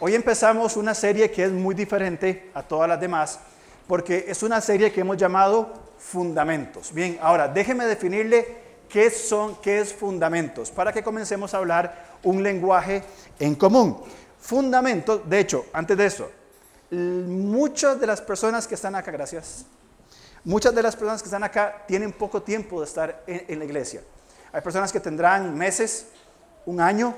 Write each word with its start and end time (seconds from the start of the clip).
Hoy 0.00 0.14
empezamos 0.14 0.76
una 0.76 0.94
serie 0.94 1.28
que 1.28 1.42
es 1.42 1.50
muy 1.50 1.74
diferente 1.74 2.52
a 2.54 2.62
todas 2.62 2.88
las 2.88 3.00
demás, 3.00 3.40
porque 3.88 4.26
es 4.28 4.44
una 4.44 4.60
serie 4.60 4.92
que 4.92 5.00
hemos 5.00 5.16
llamado 5.16 5.88
Fundamentos. 5.98 6.94
Bien, 6.94 7.18
ahora 7.20 7.48
déjeme 7.48 7.84
definirle 7.84 8.58
qué 8.88 9.10
son, 9.10 9.56
qué 9.56 9.80
es 9.80 9.92
fundamentos, 9.92 10.70
para 10.70 10.92
que 10.92 11.02
comencemos 11.02 11.52
a 11.52 11.56
hablar 11.56 12.14
un 12.22 12.44
lenguaje 12.44 13.02
en 13.40 13.56
común. 13.56 14.00
Fundamentos, 14.38 15.28
de 15.28 15.40
hecho, 15.40 15.66
antes 15.72 15.96
de 15.96 16.06
eso, 16.06 16.30
muchas 16.92 17.98
de 17.98 18.06
las 18.06 18.20
personas 18.20 18.68
que 18.68 18.76
están 18.76 18.94
acá, 18.94 19.10
gracias, 19.10 19.66
muchas 20.44 20.72
de 20.72 20.82
las 20.84 20.94
personas 20.94 21.22
que 21.22 21.26
están 21.26 21.42
acá 21.42 21.82
tienen 21.88 22.12
poco 22.12 22.40
tiempo 22.40 22.78
de 22.78 22.86
estar 22.86 23.24
en, 23.26 23.58
la 23.58 23.64
iglesia. 23.64 24.02
Hay 24.52 24.60
personas 24.60 24.92
que 24.92 25.00
tendrán 25.00 25.58
meses, 25.58 26.06
un 26.66 26.80
año, 26.80 27.16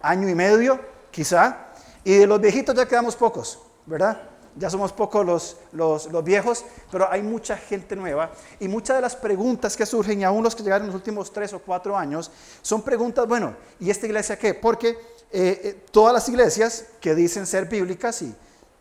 año 0.00 0.28
y 0.28 0.36
medio, 0.36 0.78
quizá, 1.10 1.65
y 2.06 2.18
de 2.18 2.26
los 2.28 2.40
viejitos 2.40 2.72
ya 2.72 2.86
quedamos 2.86 3.16
pocos, 3.16 3.58
¿verdad? 3.84 4.22
Ya 4.54 4.70
somos 4.70 4.92
pocos 4.92 5.26
los, 5.26 5.56
los, 5.72 6.06
los, 6.12 6.22
viejos, 6.22 6.64
pero 6.92 7.10
hay 7.10 7.20
mucha 7.20 7.56
gente 7.56 7.96
nueva 7.96 8.30
y 8.60 8.68
muchas 8.68 8.94
de 8.94 9.02
las 9.02 9.16
preguntas 9.16 9.76
que 9.76 9.84
surgen, 9.84 10.20
y 10.20 10.24
aún 10.24 10.44
los 10.44 10.54
que 10.54 10.62
llegaron 10.62 10.86
en 10.86 10.92
los 10.92 10.94
últimos 10.94 11.32
tres 11.32 11.52
o 11.52 11.58
cuatro 11.58 11.98
años, 11.98 12.30
son 12.62 12.82
preguntas, 12.82 13.26
bueno, 13.26 13.56
¿y 13.80 13.90
esta 13.90 14.06
iglesia 14.06 14.38
qué? 14.38 14.54
Porque 14.54 14.90
eh, 14.90 14.96
eh, 15.32 15.84
todas 15.90 16.14
las 16.14 16.28
iglesias 16.28 16.86
que 17.00 17.12
dicen 17.16 17.44
ser 17.44 17.64
bíblicas 17.64 18.22
y, 18.22 18.32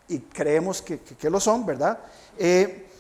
y 0.08 0.20
creemos 0.20 0.84
que, 0.84 1.00
que, 1.00 1.30
lo 1.32 1.40
son, 1.40 1.66
¿verdad? 1.66 1.98
Eh, 2.38 2.92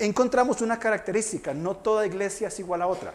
encontramos 0.00 0.60
una 0.60 0.76
característica, 0.76 1.54
no 1.54 1.76
toda 1.76 2.04
iglesia 2.04 2.48
es 2.48 2.58
igual 2.58 2.82
a 2.82 2.88
otra. 2.88 3.14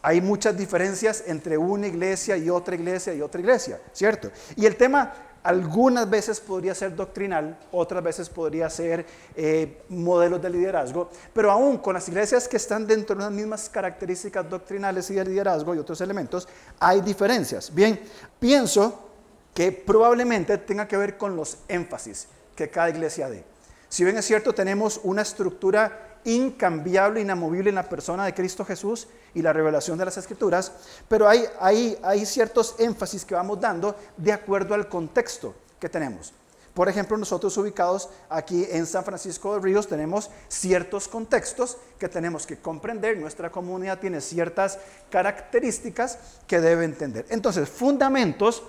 Hay 0.00 0.22
muchas 0.22 0.56
diferencias 0.56 1.24
entre 1.26 1.58
una 1.58 1.88
iglesia 1.88 2.38
y 2.38 2.48
otra 2.48 2.74
iglesia 2.74 3.12
y 3.12 3.20
otra 3.20 3.42
iglesia, 3.42 3.82
¿cierto? 3.92 4.30
Y 4.56 4.64
el 4.64 4.76
tema 4.76 5.12
algunas 5.44 6.08
veces 6.08 6.40
podría 6.40 6.74
ser 6.74 6.96
doctrinal, 6.96 7.58
otras 7.70 8.02
veces 8.02 8.30
podría 8.30 8.68
ser 8.70 9.06
eh, 9.36 9.82
modelos 9.90 10.40
de 10.40 10.48
liderazgo, 10.48 11.10
pero 11.34 11.52
aún 11.52 11.76
con 11.78 11.94
las 11.94 12.08
iglesias 12.08 12.48
que 12.48 12.56
están 12.56 12.86
dentro 12.86 13.14
de 13.14 13.24
las 13.24 13.30
mismas 13.30 13.68
características 13.68 14.48
doctrinales 14.48 15.10
y 15.10 15.14
de 15.14 15.24
liderazgo 15.24 15.74
y 15.74 15.78
otros 15.78 16.00
elementos, 16.00 16.48
hay 16.80 17.02
diferencias. 17.02 17.72
Bien, 17.74 18.00
pienso 18.40 19.10
que 19.52 19.70
probablemente 19.70 20.56
tenga 20.58 20.88
que 20.88 20.96
ver 20.96 21.18
con 21.18 21.36
los 21.36 21.58
énfasis 21.68 22.26
que 22.56 22.70
cada 22.70 22.88
iglesia 22.88 23.28
dé. 23.28 23.44
Si 23.90 24.02
bien 24.02 24.16
es 24.16 24.24
cierto, 24.24 24.54
tenemos 24.54 24.98
una 25.04 25.22
estructura 25.22 26.13
incambiable, 26.24 27.20
inamovible 27.20 27.68
en 27.68 27.76
la 27.76 27.88
persona 27.88 28.24
de 28.24 28.34
Cristo 28.34 28.64
Jesús 28.64 29.08
y 29.34 29.42
la 29.42 29.52
revelación 29.52 29.98
de 29.98 30.04
las 30.04 30.16
Escrituras, 30.16 30.72
pero 31.08 31.28
hay, 31.28 31.44
hay, 31.60 31.98
hay 32.02 32.26
ciertos 32.26 32.76
énfasis 32.78 33.24
que 33.24 33.34
vamos 33.34 33.60
dando 33.60 33.96
de 34.16 34.32
acuerdo 34.32 34.74
al 34.74 34.88
contexto 34.88 35.54
que 35.78 35.88
tenemos. 35.88 36.32
Por 36.74 36.88
ejemplo, 36.88 37.16
nosotros 37.16 37.56
ubicados 37.56 38.08
aquí 38.28 38.66
en 38.68 38.84
San 38.86 39.04
Francisco 39.04 39.54
de 39.54 39.60
Ríos 39.60 39.86
tenemos 39.86 40.28
ciertos 40.48 41.06
contextos 41.06 41.76
que 42.00 42.08
tenemos 42.08 42.46
que 42.46 42.58
comprender. 42.58 43.16
Nuestra 43.16 43.50
comunidad 43.50 44.00
tiene 44.00 44.20
ciertas 44.20 44.80
características 45.08 46.18
que 46.48 46.60
debe 46.60 46.84
entender. 46.84 47.26
Entonces, 47.28 47.68
Fundamentos 47.68 48.64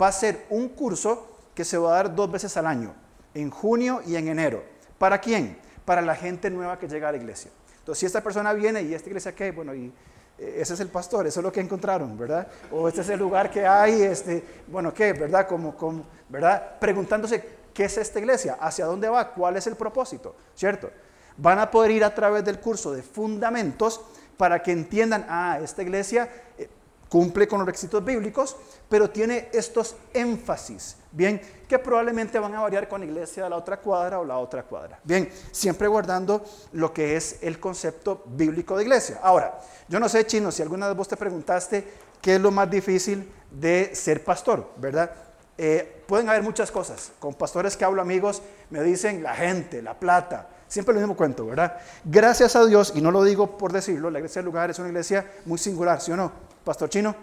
va 0.00 0.08
a 0.08 0.12
ser 0.12 0.46
un 0.48 0.70
curso 0.70 1.26
que 1.54 1.66
se 1.66 1.76
va 1.76 1.92
a 1.92 1.96
dar 1.96 2.14
dos 2.14 2.32
veces 2.32 2.56
al 2.56 2.66
año, 2.66 2.94
en 3.34 3.50
junio 3.50 4.00
y 4.06 4.16
en 4.16 4.28
enero. 4.28 4.64
¿Para 4.96 5.20
quién? 5.20 5.58
Para 5.90 6.02
la 6.02 6.14
gente 6.14 6.50
nueva 6.50 6.78
que 6.78 6.86
llega 6.86 7.08
a 7.08 7.10
la 7.10 7.18
iglesia. 7.18 7.50
Entonces, 7.80 7.98
si 7.98 8.06
esta 8.06 8.20
persona 8.20 8.52
viene 8.52 8.80
y 8.80 8.94
esta 8.94 9.08
iglesia, 9.08 9.34
¿qué? 9.34 9.50
Bueno, 9.50 9.74
y 9.74 9.92
eh, 10.38 10.58
ese 10.60 10.74
es 10.74 10.78
el 10.78 10.86
pastor, 10.86 11.26
eso 11.26 11.40
es 11.40 11.44
lo 11.44 11.50
que 11.50 11.58
encontraron, 11.58 12.16
¿verdad? 12.16 12.46
O 12.70 12.86
este 12.86 13.00
es 13.00 13.08
el 13.08 13.18
lugar 13.18 13.50
que 13.50 13.66
hay, 13.66 14.02
este, 14.02 14.44
bueno, 14.68 14.94
¿qué? 14.94 15.12
¿Verdad? 15.14 15.48
Como, 15.48 15.76
como, 15.76 16.04
¿verdad? 16.28 16.78
Preguntándose, 16.78 17.44
¿qué 17.74 17.86
es 17.86 17.98
esta 17.98 18.20
iglesia? 18.20 18.56
¿Hacia 18.60 18.84
dónde 18.84 19.08
va? 19.08 19.32
¿Cuál 19.32 19.56
es 19.56 19.66
el 19.66 19.74
propósito? 19.74 20.36
¿Cierto? 20.54 20.92
Van 21.36 21.58
a 21.58 21.68
poder 21.68 21.90
ir 21.90 22.04
a 22.04 22.14
través 22.14 22.44
del 22.44 22.60
curso 22.60 22.92
de 22.92 23.02
fundamentos 23.02 24.00
para 24.36 24.62
que 24.62 24.70
entiendan, 24.70 25.26
ah, 25.28 25.58
esta 25.60 25.82
iglesia 25.82 26.30
eh, 26.56 26.68
cumple 27.10 27.48
con 27.48 27.58
los 27.58 27.66
requisitos 27.66 28.02
bíblicos, 28.04 28.56
pero 28.88 29.10
tiene 29.10 29.48
estos 29.52 29.96
énfasis, 30.14 30.96
bien, 31.10 31.40
que 31.68 31.78
probablemente 31.78 32.38
van 32.38 32.54
a 32.54 32.60
variar 32.60 32.88
con 32.88 33.00
la 33.00 33.06
iglesia 33.06 33.44
de 33.44 33.50
la 33.50 33.56
otra 33.56 33.78
cuadra 33.78 34.20
o 34.20 34.24
la 34.24 34.38
otra 34.38 34.62
cuadra. 34.62 35.00
Bien, 35.02 35.28
siempre 35.50 35.88
guardando 35.88 36.44
lo 36.72 36.94
que 36.94 37.16
es 37.16 37.38
el 37.42 37.58
concepto 37.58 38.22
bíblico 38.26 38.76
de 38.76 38.84
iglesia. 38.84 39.18
Ahora, 39.22 39.58
yo 39.88 39.98
no 39.98 40.08
sé, 40.08 40.24
chino, 40.24 40.52
si 40.52 40.62
alguna 40.62 40.86
vez 40.86 40.96
vos 40.96 41.08
te 41.08 41.16
preguntaste 41.16 41.84
qué 42.22 42.36
es 42.36 42.40
lo 42.40 42.52
más 42.52 42.70
difícil 42.70 43.28
de 43.50 43.90
ser 43.92 44.22
pastor, 44.22 44.70
¿verdad? 44.76 45.10
Eh, 45.58 46.04
pueden 46.06 46.28
haber 46.28 46.44
muchas 46.44 46.70
cosas. 46.70 47.10
Con 47.18 47.34
pastores 47.34 47.76
que 47.76 47.84
hablo 47.84 48.00
amigos 48.00 48.40
me 48.70 48.82
dicen 48.84 49.20
la 49.20 49.34
gente, 49.34 49.82
la 49.82 49.98
plata, 49.98 50.48
siempre 50.68 50.94
lo 50.94 51.00
mismo 51.00 51.16
cuento, 51.16 51.44
¿verdad? 51.44 51.76
Gracias 52.04 52.54
a 52.54 52.64
Dios, 52.66 52.92
y 52.94 53.02
no 53.02 53.10
lo 53.10 53.24
digo 53.24 53.58
por 53.58 53.72
decirlo, 53.72 54.10
la 54.10 54.20
iglesia 54.20 54.40
del 54.40 54.46
lugar 54.46 54.70
es 54.70 54.78
una 54.78 54.88
iglesia 54.88 55.28
muy 55.44 55.58
singular, 55.58 56.00
¿sí 56.00 56.12
o 56.12 56.16
no? 56.16 56.49
Pastor 56.64 56.88
Chino, 56.88 57.14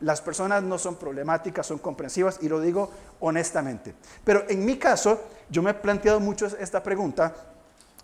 las 0.00 0.20
personas 0.20 0.62
no 0.62 0.78
son 0.78 0.96
problemáticas, 0.96 1.66
son 1.66 1.78
comprensivas 1.78 2.38
y 2.42 2.48
lo 2.48 2.60
digo 2.60 2.90
honestamente. 3.20 3.94
Pero 4.24 4.44
en 4.48 4.64
mi 4.64 4.78
caso, 4.78 5.20
yo 5.48 5.62
me 5.62 5.70
he 5.70 5.74
planteado 5.74 6.20
mucho 6.20 6.46
esta 6.46 6.82
pregunta 6.82 7.34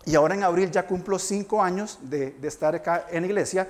y 0.05 0.15
ahora 0.15 0.33
en 0.35 0.43
abril 0.43 0.71
ya 0.71 0.87
cumplo 0.87 1.19
cinco 1.19 1.61
años 1.61 1.99
de, 2.01 2.35
estar 2.43 2.75
acá 2.75 3.05
en 3.11 3.25
iglesia 3.25 3.69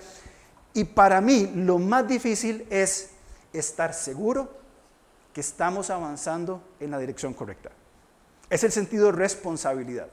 y 0.73 0.85
para 0.85 1.21
mí 1.21 1.51
lo 1.55 1.77
más 1.77 2.07
difícil 2.07 2.65
es 2.69 3.09
estar 3.51 3.93
seguro 3.93 4.49
que 5.33 5.41
estamos 5.41 5.89
avanzando 5.89 6.61
en 6.79 6.91
la 6.91 6.99
dirección 6.99 7.33
correcta. 7.33 7.71
Es 8.49 8.63
el 8.63 8.71
sentido 8.71 9.07
de 9.07 9.13
responsabilidad. 9.13 10.07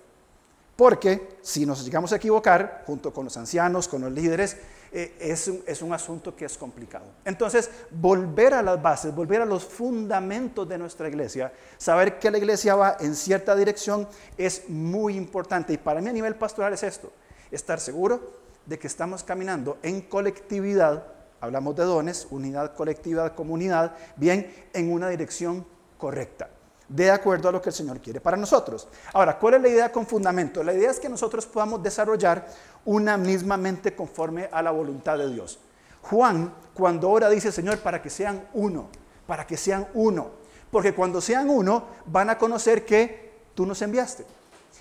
Porque 0.77 1.37
si 1.43 1.67
nos 1.67 1.85
llegamos 1.85 2.13
a 2.13 2.17
equivocar, 2.17 2.85
junto 2.87 3.13
con 3.13 3.25
los 3.25 3.37
ancianos, 3.37 3.87
con 3.87 4.01
los 4.01 4.13
líderes, 4.13 4.57
eh, 4.93 5.17
es, 5.21 5.49
un, 5.49 5.63
es, 5.67 5.83
un, 5.83 5.93
asunto 5.93 6.35
que 6.35 6.45
es 6.45 6.59
complicado. 6.59 7.07
Entonces, 7.25 7.71
volver 7.91 8.55
a 8.55 8.63
las 8.63 8.81
bases, 8.81 9.15
volver 9.15 9.41
a 9.41 9.45
los 9.45 9.65
fundamentos 9.65 10.69
de 10.69 10.79
nuestra 10.79 11.09
iglesia, 11.09 11.53
saber 11.79 12.19
que 12.19 12.31
la 12.31 12.39
iglesia 12.39 12.75
va 12.75 12.97
en 13.01 13.15
cierta 13.15 13.55
dirección 13.55 14.09
es 14.37 14.69
muy 14.69 15.17
importante. 15.17 15.73
Y 15.73 15.79
para 15.79 16.01
mí 16.01 16.09
a 16.09 16.13
nivel 16.13 16.35
pastoral 16.35 16.73
es 16.73 16.83
esto, 16.83 17.13
estar 17.51 17.79
seguro 17.81 18.41
de 18.67 18.79
que 18.79 18.87
estamos 18.87 19.23
caminando 19.23 19.79
en 19.83 20.01
colectividad, 20.03 21.05
hablamos 21.41 21.77
de 21.77 21.85
dones, 21.85 22.27
unidad, 22.31 22.75
colectividad, 22.75 23.35
comunidad, 23.35 23.95
bien, 24.17 24.53
en 24.73 24.93
una 24.93 25.09
dirección 25.09 25.67
correcta 25.99 26.51
de 26.91 27.09
acuerdo 27.09 27.49
a 27.49 27.53
lo 27.53 27.63
que 27.63 27.69
el 27.69 27.75
Señor 27.75 28.01
quiere 28.01 28.21
para 28.21 28.37
nosotros. 28.37 28.89
Ahora, 29.13 29.39
¿cuál 29.39 29.55
es 29.55 29.63
la 29.63 29.69
idea 29.69 29.93
con 29.93 30.07
fundamento? 30.07 30.65
La 30.65 30.75
idea 30.75 30.91
es 30.91 30.99
que 30.99 31.09
nosotros 31.09 31.47
podamos 31.47 31.81
desarrollar 31.83 32.49
una 32.85 33.17
misma 33.17 33.57
mente 33.57 33.95
conforme 33.95 34.49
a 34.51 34.61
la 34.61 34.73
voluntad 34.73 35.17
de 35.17 35.33
Dios. 35.33 35.61
Juan, 36.03 36.53
cuando 36.75 37.09
ora, 37.09 37.31
dice, 37.31 37.53
Señor, 37.53 37.79
para 37.79 38.03
que 38.03 38.11
sean 38.11 38.49
uno, 38.55 38.89
para 39.27 39.47
que 39.47 39.57
sean 39.57 39.87
uno. 39.95 40.31
Porque 40.73 40.93
cuando 40.93 41.21
sean 41.21 41.49
uno, 41.49 41.85
van 42.07 42.29
a 42.29 42.39
conocer 42.39 42.85
que 42.85 43.31
tú 43.55 43.67
nos 43.67 43.81
enviaste. 43.83 44.27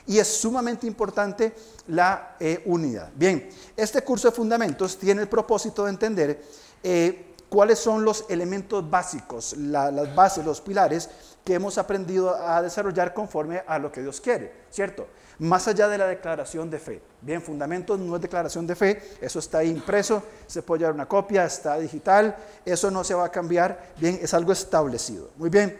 Y 0.08 0.18
es 0.18 0.28
sumamente 0.28 0.88
importante 0.88 1.53
la 1.90 2.36
eh, 2.40 2.64
unidad. 2.66 3.12
Bien, 3.14 3.50
este 3.78 4.02
curso 4.02 4.30
de 4.30 4.36
fundamentos 4.36 4.98
tiene 4.98 5.22
el 5.22 5.28
propósito 5.28 5.84
de 5.84 5.92
entender 5.92 6.44
eh, 6.81 7.36
cuáles 7.50 7.78
son 7.78 8.03
los 8.03 8.25
elementos 8.30 8.90
básicos, 8.90 9.56
las 9.58 10.16
bases, 10.16 10.46
los 10.46 10.62
pilares 10.62 11.09
que 11.50 11.56
hemos 11.56 11.80
aprendido 11.80 12.36
a 12.36 12.62
desarrollar 12.62 13.12
conforme 13.12 13.64
a 13.66 13.80
lo 13.80 13.92
que 13.92 14.04
Dios 14.04 14.22
quiere, 14.22 14.54
¿cierto? 14.70 15.08
Más 15.40 15.68
allá 15.68 15.88
de 15.88 15.98
la 15.98 16.06
declaración 16.06 16.70
de 16.70 16.78
fe. 16.78 17.02
Bien, 17.22 17.42
fundamentos 17.42 17.98
no 17.98 18.16
es 18.16 18.22
declaración 18.22 18.68
de 18.68 18.76
fe, 18.76 19.02
eso 19.20 19.40
está 19.40 19.58
ahí 19.58 19.72
impreso, 19.72 20.22
se 20.46 20.62
puede 20.62 20.82
llevar 20.82 20.94
una 20.94 21.08
copia, 21.08 21.46
está 21.46 21.80
digital, 21.80 22.38
eso 22.64 22.92
no 22.92 23.04
se 23.04 23.16
va 23.16 23.26
a 23.26 23.32
cambiar, 23.32 23.94
bien, 23.98 24.20
es 24.22 24.32
algo 24.36 24.52
establecido. 24.52 25.32
Muy 25.38 25.50
bien, 25.50 25.80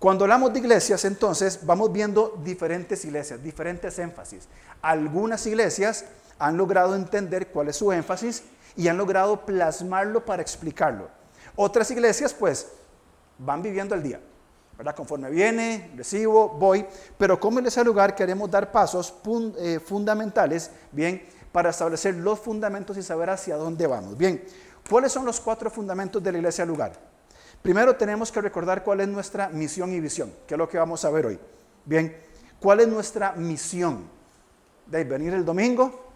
cuando 0.00 0.24
hablamos 0.24 0.52
de 0.52 0.58
iglesias, 0.58 1.04
entonces 1.04 1.60
vamos 1.62 1.92
viendo 1.92 2.36
diferentes 2.42 3.04
iglesias, 3.04 3.40
diferentes 3.40 3.96
énfasis. 4.00 4.48
Algunas 4.82 5.46
iglesias 5.46 6.06
han 6.40 6.56
logrado 6.56 6.96
entender 6.96 7.52
cuál 7.52 7.68
es 7.68 7.76
su 7.76 7.92
énfasis 7.92 8.42
y 8.74 8.88
han 8.88 8.96
logrado 8.96 9.46
plasmarlo 9.46 10.24
para 10.24 10.42
explicarlo. 10.42 11.08
Otras 11.54 11.88
iglesias, 11.92 12.34
pues, 12.34 12.66
van 13.38 13.62
viviendo 13.62 13.94
el 13.94 14.02
día. 14.02 14.20
¿Verdad? 14.76 14.94
Conforme 14.94 15.30
viene, 15.30 15.92
recibo, 15.96 16.48
voy, 16.48 16.84
pero 17.16 17.38
como 17.38 17.58
en 17.58 17.66
ese 17.66 17.84
lugar 17.84 18.14
queremos 18.14 18.50
dar 18.50 18.72
pasos 18.72 19.14
eh, 19.58 19.80
fundamentales, 19.84 20.70
bien, 20.92 21.22
para 21.52 21.70
establecer 21.70 22.16
los 22.16 22.40
fundamentos 22.40 22.96
y 22.96 23.02
saber 23.02 23.30
hacia 23.30 23.56
dónde 23.56 23.86
vamos. 23.86 24.18
Bien, 24.18 24.44
¿cuáles 24.88 25.12
son 25.12 25.24
los 25.24 25.40
cuatro 25.40 25.70
fundamentos 25.70 26.22
de 26.22 26.32
la 26.32 26.38
iglesia 26.38 26.64
lugar? 26.64 26.92
Primero 27.62 27.96
tenemos 27.96 28.32
que 28.32 28.40
recordar 28.40 28.82
cuál 28.82 29.00
es 29.00 29.08
nuestra 29.08 29.48
misión 29.48 29.92
y 29.92 30.00
visión, 30.00 30.32
que 30.46 30.54
es 30.54 30.58
lo 30.58 30.68
que 30.68 30.78
vamos 30.78 31.04
a 31.04 31.10
ver 31.10 31.26
hoy. 31.26 31.38
Bien, 31.84 32.16
¿cuál 32.60 32.80
es 32.80 32.88
nuestra 32.88 33.32
misión? 33.32 34.12
De 34.86 35.02
venir 35.04 35.32
el 35.32 35.44
domingo, 35.44 36.08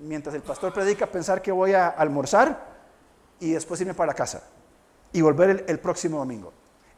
mientras 0.00 0.34
el 0.34 0.42
pastor 0.42 0.72
predica, 0.72 1.06
pensar 1.06 1.42
que 1.42 1.50
voy 1.50 1.72
a 1.72 1.88
almorzar 1.88 2.72
y 3.40 3.50
después 3.52 3.80
irme 3.80 3.94
para 3.94 4.14
casa 4.14 4.44
y 5.12 5.20
volver 5.22 5.64
el 5.66 5.80
próximo 5.80 6.18
domingo. 6.18 6.52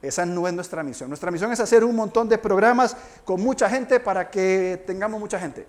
Esa 0.09 0.27
no 0.27 0.47
es 0.47 0.55
nuestra 0.55 0.83
misión. 0.83 1.09
Nuestra 1.09 1.31
misión 1.31 1.51
es 1.53 1.61
hacer 1.61 1.85
un 1.85 1.97
montón 1.97 2.29
de 2.29 2.39
programas 2.39 2.97
con 3.25 3.41
mucha 3.41 3.69
gente 3.69 4.01
para 4.01 4.31
que 4.31 4.83
tengamos 4.87 5.19
mucha 5.19 5.39
gente. 5.39 5.67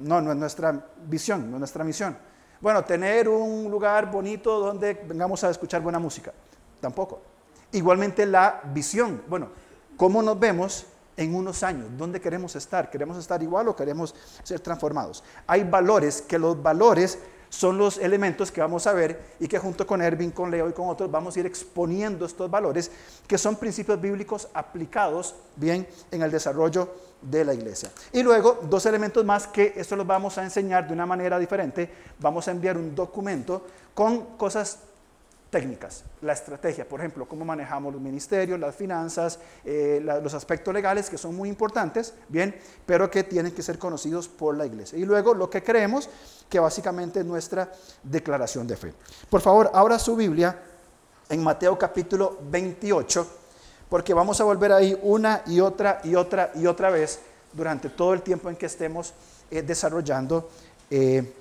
No, 0.00 0.20
no 0.20 0.32
es 0.32 0.36
nuestra 0.36 0.86
visión, 1.06 1.50
no 1.50 1.56
es 1.56 1.60
nuestra 1.60 1.84
misión. 1.84 2.16
Bueno, 2.60 2.84
tener 2.84 3.28
un 3.28 3.70
lugar 3.70 4.10
bonito 4.10 4.58
donde 4.60 4.94
vengamos 4.94 5.42
a 5.44 5.50
escuchar 5.50 5.82
buena 5.82 5.98
música. 5.98 6.32
Tampoco. 6.80 7.20
Igualmente 7.72 8.24
la 8.24 8.60
visión. 8.72 9.22
Bueno, 9.28 9.48
¿cómo 9.96 10.22
nos 10.22 10.38
vemos 10.38 10.86
en 11.16 11.34
unos 11.34 11.62
años? 11.62 11.88
¿Dónde 11.96 12.20
queremos 12.20 12.56
estar? 12.56 12.90
¿Queremos 12.90 13.18
estar 13.18 13.42
igual 13.42 13.68
o 13.68 13.76
queremos 13.76 14.14
ser 14.42 14.60
transformados? 14.60 15.24
Hay 15.46 15.64
valores 15.64 16.22
que 16.22 16.38
los 16.38 16.62
valores 16.62 17.18
son 17.48 17.78
los 17.78 17.98
elementos 17.98 18.50
que 18.50 18.60
vamos 18.60 18.86
a 18.86 18.92
ver 18.92 19.20
y 19.40 19.48
que 19.48 19.58
junto 19.58 19.86
con 19.86 20.02
Ervin, 20.02 20.30
con 20.30 20.50
Leo 20.50 20.68
y 20.68 20.72
con 20.72 20.88
otros 20.88 21.10
vamos 21.10 21.36
a 21.36 21.40
ir 21.40 21.46
exponiendo 21.46 22.26
estos 22.26 22.50
valores 22.50 22.90
que 23.26 23.38
son 23.38 23.56
principios 23.56 24.00
bíblicos 24.00 24.48
aplicados 24.54 25.34
bien 25.56 25.86
en 26.10 26.22
el 26.22 26.30
desarrollo 26.30 26.88
de 27.22 27.44
la 27.44 27.54
iglesia. 27.54 27.90
Y 28.12 28.22
luego 28.22 28.60
dos 28.68 28.86
elementos 28.86 29.24
más 29.24 29.46
que 29.46 29.72
esto 29.76 29.96
los 29.96 30.06
vamos 30.06 30.38
a 30.38 30.44
enseñar 30.44 30.86
de 30.86 30.92
una 30.92 31.06
manera 31.06 31.38
diferente. 31.38 31.90
Vamos 32.18 32.46
a 32.48 32.50
enviar 32.50 32.76
un 32.76 32.94
documento 32.94 33.66
con 33.94 34.36
cosas 34.36 34.78
técnicas, 35.50 36.04
la 36.22 36.32
estrategia, 36.32 36.86
por 36.86 37.00
ejemplo, 37.00 37.26
cómo 37.26 37.44
manejamos 37.44 37.92
los 37.92 38.02
ministerios, 38.02 38.58
las 38.58 38.74
finanzas, 38.74 39.38
eh, 39.64 40.00
los 40.22 40.34
aspectos 40.34 40.74
legales 40.74 41.08
que 41.08 41.16
son 41.16 41.34
muy 41.34 41.48
importantes, 41.48 42.14
bien, 42.28 42.54
pero 42.84 43.10
que 43.10 43.22
tienen 43.22 43.52
que 43.52 43.62
ser 43.62 43.78
conocidos 43.78 44.28
por 44.28 44.56
la 44.56 44.66
iglesia. 44.66 44.98
Y 44.98 45.04
luego 45.04 45.34
lo 45.34 45.48
que 45.48 45.62
creemos, 45.62 46.10
que 46.48 46.60
básicamente 46.60 47.20
es 47.20 47.26
nuestra 47.26 47.72
declaración 48.02 48.66
de 48.66 48.76
fe. 48.76 48.94
Por 49.28 49.40
favor, 49.40 49.70
abra 49.74 49.98
su 49.98 50.16
Biblia 50.16 50.58
en 51.28 51.42
Mateo 51.42 51.78
capítulo 51.78 52.38
28, 52.50 53.26
porque 53.88 54.14
vamos 54.14 54.40
a 54.40 54.44
volver 54.44 54.72
ahí 54.72 54.98
una 55.02 55.42
y 55.46 55.60
otra 55.60 56.00
y 56.04 56.14
otra 56.14 56.52
y 56.54 56.66
otra 56.66 56.90
vez 56.90 57.20
durante 57.52 57.88
todo 57.88 58.12
el 58.14 58.22
tiempo 58.22 58.48
en 58.48 58.56
que 58.56 58.66
estemos 58.66 59.12
eh, 59.50 59.62
desarrollando 59.62 60.50
eh, 60.90 61.34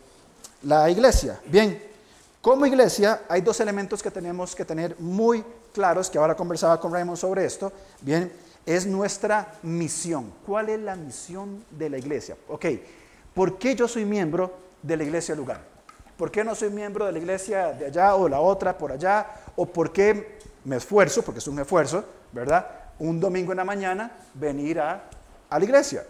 la 0.64 0.90
iglesia. 0.90 1.40
Bien, 1.46 1.82
como 2.42 2.66
iglesia 2.66 3.24
hay 3.28 3.42
dos 3.42 3.60
elementos 3.60 4.02
que 4.02 4.12
tenemos 4.12 4.56
que 4.56 4.66
tener 4.66 4.96
muy 5.00 5.44
claros, 5.74 6.10
que 6.10 6.18
ahora 6.18 6.36
conversaba 6.36 6.80
con 6.80 6.92
Raymond 6.92 7.18
sobre 7.18 7.46
esto, 7.46 7.72
bien, 8.02 8.32
es 8.66 8.86
nuestra 8.86 9.56
misión. 9.64 10.34
¿Cuál 10.46 10.70
es 10.70 10.80
la 10.80 10.96
misión 10.96 11.64
de 11.70 11.90
la 11.90 11.98
iglesia? 11.98 12.38
Ok, 12.48 12.66
¿por 13.34 13.58
qué 13.58 13.76
yo 13.76 13.88
soy 13.88 14.06
miembro 14.06 14.54
de 14.86 14.98
la 14.98 15.04
iglesia 15.04 15.36
lugar? 15.36 15.62
¿Por 16.18 16.32
qué 16.32 16.44
no 16.44 16.56
soy 16.56 16.70
miembro 16.70 17.06
de 17.06 17.12
la 17.12 17.18
iglesia 17.18 17.74
de 17.74 17.88
allá 17.88 18.16
o 18.16 18.30
la 18.30 18.40
otra 18.40 18.78
por 18.78 18.92
allá? 18.92 19.28
¿O 19.56 19.66
por 19.66 19.92
qué 19.92 20.38
me 20.64 20.78
esfuerzo, 20.78 21.22
porque 21.24 21.40
es 21.40 21.48
un 21.48 21.60
esfuerzo, 21.60 22.04
¿verdad? 22.32 22.68
Un 23.00 23.20
domingo 23.20 23.52
en 23.52 23.58
la 23.58 23.66
mañana 23.66 24.12
venir 24.34 24.80
a, 24.80 25.04
la 25.50 25.64
iglesia. 25.64 26.06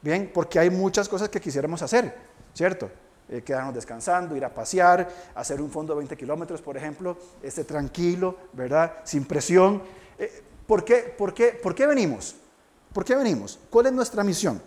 Bien, 0.00 0.30
porque 0.32 0.58
hay 0.58 0.70
muchas 0.70 1.08
cosas 1.08 1.28
que 1.28 1.40
quisiéramos 1.40 1.82
hacer, 1.82 2.14
¿cierto? 2.54 2.90
Eh, 3.28 3.42
quedarnos 3.42 3.74
descansando, 3.74 4.36
ir 4.36 4.44
a 4.44 4.54
pasear, 4.54 5.08
hacer 5.34 5.60
un 5.60 5.70
fondo 5.70 5.92
de 5.92 5.98
20 5.98 6.16
kilómetros, 6.16 6.62
por 6.62 6.76
ejemplo, 6.76 7.16
este, 7.42 7.64
tranquilo, 7.64 8.36
¿verdad? 8.52 8.94
Sin 9.04 9.24
presión. 9.24 9.82
Eh, 10.18 10.42
¿por, 10.66 10.84
qué, 10.84 11.14
por, 11.16 11.34
qué, 11.34 11.48
¿Por 11.62 11.74
qué 11.74 11.86
venimos? 11.86 12.36
¿Por 12.92 13.04
qué 13.04 13.14
venimos? 13.16 13.58
¿Cuál 13.68 13.86
es 13.86 13.92
nuestra 13.92 14.24
misión? 14.24 14.62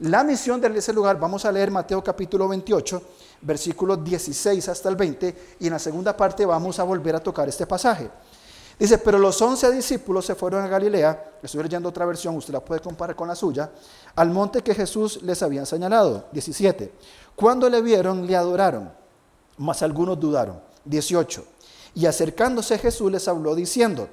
La 0.00 0.22
misión 0.22 0.60
de 0.60 0.78
ese 0.78 0.92
lugar, 0.92 1.18
vamos 1.18 1.46
a 1.46 1.52
leer 1.52 1.70
Mateo 1.70 2.04
capítulo 2.04 2.46
28, 2.48 3.02
versículos 3.40 4.04
16 4.04 4.68
hasta 4.68 4.90
el 4.90 4.96
20, 4.96 5.56
y 5.60 5.66
en 5.66 5.72
la 5.72 5.78
segunda 5.78 6.14
parte 6.14 6.44
vamos 6.44 6.78
a 6.78 6.82
volver 6.82 7.16
a 7.16 7.20
tocar 7.20 7.48
este 7.48 7.66
pasaje. 7.66 8.10
Dice, 8.78 8.98
pero 8.98 9.18
los 9.18 9.40
once 9.40 9.70
discípulos 9.72 10.26
se 10.26 10.34
fueron 10.34 10.62
a 10.62 10.68
Galilea, 10.68 11.38
estoy 11.42 11.62
leyendo 11.62 11.88
otra 11.88 12.04
versión, 12.04 12.36
usted 12.36 12.52
la 12.52 12.60
puede 12.60 12.82
comparar 12.82 13.16
con 13.16 13.26
la 13.26 13.34
suya, 13.34 13.70
al 14.14 14.28
monte 14.28 14.60
que 14.60 14.74
Jesús 14.74 15.22
les 15.22 15.42
había 15.42 15.64
señalado. 15.64 16.26
17. 16.32 16.92
Cuando 17.34 17.70
le 17.70 17.80
vieron, 17.80 18.26
le 18.26 18.36
adoraron, 18.36 18.92
mas 19.56 19.82
algunos 19.82 20.20
dudaron. 20.20 20.60
18. 20.84 21.42
Y 21.94 22.04
acercándose 22.04 22.76
Jesús 22.76 23.10
les 23.10 23.26
habló 23.28 23.54
diciendo, 23.54 24.10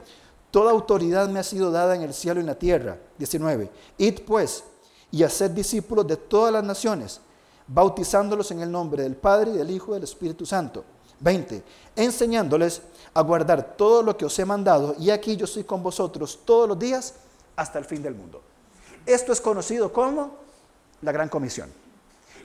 Toda 0.54 0.70
autoridad 0.72 1.28
me 1.30 1.40
ha 1.40 1.44
sido 1.44 1.72
dada 1.72 1.96
en 1.96 2.04
el 2.04 2.14
cielo 2.14 2.40
y 2.40 2.42
en 2.42 2.46
la 2.46 2.54
tierra. 2.54 3.00
19. 3.18 3.72
Id 3.98 4.20
pues 4.20 4.64
y 5.13 5.24
haced 5.24 5.51
discípulos 5.51 6.07
de 6.07 6.18
todas 6.18 6.51
las 6.51 6.63
naciones, 6.63 7.21
bautizándolos 7.68 8.50
en 8.50 8.62
el 8.62 8.71
nombre 8.71 9.04
del 9.04 9.15
Padre 9.15 9.51
y 9.51 9.57
del 9.57 9.69
Hijo 9.69 9.92
y 9.92 9.94
del 9.94 10.04
Espíritu 10.06 10.44
Santo. 10.44 10.83
20. 11.19 11.63
Enseñándoles 11.95 12.81
a 13.13 13.21
guardar 13.21 13.77
todo 13.77 14.01
lo 14.01 14.18
que 14.18 14.25
os 14.25 14.39
he 14.39 14.44
mandado, 14.44 14.95
y 14.98 15.12
aquí 15.12 15.38
yo 15.38 15.45
estoy 15.45 15.65
con 15.65 15.83
vosotros 15.83 16.39
todos 16.44 16.68
los 16.68 16.80
días 16.80 17.13
hasta 17.56 17.77
el 17.77 17.86
fin 17.86 18.01
del 18.01 18.15
mundo. 18.15 18.42
Esto 19.06 19.31
es 19.31 19.39
conocido 19.39 19.94
como 19.94 20.31
la 21.04 21.12
Gran 21.12 21.30
Comisión. 21.30 21.71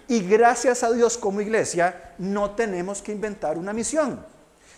Y 0.06 0.20
gracias 0.20 0.82
a 0.82 0.92
Dios 0.92 1.16
como 1.16 1.40
iglesia 1.40 2.14
no 2.18 2.50
tenemos 2.50 3.00
que 3.00 3.12
inventar 3.12 3.56
una 3.56 3.72
misión. 3.72 4.22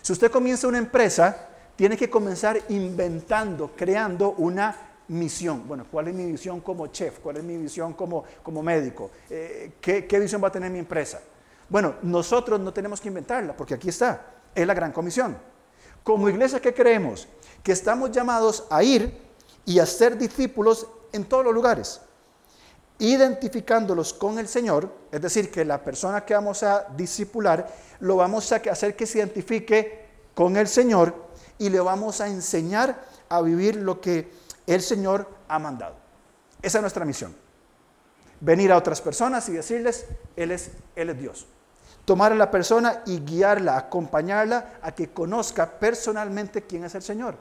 Si 0.01 0.13
usted 0.13 0.31
comienza 0.31 0.65
una 0.65 0.77
empresa, 0.77 1.49
tiene 1.75 1.97
que 1.97 2.09
comenzar 2.09 2.57
inventando, 2.69 3.71
creando 3.75 4.31
una 4.37 4.90
misión. 5.07 5.67
Bueno, 5.67 5.85
¿cuál 5.89 6.07
es 6.07 6.13
mi 6.13 6.31
visión 6.31 6.61
como 6.61 6.87
chef? 6.87 7.19
¿Cuál 7.19 7.37
es 7.37 7.43
mi 7.43 7.57
visión 7.57 7.93
como, 7.93 8.23
como 8.43 8.63
médico? 8.63 9.11
Eh, 9.29 9.73
¿qué, 9.81 10.05
¿Qué 10.05 10.19
visión 10.19 10.43
va 10.43 10.47
a 10.47 10.51
tener 10.51 10.71
mi 10.71 10.79
empresa? 10.79 11.21
Bueno, 11.69 11.95
nosotros 12.01 12.59
no 12.59 12.73
tenemos 12.73 12.99
que 12.99 13.07
inventarla, 13.07 13.55
porque 13.55 13.75
aquí 13.75 13.89
está, 13.89 14.25
es 14.53 14.67
la 14.67 14.73
gran 14.73 14.91
comisión. 14.91 15.37
Como 16.03 16.27
iglesia, 16.27 16.59
¿qué 16.59 16.73
creemos? 16.73 17.27
Que 17.63 17.71
estamos 17.71 18.11
llamados 18.11 18.65
a 18.69 18.83
ir 18.83 19.17
y 19.65 19.79
a 19.79 19.85
ser 19.85 20.17
discípulos 20.17 20.87
en 21.13 21.25
todos 21.25 21.45
los 21.45 21.53
lugares, 21.53 22.01
identificándolos 22.99 24.13
con 24.13 24.39
el 24.39 24.47
Señor, 24.47 24.93
es 25.11 25.21
decir, 25.21 25.51
que 25.51 25.63
la 25.65 25.83
persona 25.83 26.25
que 26.25 26.33
vamos 26.33 26.63
a 26.63 26.87
discipular 26.95 27.67
lo 27.99 28.17
vamos 28.17 28.51
a 28.51 28.55
hacer 28.55 28.95
que 28.95 29.05
se 29.05 29.19
identifique 29.19 30.05
con 30.33 30.57
el 30.57 30.67
Señor 30.67 31.13
y 31.57 31.69
le 31.69 31.79
vamos 31.79 32.21
a 32.21 32.27
enseñar 32.27 33.03
a 33.29 33.41
vivir 33.41 33.75
lo 33.75 34.01
que 34.01 34.31
el 34.67 34.81
Señor 34.81 35.27
ha 35.47 35.59
mandado. 35.59 35.95
Esa 36.61 36.77
es 36.77 36.81
nuestra 36.81 37.05
misión. 37.05 37.35
Venir 38.39 38.71
a 38.71 38.77
otras 38.77 39.01
personas 39.01 39.47
y 39.49 39.53
decirles, 39.53 40.05
Él 40.35 40.51
es, 40.51 40.71
Él 40.95 41.09
es 41.09 41.19
Dios 41.19 41.47
tomar 42.05 42.31
a 42.31 42.35
la 42.35 42.49
persona 42.49 43.03
y 43.05 43.19
guiarla, 43.19 43.77
acompañarla 43.77 44.79
a 44.81 44.91
que 44.91 45.09
conozca 45.09 45.79
personalmente 45.79 46.63
quién 46.63 46.83
es 46.83 46.95
el 46.95 47.01
Señor 47.01 47.35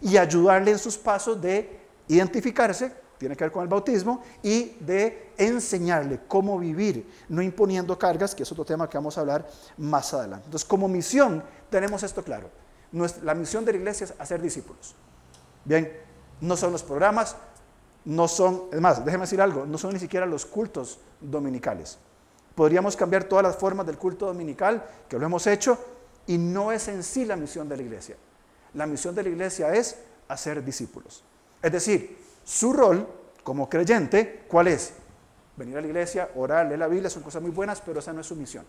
y 0.00 0.16
ayudarle 0.16 0.72
en 0.72 0.78
sus 0.78 0.96
pasos 0.96 1.40
de 1.40 1.80
identificarse, 2.08 2.92
tiene 3.18 3.34
que 3.34 3.44
ver 3.44 3.52
con 3.52 3.62
el 3.62 3.68
bautismo, 3.68 4.22
y 4.42 4.76
de 4.80 5.32
enseñarle 5.38 6.20
cómo 6.28 6.58
vivir, 6.58 7.10
no 7.28 7.40
imponiendo 7.40 7.98
cargas, 7.98 8.34
que 8.34 8.42
es 8.42 8.52
otro 8.52 8.64
tema 8.64 8.88
que 8.88 8.98
vamos 8.98 9.16
a 9.16 9.22
hablar 9.22 9.48
más 9.78 10.12
adelante. 10.12 10.44
Entonces, 10.46 10.68
como 10.68 10.86
misión, 10.86 11.42
tenemos 11.70 12.02
esto 12.02 12.22
claro. 12.22 12.50
la 13.22 13.34
misión 13.34 13.64
de 13.64 13.72
la 13.72 13.78
iglesia 13.78 14.04
es 14.04 14.14
hacer 14.18 14.42
discípulos. 14.42 14.94
Bien, 15.64 15.90
no 16.40 16.56
son 16.56 16.72
los 16.72 16.82
programas, 16.82 17.36
no 18.04 18.28
son, 18.28 18.64
es 18.72 18.80
más, 18.80 19.04
déjeme 19.04 19.22
decir 19.22 19.40
algo, 19.40 19.66
no 19.66 19.78
son 19.78 19.92
ni 19.92 19.98
siquiera 19.98 20.26
los 20.26 20.46
cultos 20.46 21.00
dominicales. 21.20 21.98
Podríamos 22.54 22.96
cambiar 22.96 23.24
todas 23.24 23.42
las 23.42 23.56
formas 23.56 23.84
del 23.84 23.98
culto 23.98 24.26
dominical, 24.26 24.84
que 25.08 25.18
lo 25.18 25.26
hemos 25.26 25.46
hecho, 25.46 25.78
y 26.26 26.38
no 26.38 26.72
es 26.72 26.88
en 26.88 27.02
sí 27.02 27.24
la 27.24 27.36
misión 27.36 27.68
de 27.68 27.76
la 27.76 27.82
iglesia. 27.82 28.16
La 28.74 28.86
misión 28.86 29.14
de 29.14 29.22
la 29.22 29.28
iglesia 29.28 29.74
es 29.74 29.98
hacer 30.28 30.64
discípulos. 30.64 31.22
Es 31.62 31.72
decir, 31.72 32.18
su 32.44 32.72
rol 32.72 33.06
como 33.42 33.68
creyente, 33.68 34.44
¿cuál 34.48 34.68
es? 34.68 34.92
Venir 35.56 35.78
a 35.78 35.80
la 35.80 35.86
iglesia, 35.86 36.30
orar, 36.36 36.66
leer 36.66 36.78
la 36.78 36.88
Biblia, 36.88 37.10
son 37.10 37.22
cosas 37.22 37.42
muy 37.42 37.50
buenas, 37.50 37.80
pero 37.80 38.00
esa 38.00 38.12
no 38.12 38.20
es 38.20 38.26
su 38.26 38.36
misión. 38.36 38.64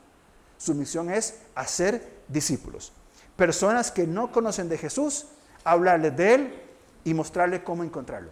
Su 0.58 0.74
misión 0.74 1.12
es 1.12 1.40
hacer 1.56 2.22
discípulos. 2.28 2.92
Personas 3.36 3.92
que 3.92 4.08
no 4.08 4.32
conocen 4.32 4.68
de 4.68 4.78
Jesús, 4.78 5.28
hablarles 5.64 6.16
de 6.18 6.34
Él 6.34 6.67
y 7.08 7.14
mostrarles 7.14 7.62
cómo 7.62 7.84
encontrarlo. 7.84 8.32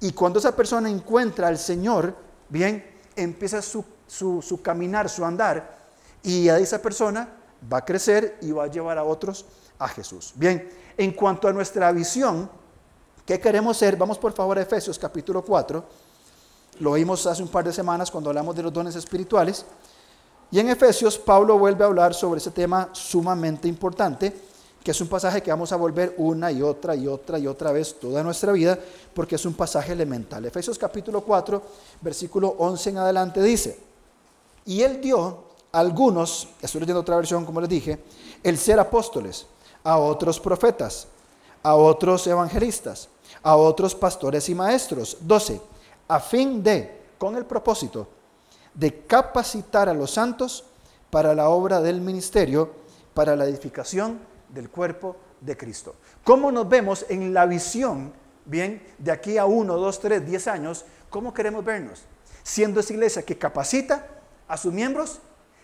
Y 0.00 0.12
cuando 0.12 0.38
esa 0.38 0.54
persona 0.54 0.88
encuentra 0.90 1.48
al 1.48 1.58
Señor, 1.58 2.14
bien, 2.48 2.84
empieza 3.16 3.62
su 3.62 3.84
su, 4.06 4.60
caminar, 4.62 5.08
su 5.08 5.24
andar, 5.24 5.76
y 6.22 6.48
a 6.48 6.58
esa 6.58 6.80
persona 6.80 7.28
va 7.72 7.78
a 7.78 7.84
crecer 7.84 8.38
y 8.40 8.52
va 8.52 8.64
a 8.64 8.66
llevar 8.68 8.98
a 8.98 9.04
otros 9.04 9.44
a 9.78 9.88
Jesús. 9.88 10.32
Bien, 10.34 10.70
en 10.96 11.12
cuanto 11.12 11.48
a 11.48 11.52
nuestra 11.52 11.90
visión, 11.92 12.48
¿qué 13.26 13.40
queremos 13.40 13.76
ser? 13.76 13.96
Vamos 13.96 14.18
por 14.18 14.32
favor 14.32 14.58
a 14.58 14.62
Efesios 14.62 14.98
capítulo 14.98 15.42
4. 15.42 15.84
Lo 16.80 16.92
vimos 16.92 17.26
hace 17.26 17.42
un 17.42 17.48
par 17.48 17.64
de 17.64 17.72
semanas 17.72 18.10
cuando 18.10 18.30
hablamos 18.30 18.54
de 18.56 18.62
los 18.62 18.72
dones 18.72 18.96
espirituales. 18.96 19.64
Y 20.50 20.60
en 20.60 20.68
Efesios 20.68 21.18
Pablo 21.18 21.58
vuelve 21.58 21.84
a 21.84 21.88
hablar 21.88 22.14
sobre 22.14 22.38
ese 22.38 22.50
tema 22.50 22.88
sumamente 22.92 23.66
importante 23.68 24.32
que 24.84 24.90
es 24.90 25.00
un 25.00 25.08
pasaje 25.08 25.42
que 25.42 25.50
vamos 25.50 25.72
a 25.72 25.76
volver 25.76 26.14
una 26.18 26.52
y 26.52 26.60
otra 26.60 26.94
y 26.94 27.08
otra 27.08 27.38
y 27.38 27.46
otra 27.46 27.72
vez 27.72 27.98
toda 27.98 28.22
nuestra 28.22 28.52
vida, 28.52 28.78
porque 29.14 29.36
es 29.36 29.46
un 29.46 29.54
pasaje 29.54 29.92
elemental. 29.92 30.44
Efesios 30.44 30.78
capítulo 30.78 31.22
4, 31.22 31.62
versículo 32.02 32.54
11 32.58 32.90
en 32.90 32.98
adelante 32.98 33.42
dice, 33.42 33.80
y 34.66 34.82
él 34.82 35.00
dio 35.00 35.44
a 35.72 35.80
algunos, 35.80 36.48
estoy 36.60 36.82
leyendo 36.82 37.00
otra 37.00 37.16
versión 37.16 37.46
como 37.46 37.62
les 37.62 37.70
dije, 37.70 37.98
el 38.42 38.58
ser 38.58 38.78
apóstoles, 38.78 39.46
a 39.84 39.96
otros 39.96 40.38
profetas, 40.38 41.06
a 41.62 41.76
otros 41.76 42.26
evangelistas, 42.26 43.08
a 43.42 43.56
otros 43.56 43.94
pastores 43.94 44.50
y 44.50 44.54
maestros. 44.54 45.16
12. 45.20 45.62
A 46.08 46.20
fin 46.20 46.62
de, 46.62 47.04
con 47.18 47.36
el 47.36 47.46
propósito 47.46 48.06
de 48.74 49.06
capacitar 49.06 49.88
a 49.88 49.94
los 49.94 50.10
santos 50.10 50.64
para 51.10 51.34
la 51.34 51.48
obra 51.48 51.80
del 51.80 52.02
ministerio, 52.02 52.70
para 53.14 53.34
la 53.34 53.46
edificación 53.46 54.33
del 54.54 54.70
cuerpo 54.70 55.16
de 55.40 55.56
Cristo. 55.56 55.96
¿Cómo 56.22 56.50
nos 56.50 56.68
vemos 56.68 57.04
en 57.08 57.34
la 57.34 57.44
visión, 57.44 58.12
bien, 58.44 58.82
de 58.98 59.10
aquí 59.10 59.36
a 59.36 59.44
1, 59.44 59.76
2, 59.76 60.00
3, 60.00 60.26
10 60.26 60.46
años? 60.48 60.84
¿Cómo 61.10 61.34
queremos 61.34 61.64
vernos? 61.64 62.02
Siendo 62.42 62.80
esa 62.80 62.92
iglesia 62.92 63.22
que 63.22 63.36
capacita 63.36 64.06
a 64.48 64.56
sus 64.56 64.72
miembros, 64.72 65.20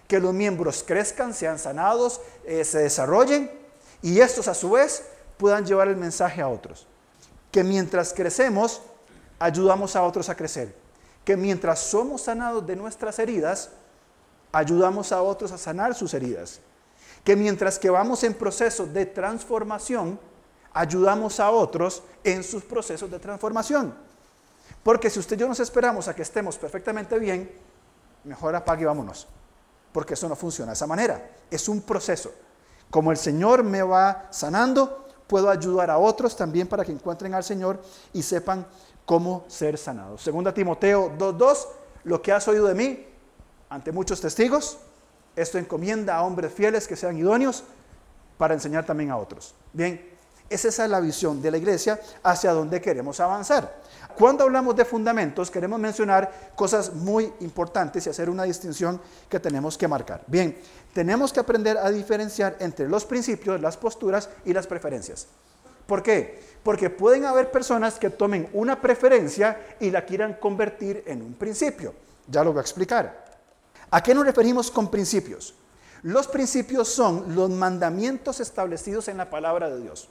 que 0.07 0.19
los 0.19 0.35
miembros 0.35 0.83
crezcan, 0.87 1.33
sean 1.33 1.59
sanados, 1.59 2.21
eh, 2.45 2.65
se 2.65 2.81
desarrollen 2.81 3.51
y 4.03 4.21
estos 4.21 4.49
a 4.49 4.55
su 4.55 4.71
vez 4.71 5.05
puedan 5.37 5.65
llevar 5.65 5.89
el 5.89 5.97
mensaje 5.97 6.43
a 6.43 6.49
otros. 6.49 6.87
Que 7.51 7.63
mientras 7.63 8.13
crecemos, 8.13 8.83
ayudamos 9.39 9.97
a 9.97 10.03
otros 10.03 10.29
a 10.29 10.37
crecer. 10.37 10.75
Que 11.25 11.37
mientras 11.37 11.79
somos 11.79 12.23
sanados 12.23 12.67
de 12.67 12.77
nuestras 12.77 13.19
heridas, 13.19 13.71
ayudamos 14.53 15.13
a 15.13 15.23
otros 15.23 15.53
a 15.53 15.59
sanar 15.59 15.95
sus 15.95 16.15
heridas. 16.15 16.61
Que 17.25 17.37
mientras 17.37 17.79
que 17.79 17.91
vamos 17.91 18.25
en 18.25 18.35
proceso 18.35 18.87
de 18.87 19.07
transformación, 19.07 20.19
ayudamos 20.73 21.41
a 21.41 21.51
otros 21.51 22.03
en 22.25 22.43
sus 22.43 22.63
procesos 22.63 23.11
de 23.11 23.19
transformación. 23.19 23.95
Porque 24.83 25.11
si 25.11 25.19
usted 25.19 25.37
y 25.37 25.41
yo 25.41 25.49
nos 25.49 25.61
esperamos 25.61 26.09
a 26.09 26.15
que 26.15 26.23
estemos 26.23 26.57
perfectamente 26.57 27.19
bien, 27.19 27.51
mejor 28.25 28.55
apague 28.55 28.83
y 28.83 28.87
vámonos. 28.87 29.27
Porque 29.93 30.15
eso 30.15 30.29
no 30.29 30.37
funciona 30.37 30.73
de 30.73 30.75
esa 30.75 30.87
manera. 30.87 31.31
Es 31.51 31.69
un 31.69 31.83
proceso. 31.83 32.33
Como 32.91 33.11
el 33.11 33.17
Señor 33.17 33.63
me 33.63 33.83
va 33.83 34.29
sanando, 34.31 35.07
puedo 35.27 35.51
ayudar 35.51 35.91
a 35.91 35.99
otros 35.99 36.37
también 36.37 36.67
para 36.67 36.85
que 36.85 36.93
encuentren 36.93 37.35
al 37.35 37.45
Señor 37.45 37.81
y 38.13 38.23
sepan 38.23 38.67
cómo 39.05 39.45
ser 39.49 39.77
sanados. 39.77 40.23
Segunda 40.23 40.55
Timoteo 40.55 41.13
2.2, 41.17 41.67
lo 42.05 42.23
que 42.23 42.33
has 42.33 42.47
oído 42.49 42.67
de 42.67 42.75
mí 42.75 43.07
ante 43.69 43.93
muchos 43.93 44.21
testigos, 44.21 44.79
esto 45.37 45.59
encomienda 45.59 46.17
a 46.17 46.23
hombres 46.23 46.53
fieles 46.53 46.87
que 46.87 46.97
sean 46.97 47.17
idóneos 47.17 47.65
para 48.39 48.55
enseñar 48.55 48.87
también 48.87 49.11
a 49.11 49.17
otros. 49.17 49.55
Bien, 49.73 50.11
esa 50.51 50.69
es 50.69 50.91
la 50.91 50.99
visión 50.99 51.41
de 51.41 51.51
la 51.51 51.59
iglesia 51.59 52.01
hacia 52.25 52.53
donde 52.53 52.81
queremos 52.81 53.21
avanzar. 53.21 53.81
Cuando 54.19 54.43
hablamos 54.43 54.75
de 54.75 54.85
fundamentos, 54.85 55.49
queremos 55.49 55.79
mencionar 55.79 56.51
cosas 56.57 56.93
muy 56.93 57.33
importantes 57.41 58.05
y 58.05 58.11
hacer 58.11 58.29
una 58.29 58.43
distinción 58.43 59.01
que 59.29 59.39
tenemos 59.39 59.79
que 59.79 59.87
marcar. 59.87 60.23
Bien, 60.27 60.59
tenemos 60.93 61.33
que 61.33 61.39
aprender 61.39 61.79
a 61.79 61.91
diferenciar 61.91 62.57
entre 62.59 62.89
los 62.89 63.05
principios, 63.05 63.61
las 63.61 63.77
posturas 63.77 64.29
y 64.45 64.53
las 64.53 64.67
preferencias. 64.67 65.29
¿Por 65.87 66.03
qué? 66.03 66.41
Porque 66.65 66.91
pueden 66.91 67.25
haber 67.27 67.53
personas 67.53 67.99
que 67.99 68.11
tomen 68.11 68.49
una 68.53 68.81
preferencia 68.81 69.77
y 69.79 69.91
la 69.91 70.05
quieran 70.05 70.35
convertir 70.35 71.05
en 71.07 71.23
un 71.23 71.35
principio. 71.35 71.95
Ya 72.27 72.43
lo 72.43 72.53
voy 72.53 72.59
a 72.59 72.63
explicar. 72.63 73.30
¿A 73.91 74.03
qué 74.03 74.15
nos 74.15 74.25
referimos 74.25 74.71
con 74.71 74.91
principios? 74.91 75.55
Los 76.03 76.29
principios 76.29 76.89
son 76.89 77.35
los 77.35 77.51
mandamientos 77.51 78.41
establecidos 78.41 79.09
en 79.09 79.19
la 79.19 79.29
palabra 79.29 79.69
de 79.69 79.81
Dios. 79.81 80.09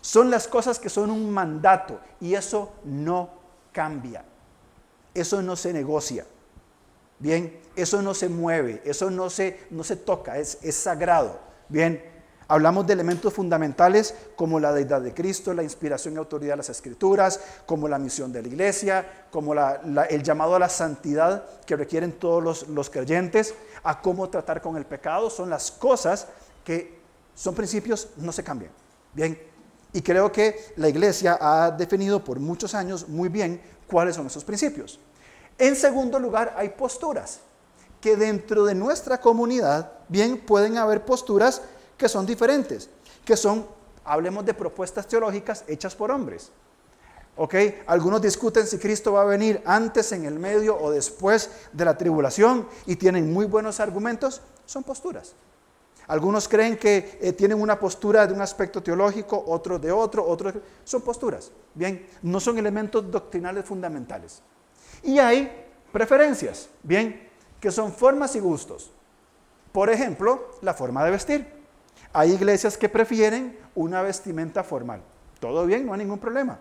Son 0.00 0.30
las 0.30 0.46
cosas 0.48 0.78
que 0.78 0.88
son 0.88 1.10
un 1.10 1.30
mandato 1.30 2.00
y 2.20 2.34
eso 2.34 2.72
no 2.84 3.30
cambia. 3.72 4.24
Eso 5.14 5.42
no 5.42 5.56
se 5.56 5.72
negocia. 5.72 6.26
Bien, 7.18 7.60
eso 7.74 8.02
no 8.02 8.14
se 8.14 8.28
mueve, 8.28 8.82
eso 8.84 9.10
no 9.10 9.28
se, 9.28 9.66
no 9.70 9.82
se 9.82 9.96
toca, 9.96 10.38
es, 10.38 10.58
es 10.62 10.76
sagrado. 10.76 11.40
Bien, 11.68 12.02
hablamos 12.48 12.86
de 12.86 12.94
elementos 12.94 13.32
fundamentales 13.32 14.14
como 14.34 14.58
la 14.58 14.72
deidad 14.72 15.02
de 15.02 15.14
Cristo, 15.14 15.52
la 15.52 15.62
inspiración 15.62 16.14
y 16.14 16.16
autoridad 16.16 16.54
de 16.54 16.56
las 16.58 16.70
escrituras, 16.70 17.40
como 17.66 17.86
la 17.86 17.98
misión 17.98 18.32
de 18.32 18.42
la 18.42 18.48
iglesia, 18.48 19.26
como 19.30 19.54
el 19.54 20.22
llamado 20.22 20.56
a 20.56 20.58
la 20.58 20.68
santidad 20.68 21.44
que 21.66 21.76
requieren 21.76 22.12
todos 22.12 22.42
los, 22.42 22.68
los 22.68 22.90
creyentes, 22.90 23.54
a 23.84 24.00
cómo 24.00 24.28
tratar 24.30 24.62
con 24.62 24.76
el 24.76 24.86
pecado. 24.86 25.30
Son 25.30 25.50
las 25.50 25.70
cosas 25.70 26.26
que 26.64 26.98
son 27.34 27.54
principios, 27.54 28.08
no 28.16 28.32
se 28.32 28.42
cambian. 28.42 28.72
Bien, 29.12 29.38
y 29.92 30.02
creo 30.02 30.32
que 30.32 30.72
la 30.76 30.88
iglesia 30.88 31.38
ha 31.40 31.70
definido 31.70 32.24
por 32.24 32.40
muchos 32.40 32.74
años 32.74 33.08
muy 33.08 33.28
bien 33.28 33.60
cuáles 33.86 34.16
son 34.16 34.26
esos 34.26 34.44
principios. 34.44 34.98
En 35.58 35.76
segundo 35.76 36.18
lugar, 36.18 36.54
hay 36.56 36.70
posturas, 36.70 37.40
que 38.00 38.16
dentro 38.16 38.64
de 38.64 38.74
nuestra 38.74 39.20
comunidad, 39.20 39.92
bien, 40.08 40.38
pueden 40.38 40.76
haber 40.76 41.04
posturas 41.04 41.62
que 41.98 42.08
son 42.08 42.24
diferentes, 42.24 42.88
que 43.24 43.36
son, 43.36 43.66
hablemos 44.04 44.46
de 44.46 44.54
propuestas 44.54 45.06
teológicas 45.06 45.64
hechas 45.66 45.94
por 45.94 46.10
hombres. 46.10 46.50
¿Ok? 47.36 47.54
Algunos 47.86 48.22
discuten 48.22 48.66
si 48.66 48.78
Cristo 48.78 49.12
va 49.12 49.22
a 49.22 49.24
venir 49.24 49.62
antes, 49.64 50.10
en 50.12 50.24
el 50.24 50.38
medio 50.38 50.76
o 50.76 50.90
después 50.90 51.50
de 51.72 51.84
la 51.84 51.96
tribulación 51.96 52.66
y 52.86 52.96
tienen 52.96 53.32
muy 53.32 53.46
buenos 53.46 53.80
argumentos, 53.80 54.40
son 54.64 54.82
posturas. 54.82 55.34
Algunos 56.08 56.48
creen 56.48 56.78
que 56.78 57.18
eh, 57.20 57.32
tienen 57.34 57.60
una 57.60 57.78
postura 57.78 58.26
de 58.26 58.32
un 58.32 58.40
aspecto 58.40 58.82
teológico, 58.82 59.44
otros 59.46 59.80
de 59.80 59.92
otro, 59.92 60.26
otros 60.26 60.54
son 60.82 61.02
posturas. 61.02 61.52
Bien, 61.74 62.08
no 62.22 62.40
son 62.40 62.58
elementos 62.58 63.08
doctrinales 63.10 63.64
fundamentales. 63.64 64.42
Y 65.02 65.18
hay 65.18 65.66
preferencias, 65.92 66.70
bien, 66.82 67.28
que 67.60 67.70
son 67.70 67.92
formas 67.92 68.34
y 68.36 68.40
gustos. 68.40 68.90
Por 69.70 69.90
ejemplo, 69.90 70.48
la 70.62 70.72
forma 70.72 71.04
de 71.04 71.10
vestir. 71.10 71.57
Hay 72.12 72.32
iglesias 72.32 72.76
que 72.76 72.88
prefieren 72.88 73.58
una 73.74 74.02
vestimenta 74.02 74.62
formal. 74.64 75.02
Todo 75.40 75.66
bien, 75.66 75.86
no 75.86 75.92
hay 75.92 75.98
ningún 75.98 76.18
problema. 76.18 76.58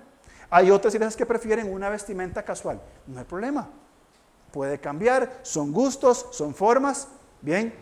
Hay 0.49 0.71
otras 0.71 0.93
iglesias 0.93 1.15
que 1.15 1.25
prefieren 1.25 1.71
una 1.71 1.89
vestimenta 1.89 2.43
casual. 2.43 2.81
No 3.07 3.19
hay 3.19 3.25
problema. 3.25 3.69
Puede 4.51 4.79
cambiar, 4.79 5.39
son 5.43 5.71
gustos, 5.71 6.27
son 6.31 6.53
formas, 6.53 7.07
bien, 7.41 7.73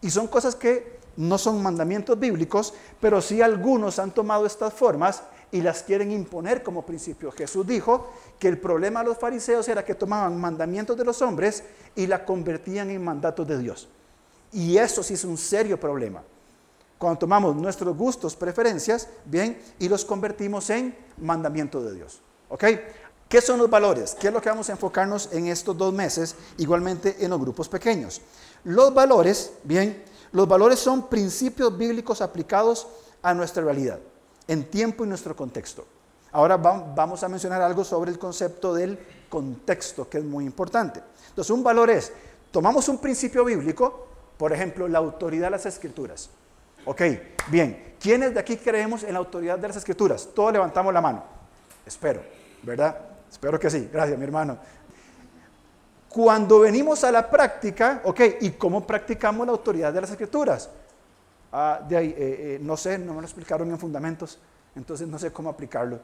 y 0.00 0.10
son 0.10 0.26
cosas 0.26 0.54
que 0.54 0.98
no 1.16 1.38
son 1.38 1.62
mandamientos 1.62 2.18
bíblicos, 2.18 2.74
pero 3.00 3.20
sí 3.22 3.40
algunos 3.40 3.98
han 3.98 4.10
tomado 4.10 4.44
estas 4.44 4.74
formas 4.74 5.22
y 5.50 5.62
las 5.62 5.82
quieren 5.82 6.12
imponer 6.12 6.62
como 6.62 6.84
principio. 6.84 7.32
Jesús 7.32 7.66
dijo 7.66 8.10
que 8.38 8.48
el 8.48 8.58
problema 8.58 9.00
de 9.00 9.06
los 9.06 9.18
fariseos 9.18 9.66
era 9.68 9.84
que 9.84 9.94
tomaban 9.94 10.38
mandamientos 10.38 10.96
de 10.96 11.04
los 11.04 11.22
hombres 11.22 11.64
y 11.94 12.06
la 12.06 12.24
convertían 12.24 12.90
en 12.90 13.02
mandatos 13.02 13.46
de 13.46 13.58
Dios. 13.58 13.88
Y 14.52 14.76
eso 14.76 15.02
sí 15.02 15.14
es 15.14 15.24
un 15.24 15.38
serio 15.38 15.80
problema. 15.80 16.22
Cuando 16.98 17.18
tomamos 17.18 17.54
nuestros 17.54 17.96
gustos, 17.96 18.36
preferencias, 18.36 19.08
bien, 19.24 19.60
y 19.78 19.88
los 19.88 20.04
convertimos 20.04 20.70
en 20.70 20.96
mandamientos 21.18 21.84
de 21.84 21.94
Dios. 21.94 22.20
¿Ok? 22.48 22.64
¿Qué 23.28 23.40
son 23.40 23.58
los 23.58 23.68
valores? 23.68 24.16
¿Qué 24.18 24.28
es 24.28 24.32
lo 24.32 24.40
que 24.40 24.48
vamos 24.48 24.68
a 24.68 24.72
enfocarnos 24.72 25.30
en 25.32 25.48
estos 25.48 25.76
dos 25.76 25.92
meses? 25.92 26.36
Igualmente 26.58 27.16
en 27.18 27.30
los 27.30 27.40
grupos 27.40 27.68
pequeños. 27.68 28.20
Los 28.64 28.94
valores, 28.94 29.52
bien, 29.64 30.04
los 30.32 30.46
valores 30.46 30.78
son 30.78 31.08
principios 31.08 31.76
bíblicos 31.76 32.20
aplicados 32.20 32.86
a 33.22 33.34
nuestra 33.34 33.64
realidad, 33.64 33.98
en 34.46 34.70
tiempo 34.70 35.04
y 35.04 35.08
nuestro 35.08 35.34
contexto. 35.34 35.84
Ahora 36.32 36.56
vamos 36.56 37.22
a 37.22 37.28
mencionar 37.28 37.62
algo 37.62 37.84
sobre 37.84 38.10
el 38.10 38.18
concepto 38.18 38.74
del 38.74 38.98
contexto, 39.28 40.08
que 40.08 40.18
es 40.18 40.24
muy 40.24 40.44
importante. 40.44 41.02
Entonces, 41.30 41.50
un 41.50 41.62
valor 41.62 41.90
es, 41.90 42.12
tomamos 42.50 42.88
un 42.88 42.98
principio 42.98 43.44
bíblico, 43.44 44.06
por 44.36 44.52
ejemplo, 44.52 44.86
la 44.86 44.98
autoridad 44.98 45.46
de 45.46 45.50
las 45.52 45.66
escrituras. 45.66 46.30
Ok, 46.86 47.02
bien, 47.48 47.96
¿quiénes 48.00 48.32
de 48.32 48.38
aquí 48.38 48.56
creemos 48.56 49.02
en 49.02 49.12
la 49.12 49.18
autoridad 49.18 49.58
de 49.58 49.66
las 49.66 49.76
escrituras? 49.76 50.28
Todos 50.32 50.52
levantamos 50.52 50.94
la 50.94 51.00
mano. 51.00 51.24
Espero, 51.84 52.22
¿verdad? 52.62 52.96
Espero 53.30 53.58
que 53.58 53.68
sí. 53.68 53.90
Gracias, 53.92 54.16
mi 54.16 54.24
hermano. 54.24 54.56
Cuando 56.08 56.60
venimos 56.60 57.02
a 57.02 57.10
la 57.10 57.28
práctica, 57.28 58.00
ok, 58.04 58.20
¿y 58.40 58.50
cómo 58.52 58.86
practicamos 58.86 59.44
la 59.46 59.52
autoridad 59.52 59.92
de 59.92 60.00
las 60.00 60.10
escrituras? 60.10 60.70
Ah, 61.52 61.80
de 61.86 61.96
ahí, 61.96 62.08
eh, 62.10 62.14
eh, 62.18 62.58
no 62.62 62.76
sé, 62.76 62.98
no 62.98 63.14
me 63.14 63.20
lo 63.20 63.26
explicaron 63.26 63.68
en 63.68 63.78
fundamentos, 63.78 64.38
entonces 64.76 65.08
no 65.08 65.18
sé 65.18 65.32
cómo 65.32 65.50
aplicarlo. 65.50 65.98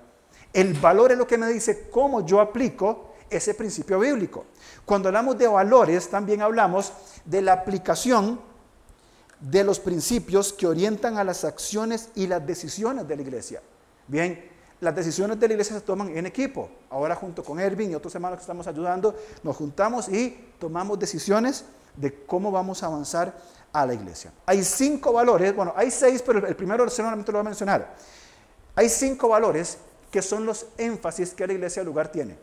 El 0.52 0.74
valor 0.74 1.12
es 1.12 1.18
lo 1.18 1.28
que 1.28 1.38
me 1.38 1.46
dice 1.46 1.88
cómo 1.90 2.26
yo 2.26 2.40
aplico 2.40 3.14
ese 3.30 3.54
principio 3.54 4.00
bíblico. 4.00 4.46
Cuando 4.84 5.08
hablamos 5.08 5.38
de 5.38 5.46
valores, 5.46 6.10
también 6.10 6.42
hablamos 6.42 6.92
de 7.24 7.40
la 7.40 7.52
aplicación 7.52 8.51
de 9.42 9.64
los 9.64 9.80
principios 9.80 10.52
que 10.52 10.66
orientan 10.66 11.18
a 11.18 11.24
las 11.24 11.44
acciones 11.44 12.10
y 12.14 12.28
las 12.28 12.46
decisiones 12.46 13.06
de 13.08 13.16
la 13.16 13.22
iglesia. 13.22 13.60
Bien, 14.06 14.48
las 14.80 14.94
decisiones 14.94 15.38
de 15.38 15.48
la 15.48 15.54
iglesia 15.54 15.76
se 15.76 15.82
toman 15.82 16.16
en 16.16 16.26
equipo. 16.26 16.70
Ahora 16.90 17.16
junto 17.16 17.42
con 17.42 17.58
Ervin 17.58 17.90
y 17.90 17.94
otros 17.94 18.14
hermanos 18.14 18.38
que 18.38 18.42
estamos 18.42 18.66
ayudando, 18.66 19.16
nos 19.42 19.56
juntamos 19.56 20.08
y 20.08 20.52
tomamos 20.58 20.98
decisiones 20.98 21.64
de 21.96 22.24
cómo 22.24 22.52
vamos 22.52 22.82
a 22.82 22.86
avanzar 22.86 23.36
a 23.72 23.84
la 23.84 23.94
iglesia. 23.94 24.32
Hay 24.46 24.62
cinco 24.62 25.12
valores, 25.12 25.54
bueno, 25.54 25.72
hay 25.76 25.90
seis, 25.90 26.22
pero 26.22 26.46
el 26.46 26.54
primero 26.54 26.88
solamente 26.88 27.32
lo 27.32 27.38
voy 27.38 27.46
a 27.46 27.50
mencionar. 27.50 27.96
Hay 28.76 28.88
cinco 28.88 29.28
valores 29.28 29.78
que 30.10 30.22
son 30.22 30.46
los 30.46 30.66
énfasis 30.78 31.32
que 31.32 31.46
la 31.46 31.54
iglesia 31.54 31.82
lugar 31.82 32.12
tiene. 32.12 32.36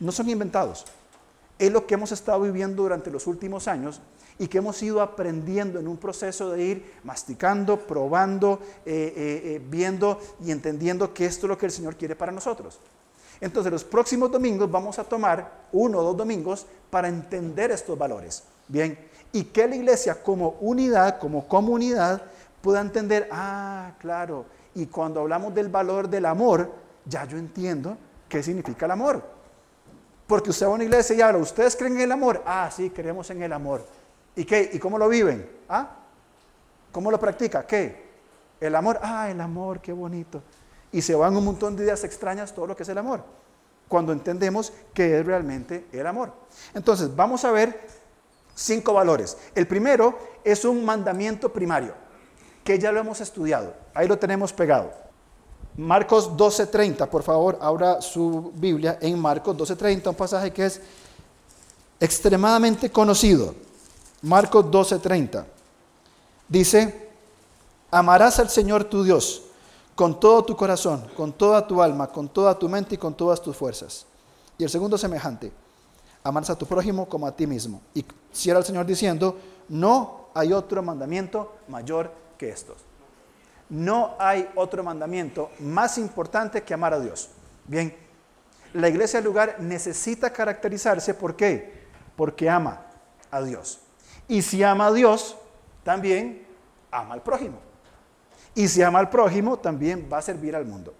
No 0.00 0.12
son 0.12 0.30
inventados. 0.30 0.86
Es 1.58 1.70
lo 1.70 1.86
que 1.86 1.94
hemos 1.94 2.12
estado 2.12 2.40
viviendo 2.40 2.82
durante 2.84 3.10
los 3.10 3.26
últimos 3.26 3.68
años 3.68 4.00
y 4.38 4.46
que 4.46 4.58
hemos 4.58 4.80
ido 4.82 5.00
aprendiendo 5.00 5.80
en 5.80 5.88
un 5.88 5.96
proceso 5.96 6.50
de 6.50 6.62
ir 6.62 6.94
masticando, 7.02 7.78
probando, 7.78 8.60
eh, 8.86 9.12
eh, 9.16 9.42
eh, 9.44 9.62
viendo 9.68 10.20
y 10.44 10.52
entendiendo 10.52 11.12
que 11.12 11.26
esto 11.26 11.46
es 11.46 11.48
lo 11.48 11.58
que 11.58 11.66
el 11.66 11.72
Señor 11.72 11.96
quiere 11.96 12.14
para 12.14 12.30
nosotros. 12.30 12.78
Entonces 13.40 13.72
los 13.72 13.84
próximos 13.84 14.30
domingos 14.30 14.70
vamos 14.70 14.98
a 14.98 15.04
tomar 15.04 15.66
uno 15.72 15.98
o 15.98 16.02
dos 16.02 16.16
domingos 16.16 16.66
para 16.90 17.08
entender 17.08 17.70
estos 17.70 17.98
valores. 17.98 18.44
Bien, 18.68 18.98
y 19.32 19.44
que 19.44 19.66
la 19.66 19.76
iglesia 19.76 20.22
como 20.22 20.56
unidad, 20.60 21.18
como 21.18 21.46
comunidad, 21.46 22.22
pueda 22.60 22.80
entender, 22.80 23.28
ah, 23.30 23.92
claro, 23.98 24.46
y 24.74 24.86
cuando 24.86 25.20
hablamos 25.20 25.54
del 25.54 25.68
valor 25.68 26.08
del 26.08 26.26
amor, 26.26 26.70
ya 27.04 27.24
yo 27.24 27.38
entiendo 27.38 27.96
qué 28.28 28.42
significa 28.42 28.86
el 28.86 28.92
amor. 28.92 29.22
Porque 30.26 30.50
usted 30.50 30.66
va 30.66 30.72
a 30.72 30.74
una 30.74 30.84
iglesia 30.84 31.16
y 31.16 31.22
habla, 31.22 31.38
¿ustedes 31.38 31.74
creen 31.74 31.96
en 31.96 32.02
el 32.02 32.12
amor? 32.12 32.42
Ah, 32.44 32.70
sí, 32.74 32.90
creemos 32.90 33.30
en 33.30 33.42
el 33.42 33.52
amor. 33.52 33.86
¿Y 34.38 34.44
qué? 34.44 34.70
¿Y 34.72 34.78
cómo 34.78 34.98
lo 34.98 35.08
viven? 35.08 35.50
¿Ah? 35.68 35.96
¿Cómo 36.92 37.10
lo 37.10 37.18
practica? 37.18 37.66
¿Qué? 37.66 38.06
El 38.60 38.76
amor, 38.76 39.00
ah, 39.02 39.28
el 39.28 39.40
amor, 39.40 39.80
qué 39.80 39.92
bonito. 39.92 40.40
Y 40.92 41.02
se 41.02 41.16
van 41.16 41.36
un 41.36 41.44
montón 41.44 41.74
de 41.74 41.82
ideas 41.82 42.04
extrañas 42.04 42.54
todo 42.54 42.68
lo 42.68 42.76
que 42.76 42.84
es 42.84 42.88
el 42.88 42.98
amor. 42.98 43.24
Cuando 43.88 44.12
entendemos 44.12 44.72
que 44.94 45.18
es 45.18 45.26
realmente 45.26 45.88
el 45.90 46.06
amor. 46.06 46.32
Entonces, 46.72 47.14
vamos 47.16 47.44
a 47.44 47.50
ver 47.50 47.84
cinco 48.54 48.92
valores. 48.92 49.36
El 49.56 49.66
primero 49.66 50.16
es 50.44 50.64
un 50.64 50.84
mandamiento 50.84 51.52
primario, 51.52 51.94
que 52.62 52.78
ya 52.78 52.92
lo 52.92 53.00
hemos 53.00 53.20
estudiado. 53.20 53.74
Ahí 53.92 54.06
lo 54.06 54.20
tenemos 54.20 54.52
pegado. 54.52 54.92
Marcos 55.76 56.36
12:30, 56.36 57.08
por 57.08 57.24
favor, 57.24 57.58
abra 57.60 58.00
su 58.00 58.52
Biblia 58.54 58.98
en 59.00 59.18
Marcos 59.18 59.56
12:30, 59.56 60.10
un 60.10 60.14
pasaje 60.14 60.52
que 60.52 60.66
es 60.66 60.80
extremadamente 61.98 62.88
conocido. 62.88 63.66
Marcos 64.22 64.66
12:30. 64.66 65.44
Dice, 66.48 67.10
amarás 67.90 68.38
al 68.38 68.48
Señor 68.48 68.84
tu 68.84 69.04
Dios 69.04 69.42
con 69.94 70.18
todo 70.18 70.44
tu 70.44 70.56
corazón, 70.56 71.04
con 71.16 71.32
toda 71.32 71.66
tu 71.66 71.82
alma, 71.82 72.06
con 72.06 72.28
toda 72.28 72.58
tu 72.58 72.68
mente 72.68 72.94
y 72.94 72.98
con 72.98 73.14
todas 73.14 73.42
tus 73.42 73.56
fuerzas. 73.56 74.06
Y 74.56 74.64
el 74.64 74.70
segundo 74.70 74.96
semejante, 74.96 75.52
amarás 76.22 76.50
a 76.50 76.58
tu 76.58 76.66
prójimo 76.66 77.08
como 77.08 77.26
a 77.26 77.32
ti 77.32 77.46
mismo. 77.46 77.80
Y 77.94 78.04
cierra 78.32 78.60
el 78.60 78.64
Señor 78.64 78.86
diciendo, 78.86 79.36
no 79.68 80.28
hay 80.34 80.52
otro 80.52 80.82
mandamiento 80.82 81.56
mayor 81.68 82.12
que 82.36 82.48
estos. 82.48 82.76
No 83.68 84.14
hay 84.18 84.48
otro 84.54 84.82
mandamiento 84.82 85.50
más 85.58 85.98
importante 85.98 86.62
que 86.62 86.74
amar 86.74 86.94
a 86.94 87.00
Dios. 87.00 87.28
Bien, 87.66 87.94
la 88.72 88.88
iglesia 88.88 89.18
del 89.18 89.26
lugar 89.26 89.56
necesita 89.60 90.32
caracterizarse, 90.32 91.12
¿por 91.14 91.36
qué? 91.36 91.86
Porque 92.16 92.48
ama 92.48 92.86
a 93.30 93.42
Dios. 93.42 93.80
Y 94.28 94.42
si 94.42 94.62
ama 94.62 94.88
a 94.88 94.92
Dios, 94.92 95.36
también 95.82 96.46
ama 96.90 97.14
al 97.14 97.22
prójimo. 97.22 97.58
Y 98.54 98.68
si 98.68 98.82
ama 98.82 98.98
al 98.98 99.08
prójimo, 99.08 99.58
también 99.58 100.08
va 100.12 100.18
a 100.18 100.22
servir 100.22 100.54
al 100.54 100.64
mundo. 100.64 100.94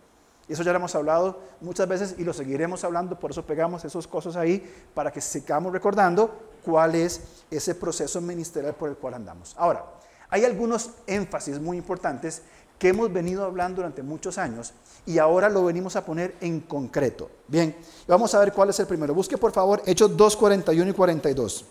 Eso 0.48 0.62
ya 0.62 0.72
lo 0.72 0.78
hemos 0.78 0.94
hablado 0.94 1.38
muchas 1.60 1.86
veces 1.86 2.14
y 2.16 2.24
lo 2.24 2.32
seguiremos 2.32 2.82
hablando, 2.82 3.18
por 3.18 3.30
eso 3.30 3.44
pegamos 3.44 3.84
esas 3.84 4.06
cosas 4.06 4.34
ahí, 4.36 4.66
para 4.94 5.12
que 5.12 5.20
sigamos 5.20 5.72
recordando 5.72 6.34
cuál 6.64 6.94
es 6.94 7.20
ese 7.50 7.74
proceso 7.74 8.20
ministerial 8.22 8.74
por 8.74 8.88
el 8.88 8.96
cual 8.96 9.14
andamos. 9.14 9.54
Ahora, 9.58 9.84
hay 10.30 10.44
algunos 10.44 10.90
énfasis 11.06 11.60
muy 11.60 11.76
importantes 11.76 12.42
que 12.78 12.88
hemos 12.88 13.12
venido 13.12 13.44
hablando 13.44 13.76
durante 13.76 14.02
muchos 14.02 14.38
años 14.38 14.72
y 15.04 15.18
ahora 15.18 15.48
lo 15.48 15.64
venimos 15.64 15.96
a 15.96 16.04
poner 16.04 16.36
en 16.40 16.60
concreto. 16.60 17.30
Bien, 17.48 17.76
vamos 18.06 18.34
a 18.34 18.38
ver 18.38 18.52
cuál 18.52 18.70
es 18.70 18.78
el 18.78 18.86
primero. 18.86 19.14
Busque 19.14 19.36
por 19.36 19.52
favor 19.52 19.82
Hechos 19.84 20.16
2, 20.16 20.36
41 20.36 20.90
y 20.90 20.94
42, 20.94 21.64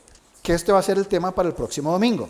que 0.48 0.54
este 0.54 0.72
va 0.72 0.80
a 0.80 0.82
ser 0.82 0.98
el 0.98 1.10
tema 1.10 1.36
para 1.36 1.50
el 1.50 1.54
próximo 1.54 1.92
domingo. 1.92 2.30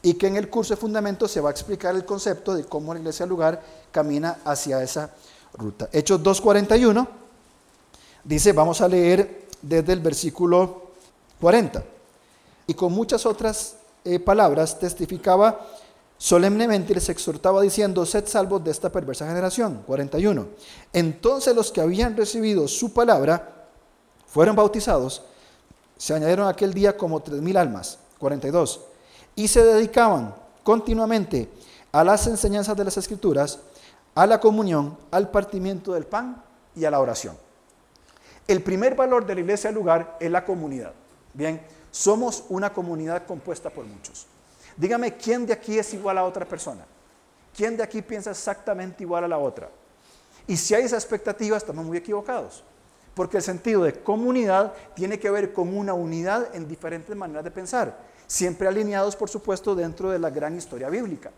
Y 0.00 0.14
que 0.14 0.26
en 0.26 0.36
el 0.36 0.48
curso 0.48 0.72
de 0.72 0.80
fundamentos 0.80 1.30
se 1.30 1.38
va 1.38 1.50
a 1.50 1.52
explicar 1.52 1.94
el 1.94 2.06
concepto 2.06 2.54
de 2.54 2.64
cómo 2.64 2.94
la 2.94 3.00
iglesia 3.00 3.26
lugar 3.26 3.62
camina 3.92 4.38
hacia 4.42 4.82
esa 4.82 5.10
ruta. 5.52 5.90
Hechos 5.92 6.22
2, 6.22 6.40
41 6.40 7.06
dice, 8.24 8.54
vamos 8.54 8.80
a 8.80 8.88
leer 8.88 9.48
desde 9.60 9.92
el 9.92 10.00
versículo 10.00 10.92
40. 11.42 11.84
Y 12.68 12.72
con 12.72 12.90
muchas 12.90 13.26
otras 13.26 13.76
eh, 14.02 14.18
palabras 14.18 14.78
testificaba 14.78 15.60
Solemnemente 16.16 16.94
les 16.94 17.10
exhortaba 17.10 17.60
diciendo, 17.60 18.06
sed 18.06 18.26
salvos 18.26 18.64
de 18.64 18.70
esta 18.70 18.90
perversa 18.90 19.26
generación. 19.26 19.82
41. 19.86 20.46
Entonces 20.94 21.54
los 21.54 21.70
que 21.70 21.82
habían 21.82 22.16
recibido 22.16 22.66
su 22.66 22.94
palabra 22.94 23.66
fueron 24.26 24.56
bautizados, 24.56 25.22
se 26.04 26.12
añadieron 26.12 26.46
aquel 26.48 26.74
día 26.74 26.98
como 26.98 27.22
tres 27.22 27.40
mil 27.40 27.56
almas. 27.56 27.98
42. 28.18 28.82
Y 29.36 29.48
se 29.48 29.64
dedicaban 29.64 30.34
continuamente 30.62 31.48
a 31.92 32.04
las 32.04 32.26
enseñanzas 32.26 32.76
de 32.76 32.84
las 32.84 32.98
escrituras, 32.98 33.60
a 34.14 34.26
la 34.26 34.38
comunión, 34.38 34.98
al 35.10 35.30
partimiento 35.30 35.94
del 35.94 36.04
pan 36.04 36.42
y 36.76 36.84
a 36.84 36.90
la 36.90 37.00
oración. 37.00 37.38
El 38.46 38.62
primer 38.62 38.94
valor 38.94 39.24
de 39.24 39.34
la 39.34 39.40
iglesia 39.40 39.68
del 39.68 39.76
lugar 39.76 40.18
es 40.20 40.30
la 40.30 40.44
comunidad. 40.44 40.92
Bien, 41.32 41.62
somos 41.90 42.44
una 42.50 42.70
comunidad 42.70 43.24
compuesta 43.24 43.70
por 43.70 43.86
muchos. 43.86 44.26
Dígame, 44.76 45.16
¿quién 45.16 45.46
de 45.46 45.54
aquí 45.54 45.78
es 45.78 45.94
igual 45.94 46.18
a 46.18 46.24
otra 46.24 46.44
persona? 46.44 46.84
¿Quién 47.56 47.78
de 47.78 47.82
aquí 47.82 48.02
piensa 48.02 48.30
exactamente 48.30 49.04
igual 49.04 49.24
a 49.24 49.28
la 49.28 49.38
otra? 49.38 49.70
Y 50.46 50.58
si 50.58 50.74
hay 50.74 50.84
esa 50.84 50.96
expectativa, 50.96 51.56
estamos 51.56 51.82
muy 51.82 51.96
equivocados. 51.96 52.62
Porque 53.14 53.36
el 53.38 53.42
sentido 53.42 53.84
de 53.84 54.00
comunidad 54.02 54.72
tiene 54.94 55.18
que 55.18 55.30
ver 55.30 55.52
con 55.52 55.76
una 55.76 55.94
unidad 55.94 56.54
en 56.54 56.66
diferentes 56.66 57.14
maneras 57.14 57.44
de 57.44 57.50
pensar, 57.50 57.96
siempre 58.26 58.66
alineados, 58.66 59.14
por 59.14 59.30
supuesto, 59.30 59.74
dentro 59.74 60.10
de 60.10 60.18
la 60.18 60.30
gran 60.30 60.56
historia 60.56 60.88
bíblica. 60.88 61.30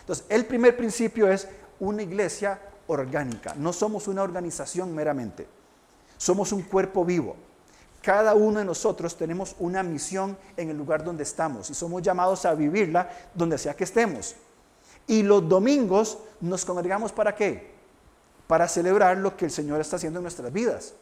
Entonces, 0.00 0.24
el 0.30 0.46
primer 0.46 0.76
principio 0.76 1.30
es 1.30 1.46
una 1.80 2.02
iglesia 2.02 2.58
orgánica. 2.86 3.54
No 3.56 3.72
somos 3.72 4.08
una 4.08 4.22
organización 4.22 4.94
meramente. 4.94 5.46
Somos 6.16 6.50
un 6.52 6.62
cuerpo 6.62 7.04
vivo. 7.04 7.36
Cada 8.02 8.34
uno 8.34 8.60
de 8.60 8.64
nosotros 8.64 9.16
tenemos 9.16 9.54
una 9.58 9.82
misión 9.82 10.36
en 10.56 10.70
el 10.70 10.76
lugar 10.76 11.04
donde 11.04 11.24
estamos 11.24 11.68
y 11.68 11.74
somos 11.74 12.00
llamados 12.00 12.44
a 12.46 12.54
vivirla 12.54 13.10
donde 13.34 13.58
sea 13.58 13.74
que 13.74 13.84
estemos. 13.84 14.34
Y 15.06 15.22
los 15.22 15.48
domingos 15.48 16.18
nos 16.40 16.64
congregamos 16.64 17.12
para 17.12 17.34
qué? 17.34 17.72
Para 18.46 18.68
celebrar 18.68 19.16
lo 19.18 19.36
que 19.36 19.46
el 19.46 19.50
Señor 19.50 19.80
está 19.80 19.96
haciendo 19.96 20.20
en 20.20 20.22
nuestras 20.22 20.52
vidas. 20.52 20.94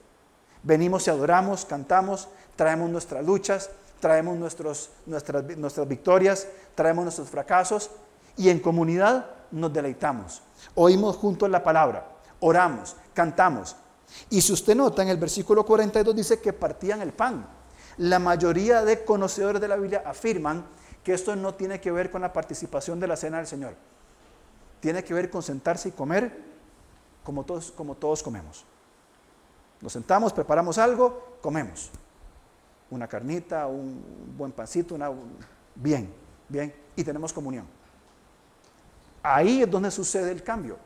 Venimos 0.67 1.07
y 1.07 1.11
adoramos, 1.11 1.65
cantamos, 1.65 2.27
traemos 2.57 2.91
nuestras 2.91 3.25
luchas, 3.25 3.71
traemos 4.01 4.37
nuestras, 4.37 4.91
nuestras 5.07 5.87
victorias, 5.87 6.49
traemos 6.75 7.05
nuestros 7.05 7.31
fracasos 7.31 7.89
y 8.37 8.49
en 8.49 8.59
comunidad 8.59 9.31
nos 9.53 9.73
deleitamos. 9.73 10.43
Oímos 10.75 11.19
juntos 11.19 11.49
la 11.49 11.63
palabra, 11.63 12.09
oramos, 12.41 12.97
cantamos, 13.15 13.77
y 14.29 14.41
si 14.41 14.53
usted 14.53 14.75
nota, 14.75 15.03
en 15.03 15.09
el 15.09 15.19
versículo 15.19 15.65
42 15.65 16.17
dice 16.17 16.41
que 16.41 16.53
partían 16.53 17.01
el 17.01 17.13
pan. 17.13 17.47
La 17.99 18.19
mayoría 18.19 18.83
de 18.83 19.05
conocedores 19.05 19.61
de 19.61 19.69
la 19.69 19.77
Biblia 19.77 20.03
afirman 20.05 20.67
que 21.05 21.15
esto 21.15 21.37
no 21.37 21.55
tiene 21.55 21.81
que 21.81 21.93
ver 21.93 22.11
con 22.11 22.23
la 22.23 22.33
participación 22.33 22.99
de 22.99 23.07
la 23.07 23.17
cena 23.17 23.37
del 23.37 23.47
Señor. 23.47 23.75
Tiene 24.81 25.05
que 25.05 25.15
ver 25.15 25.31
con 25.31 25.45
sentarse 25.45 25.91
y 25.91 25.93
comer 25.93 26.45
como 27.23 27.45
todos, 27.45 27.71
como 27.71 27.95
todos 27.95 28.21
comemos. 28.21 28.65
Nos 29.81 29.93
sentamos, 29.93 30.33
preparamos 30.33 30.79
algo, 30.79 31.39
comemos. 31.41 31.91
Una 32.91 33.07
carnita, 33.09 33.67
un 33.67 34.35
buen 34.37 34.53
pancito, 34.53 34.95
una, 34.95 35.11
bien, 35.75 36.13
bien, 36.49 36.73
y 36.95 37.05
tenemos 37.05 37.33
comunión. 37.33 37.67
Ahí 39.23 39.63
es 39.63 39.71
donde 39.71 39.91
sucede 39.91 40.31
el 40.31 40.43
cambio. 40.43 40.79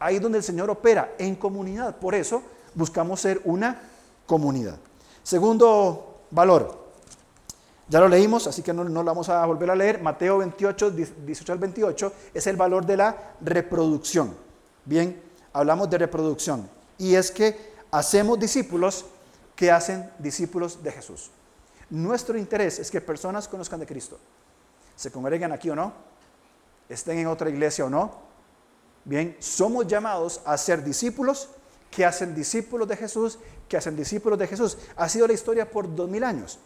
Ahí 0.00 0.16
es 0.16 0.22
donde 0.22 0.38
el 0.38 0.44
Señor 0.44 0.68
opera 0.70 1.14
en 1.18 1.36
comunidad. 1.36 1.96
Por 1.96 2.14
eso 2.14 2.42
buscamos 2.74 3.20
ser 3.20 3.40
una 3.44 3.80
comunidad. 4.26 4.78
Segundo 5.22 6.22
valor. 6.30 6.88
Ya 7.88 8.00
lo 8.00 8.08
leímos, 8.08 8.46
así 8.46 8.62
que 8.62 8.72
no, 8.72 8.84
lo 8.84 9.04
vamos 9.04 9.28
a 9.28 9.44
volver 9.46 9.70
a 9.70 9.76
leer. 9.76 10.02
Mateo 10.02 10.38
28, 10.38 10.90
18 10.90 11.52
al 11.52 11.58
28 11.58 12.12
es 12.34 12.46
el 12.46 12.56
valor 12.56 12.84
de 12.84 12.96
la 12.96 13.34
reproducción. 13.40 14.34
Bien, 14.84 15.22
hablamos 15.52 15.88
de 15.88 15.98
reproducción. 15.98 16.68
Y 16.98 17.14
es 17.14 17.30
que 17.30 17.77
hacemos 17.90 18.38
discípulos 18.38 19.04
que 19.56 19.70
hacen 19.70 20.10
discípulos 20.18 20.82
de 20.82 20.92
Jesús. 20.92 21.30
Nuestro 21.90 22.36
interés 22.36 22.78
es 22.78 22.90
que 22.90 23.00
personas 23.00 23.48
conozcan 23.48 23.80
de 23.80 23.86
Cristo. 23.86 24.18
Se 24.94 25.10
congreguen 25.10 25.52
aquí 25.52 25.70
o 25.70 25.76
no, 25.76 25.92
estén 26.88 27.18
en 27.18 27.26
otra 27.26 27.50
iglesia 27.50 27.84
o 27.84 27.90
no. 27.90 28.28
Bien, 29.04 29.36
somos 29.40 29.86
llamados 29.86 30.40
a 30.44 30.56
ser 30.58 30.84
discípulos 30.84 31.48
que 31.90 32.04
hacen 32.04 32.34
discípulos 32.34 32.86
de 32.88 32.96
Jesús, 32.96 33.38
que 33.68 33.76
hacen 33.76 33.96
discípulos 33.96 34.38
de 34.38 34.46
Jesús. 34.46 34.76
Ha 34.96 35.08
sido 35.08 35.26
la 35.26 35.32
historia 35.32 35.70
por 35.70 35.94
dos 35.94 36.08
mil 36.08 36.24
años. 36.24 36.58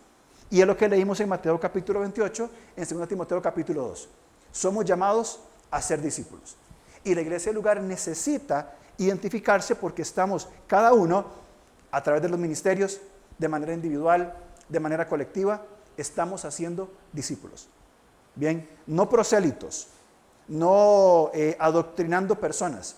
Y 0.51 0.61
es 0.61 0.67
lo 0.67 0.77
que 0.77 0.89
leímos 0.89 1.19
en 1.21 1.29
Mateo 1.29 1.59
capítulo 1.59 2.01
28, 2.01 2.51
en 2.77 2.99
2 2.99 3.09
Timoteo 3.09 3.41
capítulo 3.41 3.89
2. 3.89 4.09
Somos 4.51 4.85
llamados 4.85 5.41
a 5.71 5.81
ser 5.81 6.03
discípulos. 6.03 6.57
Y 7.05 7.15
la 7.15 7.23
iglesia 7.23 7.51
del 7.51 7.57
lugar 7.57 7.81
necesita 7.81 8.75
identificarse 9.05 9.75
porque 9.75 10.03
estamos 10.03 10.49
cada 10.67 10.93
uno 10.93 11.27
a 11.91 12.03
través 12.03 12.23
de 12.23 12.29
los 12.29 12.39
ministerios, 12.39 13.01
de 13.39 13.49
manera 13.49 13.75
individual, 13.75 14.35
de 14.69 14.81
manera 14.81 15.09
colectiva, 15.09 15.63
estamos 15.97 16.45
haciendo 16.45 16.91
discípulos. 17.13 17.69
Bien, 18.35 18.69
no 18.87 19.09
prosélitos, 19.09 19.89
no 20.49 21.31
eh, 21.35 21.57
adoctrinando 21.61 22.41
personas, 22.41 22.97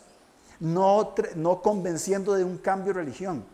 no, 0.61 1.15
no 1.35 1.61
convenciendo 1.61 2.35
de 2.35 2.45
un 2.45 2.59
cambio 2.59 2.93
de 2.93 3.01
religión, 3.01 3.45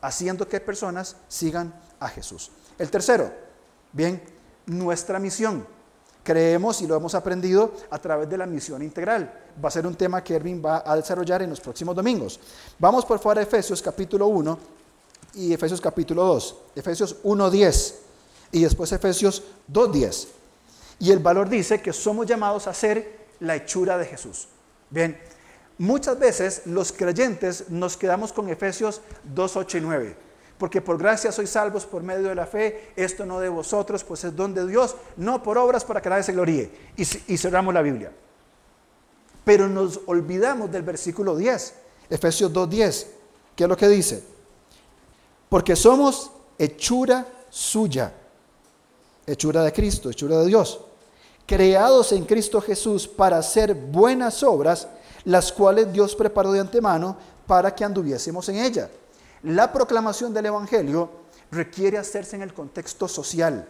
haciendo 0.00 0.46
que 0.48 0.60
personas 0.60 1.16
sigan 1.26 1.74
a 1.98 2.08
Jesús. 2.08 2.52
El 2.78 2.90
tercero, 2.90 3.32
bien, 3.92 4.22
nuestra 4.66 5.18
misión. 5.18 5.66
Creemos 6.28 6.82
y 6.82 6.86
lo 6.86 6.94
hemos 6.94 7.14
aprendido 7.14 7.72
a 7.88 7.98
través 7.98 8.28
de 8.28 8.36
la 8.36 8.44
misión 8.44 8.82
integral. 8.82 9.32
Va 9.64 9.68
a 9.68 9.72
ser 9.72 9.86
un 9.86 9.94
tema 9.94 10.22
que 10.22 10.34
Erwin 10.34 10.62
va 10.62 10.82
a 10.84 10.94
desarrollar 10.94 11.40
en 11.40 11.48
los 11.48 11.58
próximos 11.58 11.96
domingos. 11.96 12.38
Vamos 12.78 13.06
por 13.06 13.18
fuera 13.18 13.40
a 13.40 13.44
Efesios 13.44 13.80
capítulo 13.80 14.26
1 14.26 14.58
y 15.36 15.54
Efesios 15.54 15.80
capítulo 15.80 16.22
2. 16.26 16.56
Efesios 16.76 17.22
1.10 17.24 17.94
y 18.52 18.62
después 18.62 18.92
Efesios 18.92 19.42
2.10. 19.72 20.26
Y 20.98 21.12
el 21.12 21.20
valor 21.20 21.48
dice 21.48 21.80
que 21.80 21.94
somos 21.94 22.26
llamados 22.26 22.66
a 22.66 22.74
ser 22.74 23.20
la 23.40 23.56
hechura 23.56 23.96
de 23.96 24.04
Jesús. 24.04 24.48
Bien, 24.90 25.18
muchas 25.78 26.18
veces 26.18 26.60
los 26.66 26.92
creyentes 26.92 27.70
nos 27.70 27.96
quedamos 27.96 28.34
con 28.34 28.50
Efesios 28.50 29.00
2, 29.34 29.56
8 29.56 29.78
y 29.78 29.80
9. 29.80 30.27
Porque 30.58 30.80
por 30.80 30.98
gracia 30.98 31.30
sois 31.30 31.50
salvos 31.50 31.86
por 31.86 32.02
medio 32.02 32.28
de 32.28 32.34
la 32.34 32.46
fe, 32.46 32.92
esto 32.96 33.24
no 33.24 33.38
de 33.40 33.48
vosotros, 33.48 34.02
pues 34.02 34.24
es 34.24 34.34
don 34.34 34.54
de 34.54 34.66
Dios, 34.66 34.96
no 35.16 35.42
por 35.42 35.56
obras 35.56 35.84
para 35.84 36.02
que 36.02 36.10
nadie 36.10 36.24
se 36.24 36.32
gloríe. 36.32 36.70
Y, 36.96 37.04
cerramos 37.38 37.72
la 37.72 37.82
Biblia. 37.82 38.12
Pero 39.44 39.68
nos 39.68 40.00
olvidamos 40.06 40.70
del 40.70 40.82
versículo 40.82 41.36
10, 41.36 41.74
Efesios 42.10 42.52
2, 42.52 42.68
10. 42.68 43.06
¿Qué 43.54 43.64
es 43.64 43.68
lo 43.68 43.76
que 43.76 43.88
dice? 43.88 44.22
Porque 45.48 45.76
somos 45.76 46.32
hechura 46.58 47.26
suya, 47.48 48.12
hechura 49.26 49.62
de 49.62 49.72
Cristo, 49.72 50.10
hechura 50.10 50.38
de 50.40 50.46
Dios 50.46 50.80
creados 51.48 52.12
en 52.12 52.26
Cristo 52.26 52.60
Jesús 52.60 53.08
para 53.08 53.38
hacer 53.38 53.74
buenas 53.74 54.42
obras, 54.42 54.86
las 55.24 55.50
cuales 55.50 55.90
Dios 55.90 56.14
preparó 56.14 56.52
de 56.52 56.60
antemano 56.60 57.16
para 57.46 57.74
que 57.74 57.84
anduviésemos 57.84 58.46
en 58.50 58.56
ella. 58.56 58.90
La 59.42 59.72
proclamación 59.72 60.34
del 60.34 60.46
Evangelio 60.46 61.10
requiere 61.50 61.98
hacerse 61.98 62.36
en 62.36 62.42
el 62.42 62.54
contexto 62.54 63.08
social, 63.08 63.66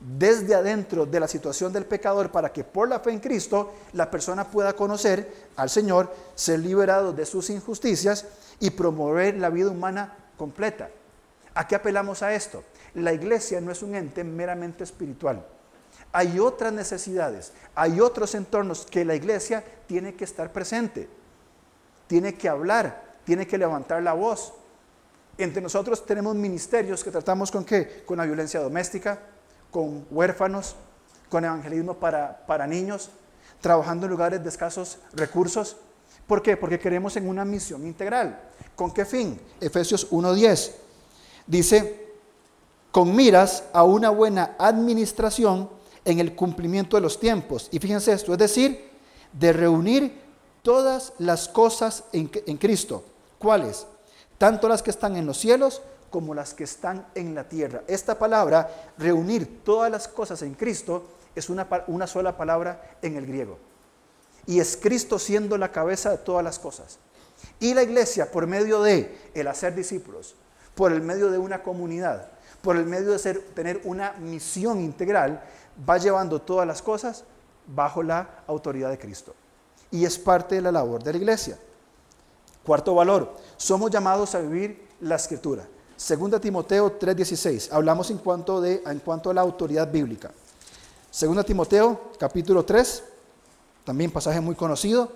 desde 0.00 0.54
adentro 0.54 1.06
de 1.06 1.20
la 1.20 1.26
situación 1.26 1.72
del 1.72 1.86
pecador, 1.86 2.30
para 2.30 2.52
que 2.52 2.64
por 2.64 2.88
la 2.88 3.00
fe 3.00 3.10
en 3.10 3.20
Cristo 3.20 3.72
la 3.92 4.10
persona 4.10 4.50
pueda 4.50 4.74
conocer 4.74 5.48
al 5.56 5.70
Señor, 5.70 6.14
ser 6.34 6.60
liberado 6.60 7.12
de 7.12 7.26
sus 7.26 7.50
injusticias 7.50 8.26
y 8.60 8.70
promover 8.70 9.36
la 9.36 9.50
vida 9.50 9.70
humana 9.70 10.16
completa. 10.36 10.90
¿A 11.54 11.66
qué 11.66 11.74
apelamos 11.74 12.22
a 12.22 12.34
esto? 12.34 12.62
La 12.94 13.12
iglesia 13.12 13.60
no 13.60 13.72
es 13.72 13.82
un 13.82 13.94
ente 13.94 14.22
meramente 14.22 14.84
espiritual 14.84 15.44
hay 16.12 16.38
otras 16.38 16.72
necesidades, 16.72 17.52
hay 17.74 18.00
otros 18.00 18.34
entornos 18.34 18.86
que 18.86 19.04
la 19.04 19.14
iglesia 19.14 19.64
tiene 19.86 20.14
que 20.14 20.24
estar 20.24 20.52
presente, 20.52 21.08
tiene 22.06 22.34
que 22.34 22.48
hablar, 22.48 23.16
tiene 23.24 23.46
que 23.46 23.58
levantar 23.58 24.02
la 24.02 24.14
voz. 24.14 24.54
Entre 25.38 25.62
nosotros 25.62 26.04
tenemos 26.04 26.34
ministerios 26.34 27.02
que 27.02 27.10
tratamos 27.10 27.50
con 27.50 27.64
qué? 27.64 28.02
Con 28.04 28.18
la 28.18 28.26
violencia 28.26 28.60
doméstica, 28.60 29.20
con 29.70 30.06
huérfanos, 30.10 30.74
con 31.30 31.44
evangelismo 31.44 31.94
para, 31.94 32.44
para 32.46 32.66
niños, 32.66 33.10
trabajando 33.60 34.06
en 34.06 34.10
lugares 34.10 34.42
de 34.42 34.48
escasos 34.48 34.98
recursos. 35.12 35.76
¿Por 36.26 36.42
qué? 36.42 36.56
Porque 36.56 36.78
queremos 36.78 37.16
en 37.16 37.28
una 37.28 37.44
misión 37.44 37.86
integral. 37.86 38.40
¿Con 38.74 38.92
qué 38.92 39.04
fin? 39.04 39.40
Efesios 39.60 40.10
1.10 40.10 40.72
dice, 41.48 42.06
con 42.92 43.16
miras 43.16 43.64
a 43.72 43.82
una 43.82 44.10
buena 44.10 44.54
administración 44.58 45.68
en 46.04 46.20
el 46.20 46.34
cumplimiento 46.36 46.96
de 46.96 47.00
los 47.00 47.18
tiempos. 47.18 47.68
Y 47.72 47.78
fíjense 47.80 48.12
esto, 48.12 48.32
es 48.32 48.38
decir, 48.38 48.90
de 49.32 49.52
reunir 49.52 50.20
todas 50.62 51.12
las 51.18 51.48
cosas 51.48 52.04
en, 52.12 52.28
Cristo. 52.28 53.02
¿Cuáles? 53.38 53.86
Tanto 54.38 54.68
las 54.68 54.82
que 54.82 54.90
están 54.90 55.16
en 55.16 55.26
los 55.26 55.38
cielos 55.38 55.82
como 56.10 56.34
las 56.34 56.54
que 56.54 56.64
están 56.64 57.06
en 57.14 57.34
la 57.34 57.44
tierra. 57.48 57.82
Esta 57.86 58.18
palabra, 58.18 58.70
reunir 58.96 59.62
todas 59.64 59.90
las 59.90 60.08
cosas 60.08 60.42
en 60.42 60.54
Cristo, 60.54 61.04
es 61.34 61.48
una, 61.50 62.06
sola 62.06 62.36
palabra 62.36 62.96
en 63.02 63.16
el 63.16 63.26
griego. 63.26 63.58
Y 64.46 64.60
es 64.60 64.76
Cristo 64.76 65.18
siendo 65.18 65.58
la 65.58 65.70
cabeza 65.70 66.10
de 66.10 66.18
todas 66.18 66.42
las 66.42 66.58
cosas. 66.58 66.98
Y 67.60 67.74
la 67.74 67.82
iglesia, 67.82 68.30
por 68.30 68.46
medio 68.46 68.82
de 68.82 69.30
el 69.34 69.46
hacer 69.46 69.74
discípulos, 69.74 70.34
por 70.74 70.92
el 70.92 71.02
medio 71.02 71.30
de 71.30 71.38
una 71.38 71.62
comunidad, 71.62 72.28
por 72.62 72.76
el 72.76 72.86
medio 72.86 73.12
de 73.12 73.18
ser, 73.18 73.40
tener 73.54 73.80
una 73.84 74.12
misión 74.14 74.80
integral, 74.80 75.42
va 75.88 75.98
llevando 75.98 76.40
todas 76.40 76.66
las 76.66 76.82
cosas 76.82 77.24
bajo 77.66 78.02
la 78.02 78.42
autoridad 78.46 78.90
de 78.90 78.98
Cristo. 78.98 79.34
Y 79.90 80.04
es 80.04 80.18
parte 80.18 80.56
de 80.56 80.62
la 80.62 80.72
labor 80.72 81.02
de 81.02 81.12
la 81.12 81.18
iglesia. 81.18 81.58
Cuarto 82.64 82.94
valor, 82.94 83.34
somos 83.58 83.90
llamados 83.90 84.34
a 84.34 84.40
vivir 84.40 84.88
la 85.00 85.16
escritura. 85.16 85.66
Segunda 85.96 86.40
Timoteo 86.40 86.96
3:16, 86.98 87.70
hablamos 87.72 88.10
en 88.10 88.18
cuanto, 88.18 88.62
a 88.62 89.34
la 89.34 89.40
autoridad 89.40 89.90
bíblica. 89.90 90.30
Segunda 91.10 91.42
Timoteo 91.42 92.12
capítulo 92.18 92.64
3, 92.64 93.02
también 93.84 94.10
pasaje 94.12 94.40
muy 94.40 94.54
conocido, 94.54 95.10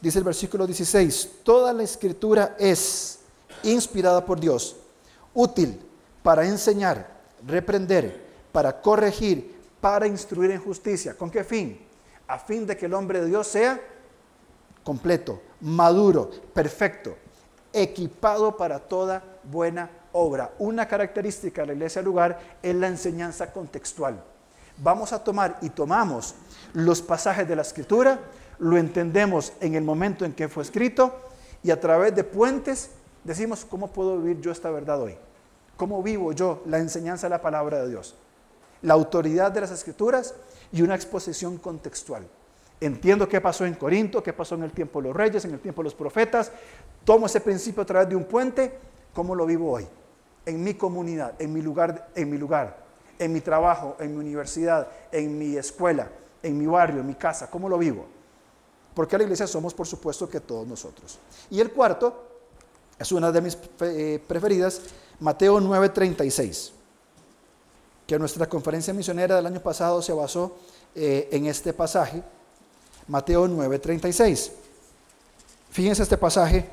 dice 0.00 0.18
el 0.18 0.24
versículo 0.24 0.66
16, 0.66 1.30
toda 1.42 1.72
la 1.72 1.82
escritura 1.82 2.56
es 2.58 3.20
inspirada 3.62 4.24
por 4.24 4.38
Dios, 4.38 4.76
útil 5.32 5.80
para 6.22 6.44
enseñar, 6.46 7.20
reprender, 7.46 8.22
para 8.52 8.82
corregir, 8.82 9.56
para 9.80 10.06
instruir 10.06 10.50
en 10.50 10.60
justicia. 10.60 11.16
¿Con 11.16 11.30
qué 11.30 11.42
fin? 11.42 11.80
A 12.28 12.38
fin 12.38 12.66
de 12.66 12.76
que 12.76 12.86
el 12.86 12.92
hombre 12.92 13.20
de 13.20 13.28
Dios 13.28 13.46
sea 13.46 13.80
completo, 14.84 15.40
maduro, 15.60 16.30
perfecto, 16.52 17.16
equipado 17.72 18.56
para 18.56 18.78
toda 18.78 19.22
buena 19.44 19.90
obra. 20.12 20.52
Una 20.58 20.86
característica 20.86 21.62
de 21.62 21.68
la 21.68 21.72
iglesia 21.74 22.02
lugar 22.02 22.38
es 22.62 22.74
la 22.74 22.88
enseñanza 22.88 23.52
contextual. 23.52 24.22
Vamos 24.78 25.12
a 25.12 25.22
tomar 25.22 25.58
y 25.62 25.70
tomamos 25.70 26.34
los 26.72 27.02
pasajes 27.02 27.46
de 27.46 27.56
la 27.56 27.62
escritura, 27.62 28.18
lo 28.58 28.76
entendemos 28.76 29.52
en 29.60 29.74
el 29.74 29.84
momento 29.84 30.24
en 30.24 30.32
que 30.32 30.48
fue 30.48 30.62
escrito 30.62 31.14
y 31.62 31.70
a 31.70 31.80
través 31.80 32.14
de 32.14 32.24
puentes 32.24 32.90
decimos, 33.24 33.64
¿cómo 33.64 33.88
puedo 33.88 34.18
vivir 34.18 34.40
yo 34.40 34.50
esta 34.50 34.70
verdad 34.70 35.00
hoy? 35.00 35.16
¿Cómo 35.76 36.02
vivo 36.02 36.32
yo 36.32 36.62
la 36.66 36.78
enseñanza 36.78 37.26
de 37.26 37.30
la 37.30 37.42
palabra 37.42 37.82
de 37.82 37.90
Dios? 37.90 38.14
la 38.82 38.94
autoridad 38.94 39.52
de 39.52 39.60
las 39.60 39.70
escrituras 39.70 40.34
y 40.72 40.82
una 40.82 40.94
exposición 40.94 41.56
contextual. 41.56 42.26
Entiendo 42.84 43.28
qué 43.28 43.40
pasó 43.40 43.64
en 43.64 43.74
Corinto, 43.74 44.22
qué 44.22 44.32
pasó 44.32 44.56
en 44.56 44.64
el 44.64 44.72
tiempo 44.72 45.00
de 45.00 45.08
los 45.08 45.16
reyes, 45.16 45.44
en 45.44 45.52
el 45.52 45.60
tiempo 45.60 45.82
de 45.82 45.84
los 45.84 45.94
profetas. 45.94 46.50
Tomo 47.04 47.26
ese 47.26 47.40
principio 47.40 47.82
a 47.82 47.86
través 47.86 48.08
de 48.08 48.16
un 48.16 48.24
puente, 48.24 48.76
¿cómo 49.14 49.34
lo 49.34 49.46
vivo 49.46 49.70
hoy? 49.70 49.86
En 50.44 50.64
mi 50.64 50.74
comunidad, 50.74 51.40
en 51.40 51.52
mi 51.52 51.62
lugar, 51.62 52.08
en 52.16 52.28
mi 52.28 52.36
lugar, 52.36 52.76
en 53.20 53.32
mi 53.32 53.40
trabajo, 53.40 53.96
en 54.00 54.12
mi 54.12 54.18
universidad, 54.18 54.88
en 55.12 55.38
mi 55.38 55.56
escuela, 55.56 56.08
en 56.42 56.58
mi 56.58 56.66
barrio, 56.66 57.00
en 57.00 57.06
mi 57.06 57.14
casa, 57.14 57.48
¿cómo 57.48 57.68
lo 57.68 57.78
vivo? 57.78 58.04
Porque 58.94 59.16
la 59.16 59.22
iglesia 59.22 59.46
somos, 59.46 59.72
por 59.72 59.86
supuesto, 59.86 60.28
que 60.28 60.40
todos 60.40 60.66
nosotros. 60.66 61.20
Y 61.50 61.60
el 61.60 61.70
cuarto 61.70 62.26
es 62.98 63.12
una 63.12 63.30
de 63.30 63.40
mis 63.40 63.56
eh, 63.80 64.20
preferidas, 64.26 64.82
Mateo 65.20 65.60
9:36 65.60 66.72
que 68.06 68.18
nuestra 68.18 68.48
conferencia 68.48 68.92
misionera 68.92 69.36
del 69.36 69.46
año 69.46 69.60
pasado 69.60 70.02
se 70.02 70.12
basó 70.12 70.56
eh, 70.94 71.28
en 71.32 71.46
este 71.46 71.72
pasaje, 71.72 72.22
Mateo 73.08 73.46
9:36. 73.48 74.52
Fíjense 75.70 76.02
este 76.02 76.18
pasaje, 76.18 76.68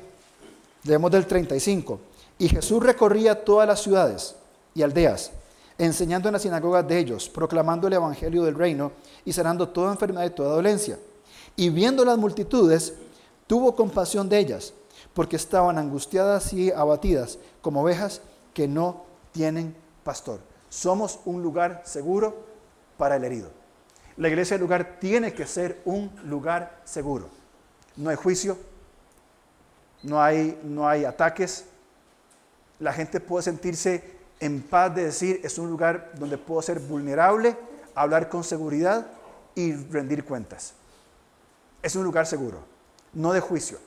leemos 0.84 1.10
del 1.10 1.26
35. 1.26 2.00
Y 2.38 2.48
Jesús 2.48 2.82
recorría 2.82 3.44
todas 3.44 3.68
las 3.68 3.82
ciudades 3.82 4.34
y 4.74 4.82
aldeas, 4.82 5.30
enseñando 5.78 6.28
en 6.28 6.34
las 6.34 6.42
sinagogas 6.42 6.86
de 6.86 6.98
ellos, 6.98 7.28
proclamando 7.28 7.86
el 7.86 7.92
evangelio 7.94 8.44
del 8.44 8.54
reino 8.54 8.92
y 9.24 9.32
sanando 9.32 9.68
toda 9.68 9.92
enfermedad 9.92 10.26
y 10.26 10.30
toda 10.30 10.54
dolencia. 10.54 10.98
Y 11.56 11.70
viendo 11.70 12.04
las 12.04 12.16
multitudes, 12.16 12.94
tuvo 13.46 13.74
compasión 13.74 14.28
de 14.28 14.38
ellas, 14.38 14.72
porque 15.12 15.36
estaban 15.36 15.76
angustiadas 15.76 16.52
y 16.52 16.70
abatidas 16.70 17.38
como 17.60 17.82
ovejas 17.82 18.22
que 18.54 18.68
no 18.68 19.04
tienen 19.32 19.74
pastor. 20.04 20.40
Somos 20.68 21.18
un 21.24 21.42
lugar 21.42 21.82
seguro 21.84 22.36
para 22.96 23.16
el 23.16 23.24
herido. 23.24 23.59
La 24.20 24.28
iglesia 24.28 24.58
del 24.58 24.60
lugar 24.60 24.98
tiene 25.00 25.32
que 25.32 25.46
ser 25.46 25.80
un 25.86 26.12
lugar 26.24 26.82
seguro. 26.84 27.30
No 27.96 28.10
hay 28.10 28.16
juicio, 28.16 28.58
no 30.02 30.20
hay, 30.22 30.60
no 30.62 30.86
hay 30.86 31.06
ataques. 31.06 31.64
La 32.80 32.92
gente 32.92 33.18
puede 33.18 33.44
sentirse 33.44 34.18
en 34.38 34.60
paz 34.60 34.94
de 34.94 35.04
decir, 35.04 35.40
es 35.42 35.56
un 35.56 35.70
lugar 35.70 36.12
donde 36.16 36.36
puedo 36.36 36.60
ser 36.60 36.80
vulnerable, 36.80 37.56
hablar 37.94 38.28
con 38.28 38.44
seguridad 38.44 39.06
y 39.54 39.72
rendir 39.72 40.22
cuentas. 40.22 40.74
Es 41.82 41.96
un 41.96 42.04
lugar 42.04 42.26
seguro, 42.26 42.58
no 43.14 43.32
de 43.32 43.40
juicio. 43.40 43.78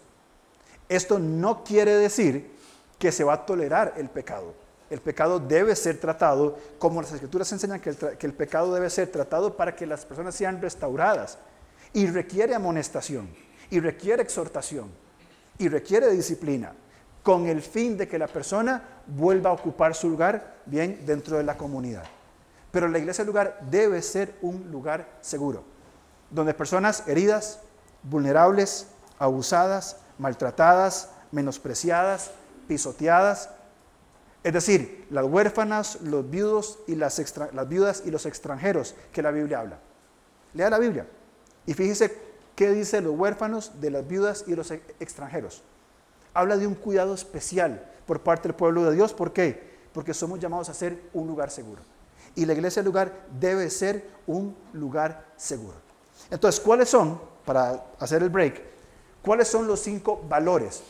Esto 0.89 1.19
no 1.19 1.63
quiere 1.63 1.95
decir 1.95 2.55
que 2.97 3.11
se 3.11 3.23
va 3.23 3.33
a 3.33 3.45
tolerar 3.45 3.93
el 3.97 4.09
pecado. 4.09 4.55
El 4.93 5.01
pecado 5.01 5.39
debe 5.39 5.75
ser 5.75 5.97
tratado, 5.97 6.55
como 6.77 7.01
las 7.01 7.11
escrituras 7.11 7.51
enseñan 7.51 7.79
que 7.79 7.89
el, 7.89 8.33
pecado 8.33 8.71
debe 8.71 8.91
ser 8.91 9.11
tratado 9.11 9.57
para 9.57 9.75
que 9.75 9.87
las 9.87 10.05
personas 10.05 10.35
sean 10.35 10.61
restauradas. 10.61 11.39
Y 11.93 12.05
requiere 12.05 12.53
amonestación, 12.53 13.27
y 13.71 13.79
requiere 13.79 14.21
exhortación, 14.21 14.91
y 15.57 15.67
requiere 15.67 16.11
disciplina, 16.11 16.73
con 17.23 17.47
el 17.47 17.63
fin 17.63 17.97
de 17.97 18.07
que 18.07 18.19
la 18.19 18.27
persona 18.27 18.83
vuelva 19.07 19.49
a 19.49 19.53
ocupar 19.53 19.95
su 19.95 20.11
lugar 20.11 20.57
bien 20.67 21.01
dentro 21.07 21.37
de 21.37 21.43
la 21.43 21.57
comunidad. 21.57 22.03
Pero 22.69 22.87
la 22.87 22.99
iglesia 22.99 23.23
lugar 23.23 23.61
debe 23.71 23.99
ser 24.03 24.35
un 24.43 24.69
lugar 24.69 25.07
seguro, 25.21 25.63
donde 26.29 26.53
personas 26.53 27.07
heridas, 27.07 27.61
vulnerables, 28.03 28.85
abusadas, 29.17 29.97
maltratadas, 30.19 31.09
menospreciadas, 31.31 32.29
pisoteadas, 32.67 33.49
es 34.43 34.53
decir, 34.53 35.07
las 35.09 35.25
huérfanas, 35.25 36.01
los 36.01 36.29
viudos 36.29 36.79
y 36.87 36.95
las, 36.95 37.21
las 37.53 37.69
viudas 37.69 38.03
y 38.05 38.11
los 38.11 38.25
extranjeros 38.25 38.93
que 39.11 39.21
la 39.21 39.31
Biblia 39.31 39.61
habla. 39.61 39.79
Lea 40.53 40.69
la 40.69 40.79
Biblia 40.79 41.07
y 41.65 41.73
fíjese 41.73 42.15
qué 42.55 42.71
dice 42.71 43.01
los 43.01 43.17
huérfanos, 43.17 43.79
de 43.79 43.89
las 43.89 44.07
viudas 44.07 44.43
y 44.47 44.55
los 44.55 44.71
extranjeros. 44.71 45.63
Habla 46.33 46.57
de 46.57 46.67
un 46.67 46.75
cuidado 46.75 47.13
especial 47.13 47.89
por 48.05 48.21
parte 48.21 48.47
del 48.47 48.55
pueblo 48.55 48.83
de 48.83 48.95
Dios. 48.95 49.13
¿Por 49.13 49.31
qué? 49.33 49.73
Porque 49.93 50.13
somos 50.13 50.39
llamados 50.39 50.69
a 50.69 50.73
ser 50.73 50.99
un 51.13 51.27
lugar 51.27 51.49
seguro. 51.49 51.81
Y 52.35 52.45
la 52.45 52.53
iglesia 52.53 52.83
lugar 52.83 53.27
debe 53.39 53.69
ser 53.69 54.09
un 54.27 54.55
lugar 54.73 55.25
seguro. 55.37 55.77
Entonces, 56.31 56.59
¿cuáles 56.59 56.89
son, 56.89 57.21
para 57.45 57.85
hacer 57.99 58.23
el 58.23 58.29
break, 58.29 58.61
cuáles 59.21 59.47
son 59.47 59.67
los 59.67 59.79
cinco 59.79 60.21
valores 60.27 60.81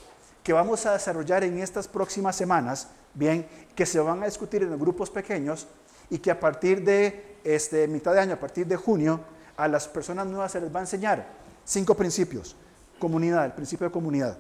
que 0.42 0.54
vamos 0.54 0.86
a 0.86 0.94
desarrollar 0.94 1.44
en 1.44 1.60
estas 1.60 1.88
próximas 1.88 2.36
semanas 2.36 2.88
bien, 3.13 3.47
que 3.76 3.86
se 3.86 3.99
van 3.99 4.21
a 4.23 4.26
discutir 4.26 4.63
en 4.63 4.78
grupos 4.80 5.10
pequeños 5.10 5.67
y 6.10 6.19
que 6.19 6.32
a 6.32 6.39
partir 6.39 6.84
de 6.84 7.38
este, 7.43 7.88
mitad 7.88 8.13
de 8.13 8.19
año, 8.19 8.34
a 8.34 8.39
partir 8.39 8.67
de 8.67 8.76
junio, 8.76 9.19
a 9.58 9.67
las 9.67 9.88
personas 9.88 10.28
nuevas 10.28 10.52
se 10.52 10.62
les 10.62 10.73
va 10.73 10.80
a 10.80 10.84
enseñar 10.84 11.28
cinco 11.65 11.95
principios. 11.95 12.56
Comunidad, 12.99 13.45
el 13.45 13.54
principio 13.54 13.88
de 13.88 13.91
comunidad, 13.91 14.38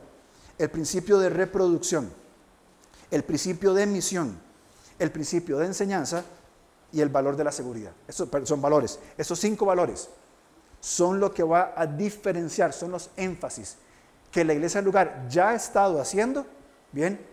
el 0.57 0.69
principio 0.69 1.17
de 1.17 1.29
reproducción, 1.29 2.11
el 3.11 3.23
principio 3.23 3.73
de 3.73 3.85
misión, 3.85 4.39
el 4.99 5.11
principio 5.11 5.57
de 5.57 5.67
enseñanza 5.67 6.23
y 6.91 7.01
el 7.01 7.09
valor 7.09 7.35
de 7.35 7.43
la 7.43 7.51
seguridad. 7.51 7.91
Estos 8.07 8.29
son 8.47 8.61
valores. 8.61 8.99
Esos 9.17 9.39
cinco 9.39 9.65
valores 9.65 10.09
son 10.79 11.19
lo 11.19 11.33
que 11.33 11.43
va 11.43 11.73
a 11.75 11.85
diferenciar, 11.85 12.73
son 12.73 12.91
los 12.91 13.09
énfasis 13.17 13.77
que 14.33 14.43
la 14.43 14.53
iglesia 14.53 14.79
del 14.79 14.85
lugar 14.85 15.27
ya 15.29 15.49
ha 15.49 15.55
estado 15.55 16.01
haciendo, 16.01 16.45
bien, 16.91 17.23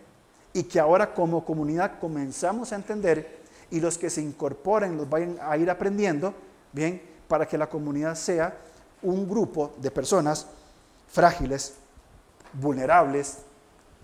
y 0.53 0.63
que 0.63 0.79
ahora 0.79 1.13
como 1.13 1.45
comunidad 1.45 1.99
comenzamos 1.99 2.71
a 2.71 2.75
entender 2.75 3.41
y 3.69 3.79
los 3.79 3.97
que 3.97 4.09
se 4.09 4.21
incorporen 4.21 4.97
los 4.97 5.09
vayan 5.09 5.37
a 5.41 5.57
ir 5.57 5.69
aprendiendo, 5.69 6.33
bien, 6.73 7.01
para 7.27 7.47
que 7.47 7.57
la 7.57 7.69
comunidad 7.69 8.15
sea 8.15 8.57
un 9.01 9.27
grupo 9.27 9.73
de 9.77 9.89
personas 9.89 10.45
frágiles, 11.07 11.75
vulnerables, 12.53 13.37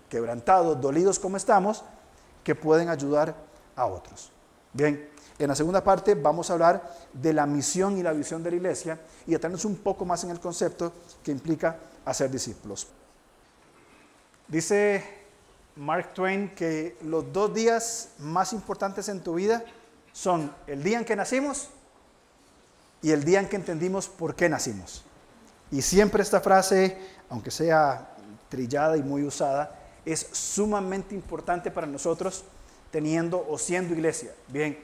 quebrantados, 0.08 0.80
dolidos 0.80 1.18
como 1.18 1.36
estamos, 1.36 1.84
que 2.42 2.54
pueden 2.54 2.88
ayudar 2.88 3.34
a 3.76 3.86
otros. 3.86 4.32
Bien, 4.72 5.08
en 5.38 5.48
la 5.48 5.54
segunda 5.54 5.84
parte 5.84 6.14
vamos 6.14 6.50
a 6.50 6.54
hablar 6.54 6.94
de 7.12 7.32
la 7.32 7.46
misión 7.46 7.98
y 7.98 8.02
la 8.02 8.12
visión 8.12 8.42
de 8.42 8.50
la 8.50 8.56
iglesia 8.56 8.98
y 9.26 9.34
atarnos 9.34 9.64
un 9.64 9.76
poco 9.76 10.04
más 10.04 10.24
en 10.24 10.30
el 10.30 10.40
concepto 10.40 10.92
que 11.22 11.30
implica 11.30 11.76
hacer 12.04 12.30
discípulos. 12.30 12.88
Dice 14.48 15.17
Mark 15.78 16.12
Twain 16.12 16.50
que 16.50 16.96
los 17.02 17.32
dos 17.32 17.54
días 17.54 18.10
más 18.18 18.52
importantes 18.52 19.08
en 19.08 19.22
tu 19.22 19.34
vida 19.34 19.64
son 20.12 20.52
el 20.66 20.82
día 20.82 20.98
en 20.98 21.04
que 21.04 21.14
nacimos 21.14 21.70
y 23.00 23.12
el 23.12 23.24
día 23.24 23.38
en 23.38 23.48
que 23.48 23.56
entendimos 23.56 24.08
por 24.08 24.34
qué 24.34 24.48
nacimos. 24.48 25.04
Y 25.70 25.82
siempre 25.82 26.22
esta 26.22 26.40
frase, 26.40 26.98
aunque 27.28 27.52
sea 27.52 28.16
trillada 28.48 28.96
y 28.96 29.02
muy 29.02 29.22
usada, 29.22 29.78
es 30.04 30.26
sumamente 30.32 31.14
importante 31.14 31.70
para 31.70 31.86
nosotros 31.86 32.44
teniendo 32.90 33.46
o 33.48 33.56
siendo 33.56 33.94
iglesia. 33.94 34.32
Bien, 34.48 34.78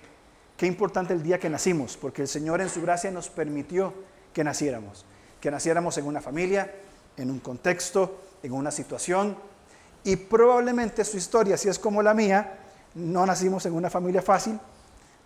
qué 0.57 0.66
importante 0.66 1.12
el 1.12 1.22
día 1.22 1.40
que 1.40 1.50
nacimos, 1.50 1.96
porque 1.96 2.22
el 2.22 2.28
Señor 2.28 2.61
en 2.61 2.68
su 2.68 2.83
gracia 2.83 3.11
nos 3.11 3.30
permitió 3.30 3.94
que 4.33 4.44
naciéramos, 4.44 5.04
que 5.40 5.50
naciéramos 5.50 5.98
en 5.98 6.07
una 6.07 6.20
familia, 6.20 6.72
en 7.16 7.30
un 7.30 7.40
contexto, 7.40 8.20
en 8.42 8.52
una 8.52 8.70
situación, 8.70 9.37
y 10.04 10.16
probablemente 10.16 11.04
su 11.04 11.16
historia, 11.16 11.56
si 11.56 11.68
es 11.68 11.78
como 11.78 12.02
la 12.02 12.14
mía, 12.14 12.58
no 12.94 13.24
nacimos 13.26 13.64
en 13.66 13.72
una 13.72 13.90
familia 13.90 14.22
fácil, 14.22 14.60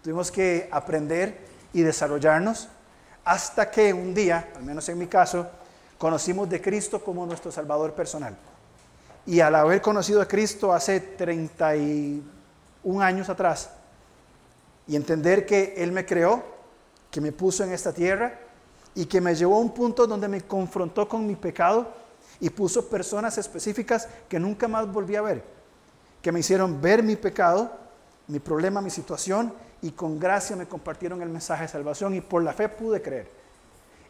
tuvimos 0.02 0.30
que 0.30 0.68
aprender 0.70 1.46
y 1.72 1.82
desarrollarnos 1.82 2.68
hasta 3.24 3.70
que 3.70 3.92
un 3.92 4.14
día, 4.14 4.52
al 4.56 4.62
menos 4.62 4.88
en 4.88 4.98
mi 4.98 5.06
caso, 5.06 5.46
conocimos 5.98 6.48
de 6.48 6.62
Cristo 6.62 7.02
como 7.02 7.26
nuestro 7.26 7.52
Salvador 7.52 7.92
personal. 7.92 8.36
Y 9.26 9.40
al 9.40 9.54
haber 9.56 9.82
conocido 9.82 10.22
a 10.22 10.28
Cristo 10.28 10.72
hace 10.72 11.00
31 11.00 12.22
años 13.02 13.28
atrás 13.28 13.70
y 14.86 14.96
entender 14.96 15.44
que 15.44 15.74
Él 15.76 15.92
me 15.92 16.06
creó, 16.06 16.42
que 17.10 17.20
me 17.20 17.32
puso 17.32 17.64
en 17.64 17.72
esta 17.72 17.92
tierra 17.92 18.38
y 18.94 19.04
que 19.04 19.20
me 19.20 19.34
llevó 19.34 19.56
a 19.56 19.60
un 19.60 19.74
punto 19.74 20.06
donde 20.06 20.28
me 20.28 20.40
confrontó 20.42 21.06
con 21.06 21.26
mi 21.26 21.36
pecado, 21.36 21.92
y 22.40 22.50
puso 22.50 22.88
personas 22.88 23.38
específicas 23.38 24.08
que 24.28 24.38
nunca 24.38 24.68
más 24.68 24.90
volví 24.90 25.16
a 25.16 25.22
ver, 25.22 25.42
que 26.22 26.32
me 26.32 26.40
hicieron 26.40 26.80
ver 26.80 27.02
mi 27.02 27.16
pecado, 27.16 27.70
mi 28.28 28.38
problema, 28.38 28.80
mi 28.80 28.90
situación 28.90 29.52
y 29.82 29.92
con 29.92 30.18
gracia 30.18 30.56
me 30.56 30.66
compartieron 30.66 31.22
el 31.22 31.28
mensaje 31.28 31.62
de 31.62 31.68
salvación 31.68 32.14
y 32.14 32.20
por 32.20 32.42
la 32.42 32.52
fe 32.52 32.68
pude 32.68 33.00
creer. 33.00 33.28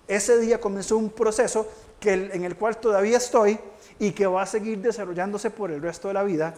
Ese 0.07 0.38
día 0.38 0.59
comenzó 0.59 0.97
un 0.97 1.11
proceso 1.11 1.69
que, 2.01 2.12
en 2.12 2.45
el 2.45 2.57
cual 2.57 2.79
todavía 2.79 3.19
estoy 3.19 3.59
y 3.99 4.12
que 4.12 4.27
va 4.27 4.43
a 4.43 4.47
seguir 4.47 4.81
desarrollándose 4.81 5.51
por 5.51 5.71
el 5.71 5.83
resto 5.83 6.09
de 6.09 6.14
la 6.14 6.23
vida, 6.23 6.55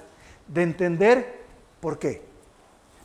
de 0.46 0.62
entender 0.62 1.40
por 1.80 1.98
qué. 1.98 2.22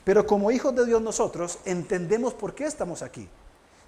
Pero 0.04 0.28
como 0.28 0.52
hijos 0.52 0.76
de 0.76 0.86
Dios 0.86 1.02
nosotros 1.02 1.58
entendemos 1.66 2.34
por 2.34 2.54
qué 2.54 2.66
estamos 2.66 3.02
aquí. 3.02 3.28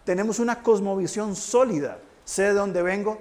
Tenemos 0.04 0.40
una 0.40 0.64
cosmovisión 0.64 1.36
sólida. 1.36 2.00
Sé 2.26 2.44
de 2.44 2.54
dónde 2.54 2.82
vengo, 2.82 3.20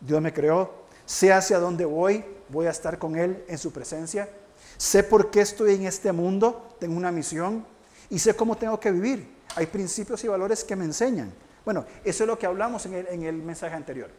Dios 0.00 0.20
me 0.20 0.32
creó, 0.32 0.72
sé 1.04 1.32
hacia 1.32 1.58
dónde 1.58 1.84
voy, 1.84 2.24
voy 2.48 2.66
a 2.66 2.70
estar 2.70 2.98
con 2.98 3.16
Él 3.16 3.44
en 3.48 3.58
su 3.58 3.72
presencia, 3.72 4.28
sé 4.76 5.02
por 5.02 5.30
qué 5.30 5.40
estoy 5.40 5.74
en 5.74 5.86
este 5.86 6.12
mundo, 6.12 6.74
tengo 6.78 6.96
una 6.96 7.12
misión 7.12 7.64
y 8.08 8.18
sé 8.18 8.34
cómo 8.34 8.56
tengo 8.56 8.78
que 8.80 8.90
vivir. 8.90 9.40
Hay 9.56 9.66
principios 9.66 10.22
y 10.24 10.28
valores 10.28 10.64
que 10.64 10.76
me 10.76 10.84
enseñan. 10.84 11.32
Bueno, 11.64 11.84
eso 12.04 12.24
es 12.24 12.28
lo 12.28 12.38
que 12.38 12.46
hablamos 12.46 12.86
en 12.86 13.22
el, 13.22 13.34
mensaje 13.34 13.74
anterior. 13.74 14.10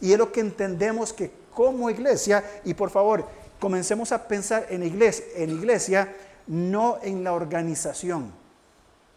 Y 0.00 0.12
es 0.12 0.18
lo 0.18 0.30
que 0.30 0.40
entendemos 0.40 1.12
que 1.12 1.30
como 1.52 1.90
iglesia, 1.90 2.44
y 2.64 2.74
por 2.74 2.90
favor, 2.90 3.26
comencemos 3.58 4.12
a 4.12 4.26
pensar 4.26 4.66
en 4.70 4.82
iglesia, 4.82 5.24
en 5.36 5.50
iglesia, 5.50 6.14
no 6.46 6.98
en 7.02 7.24
la 7.24 7.32
organización, 7.32 8.32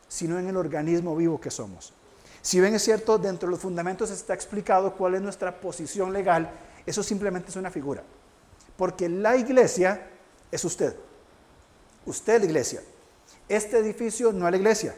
sino 0.07 0.39
en 0.39 0.47
el 0.47 0.57
organismo 0.57 1.15
vivo 1.15 1.39
que 1.39 1.51
somos. 1.51 1.93
Si 2.47 2.61
bien 2.61 2.73
es 2.73 2.81
cierto, 2.81 3.17
dentro 3.17 3.49
de 3.49 3.51
los 3.51 3.59
fundamentos 3.59 4.09
está 4.09 4.33
explicado 4.33 4.93
cuál 4.93 5.15
es 5.15 5.21
nuestra 5.21 5.59
posición 5.59 6.13
legal, 6.13 6.49
eso 6.85 7.03
simplemente 7.03 7.49
es 7.49 7.57
una 7.57 7.69
figura. 7.69 8.03
Porque 8.77 9.09
la 9.09 9.35
iglesia 9.35 10.07
es 10.49 10.63
usted. 10.63 10.95
Usted 12.05 12.39
la 12.39 12.45
iglesia. 12.45 12.81
Este 13.49 13.79
edificio 13.79 14.31
no 14.31 14.45
es 14.45 14.51
la 14.51 14.57
iglesia. 14.57 14.95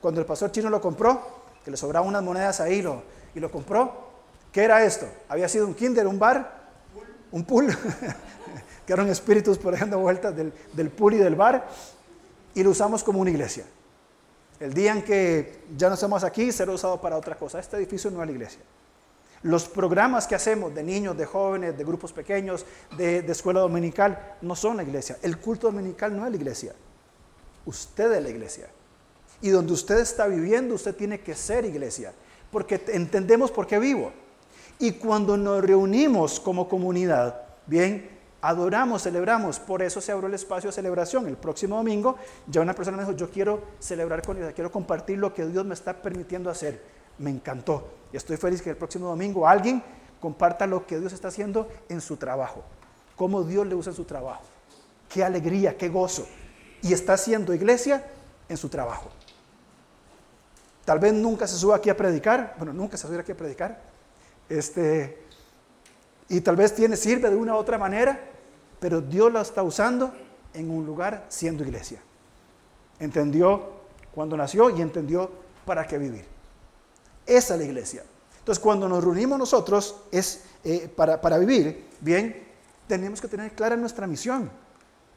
Cuando 0.00 0.20
el 0.20 0.26
pastor 0.28 0.52
chino 0.52 0.70
lo 0.70 0.80
compró, 0.80 1.20
que 1.64 1.72
le 1.72 1.76
sobraban 1.76 2.08
unas 2.10 2.22
monedas 2.22 2.60
ahí 2.60 2.80
lo, 2.80 3.02
y 3.34 3.40
lo 3.40 3.50
compró, 3.50 4.10
¿qué 4.52 4.62
era 4.62 4.84
esto? 4.84 5.08
Había 5.28 5.48
sido 5.48 5.66
un 5.66 5.74
kinder, 5.74 6.06
un 6.06 6.20
bar, 6.20 6.68
un 7.32 7.44
pool, 7.44 7.76
que 8.86 8.92
eran 8.92 9.08
espíritus 9.08 9.58
por 9.58 9.76
dando 9.76 9.98
vueltas 9.98 10.36
del, 10.36 10.52
del 10.74 10.90
pool 10.90 11.14
y 11.14 11.18
del 11.18 11.34
bar, 11.34 11.68
y 12.54 12.62
lo 12.62 12.70
usamos 12.70 13.02
como 13.02 13.20
una 13.20 13.30
iglesia. 13.30 13.64
El 14.60 14.74
día 14.74 14.92
en 14.92 15.02
que 15.02 15.60
ya 15.76 15.88
no 15.88 15.94
estamos 15.94 16.24
aquí 16.24 16.50
será 16.50 16.72
usado 16.72 17.00
para 17.00 17.16
otra 17.16 17.36
cosa. 17.36 17.60
Este 17.60 17.76
edificio 17.76 18.10
no 18.10 18.20
es 18.22 18.26
la 18.26 18.32
iglesia. 18.32 18.60
Los 19.42 19.68
programas 19.68 20.26
que 20.26 20.34
hacemos 20.34 20.74
de 20.74 20.82
niños, 20.82 21.16
de 21.16 21.24
jóvenes, 21.24 21.78
de 21.78 21.84
grupos 21.84 22.12
pequeños, 22.12 22.66
de, 22.96 23.18
escuela 23.18 23.60
dominical, 23.60 24.36
no 24.42 24.56
son 24.56 24.78
la 24.78 24.82
iglesia. 24.82 25.16
El 25.22 25.38
culto 25.38 25.68
dominical 25.68 26.16
no 26.16 26.24
es 26.24 26.30
la 26.32 26.36
iglesia. 26.36 26.74
Usted 27.64 28.12
es 28.12 28.22
la 28.22 28.28
iglesia. 28.28 28.68
Y 29.40 29.50
donde 29.50 29.72
usted 29.72 29.98
está 29.98 30.26
viviendo, 30.26 30.74
usted 30.74 30.96
tiene 30.96 31.20
que 31.20 31.36
ser 31.36 31.64
iglesia. 31.64 32.12
Porque 32.50 32.82
entendemos 32.88 33.52
por 33.52 33.68
qué 33.68 33.78
vivo. 33.78 34.12
Y 34.80 34.92
cuando 34.92 35.36
nos 35.36 35.62
reunimos 35.62 36.40
como 36.40 36.68
comunidad, 36.68 37.42
bien, 37.66 38.17
adoramos, 38.40 39.02
celebramos, 39.02 39.58
por 39.58 39.82
eso 39.82 40.00
se 40.00 40.12
abrió 40.12 40.28
el 40.28 40.34
espacio 40.34 40.70
de 40.70 40.74
celebración. 40.74 41.26
El 41.26 41.36
próximo 41.36 41.76
domingo 41.76 42.16
ya 42.46 42.60
una 42.60 42.74
persona 42.74 42.96
me 42.96 43.02
dijo, 43.04 43.16
yo 43.16 43.30
quiero 43.30 43.62
celebrar 43.78 44.22
con 44.22 44.36
ella, 44.36 44.52
quiero 44.52 44.70
compartir 44.70 45.18
lo 45.18 45.34
que 45.34 45.46
Dios 45.46 45.64
me 45.64 45.74
está 45.74 46.00
permitiendo 46.00 46.50
hacer. 46.50 46.82
Me 47.18 47.30
encantó. 47.30 47.88
Y 48.12 48.16
estoy 48.16 48.36
feliz 48.36 48.62
que 48.62 48.70
el 48.70 48.76
próximo 48.76 49.08
domingo 49.08 49.46
alguien 49.46 49.82
comparta 50.20 50.66
lo 50.66 50.86
que 50.86 50.98
Dios 50.98 51.12
está 51.12 51.28
haciendo 51.28 51.68
en 51.88 52.00
su 52.00 52.16
trabajo, 52.16 52.62
cómo 53.16 53.42
Dios 53.42 53.66
le 53.66 53.74
usa 53.74 53.90
en 53.90 53.96
su 53.96 54.04
trabajo. 54.04 54.42
Qué 55.08 55.24
alegría, 55.24 55.76
qué 55.76 55.88
gozo. 55.88 56.26
y 56.80 56.92
está 56.92 57.14
haciendo 57.14 57.52
iglesia 57.52 58.04
en 58.48 58.56
su 58.56 58.68
trabajo. 58.68 59.10
Tal 60.84 61.00
vez 61.00 61.12
nunca 61.12 61.46
se 61.46 61.56
suba 61.56 61.76
aquí 61.76 61.90
a 61.90 61.96
predicar, 61.96 62.54
bueno, 62.56 62.72
nunca 62.72 62.96
se 62.96 63.06
sube 63.06 63.18
aquí 63.18 63.32
a 63.32 63.36
predicar, 63.36 63.82
este, 64.48 65.27
y 66.28 66.40
tal 66.40 66.56
vez 66.56 66.74
tiene, 66.74 66.96
sirve 66.96 67.30
de 67.30 67.36
una 67.36 67.54
u 67.54 67.56
otra 67.56 67.78
manera, 67.78 68.20
pero 68.80 69.00
Dios 69.00 69.32
la 69.32 69.40
está 69.40 69.62
usando 69.62 70.12
en 70.54 70.70
un 70.70 70.84
lugar 70.84 71.26
siendo 71.28 71.64
iglesia. 71.64 72.00
Entendió 73.00 73.78
cuando 74.14 74.36
nació 74.36 74.70
y 74.70 74.80
entendió 74.80 75.30
para 75.64 75.86
qué 75.86 75.98
vivir. 75.98 76.24
Esa 77.26 77.54
es 77.54 77.60
la 77.60 77.66
iglesia. 77.66 78.04
Entonces, 78.38 78.62
cuando 78.62 78.88
nos 78.88 79.04
reunimos 79.04 79.38
nosotros 79.38 79.96
es 80.10 80.44
eh, 80.64 80.90
para, 80.94 81.20
para 81.20 81.38
vivir, 81.38 81.86
bien, 82.00 82.46
tenemos 82.86 83.20
que 83.20 83.28
tener 83.28 83.52
clara 83.52 83.76
nuestra 83.76 84.06
misión. 84.06 84.50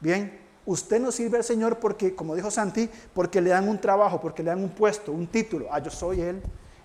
Bien, 0.00 0.38
usted 0.66 1.00
no 1.00 1.10
sirve 1.10 1.38
al 1.38 1.44
Señor 1.44 1.78
porque, 1.78 2.14
como 2.14 2.34
dijo 2.34 2.50
Santi, 2.50 2.88
porque 3.14 3.40
le 3.40 3.50
dan 3.50 3.68
un 3.68 3.80
trabajo, 3.80 4.20
porque 4.20 4.42
le 4.42 4.50
dan 4.50 4.62
un 4.62 4.70
puesto, 4.70 5.12
un 5.12 5.26
título. 5.26 5.68
Ah, 5.70 5.78
yo 5.78 5.90
soy 5.90 6.20
el 6.20 6.42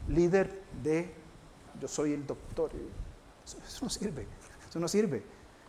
líder 0.07 0.61
de, 0.81 1.11
yo 1.79 1.87
soy 1.87 2.13
el 2.13 2.25
doctor. 2.25 2.71
Eso, 3.47 3.79
no 3.81 3.89
sirve, 3.89 4.27
eso 4.69 4.79
no 4.79 4.87
sirve. 4.87 5.23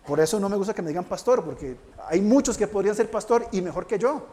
Por 0.07 0.19
eso 0.21 0.41
no 0.41 0.49
me 0.49 0.57
gusta 0.57 0.75
que 0.75 0.83
me 0.83 0.89
digan 0.89 1.05
pastor, 1.05 1.45
porque 1.45 1.77
hay 2.09 2.21
muchos 2.21 2.57
que 2.57 2.67
podrían 2.67 2.97
ser 2.97 3.11
pastor 3.11 3.47
y 3.53 3.61
mejor 3.61 3.87
que 3.87 3.99
yo. 3.99 4.27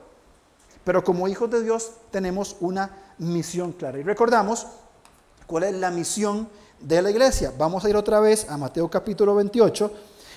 Pero 0.83 1.03
como 1.03 1.27
hijos 1.27 1.49
de 1.51 1.61
Dios 1.61 1.91
tenemos 2.11 2.55
una 2.59 3.13
misión 3.17 3.73
clara. 3.73 3.99
Y 3.99 4.03
recordamos 4.03 4.65
cuál 5.45 5.65
es 5.65 5.75
la 5.75 5.91
misión 5.91 6.47
de 6.79 7.01
la 7.01 7.11
iglesia. 7.11 7.53
Vamos 7.57 7.85
a 7.85 7.89
ir 7.89 7.95
otra 7.95 8.19
vez 8.19 8.49
a 8.49 8.57
Mateo 8.57 8.89
capítulo 8.89 9.35
28 9.35 9.91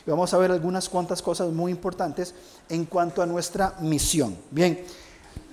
y 0.06 0.10
vamos 0.10 0.32
a 0.34 0.38
ver 0.38 0.50
algunas 0.50 0.88
cuantas 0.88 1.22
cosas 1.22 1.50
muy 1.50 1.72
importantes 1.72 2.34
en 2.68 2.84
cuanto 2.86 3.22
a 3.22 3.26
nuestra 3.26 3.74
misión. 3.80 4.36
Bien, 4.50 4.84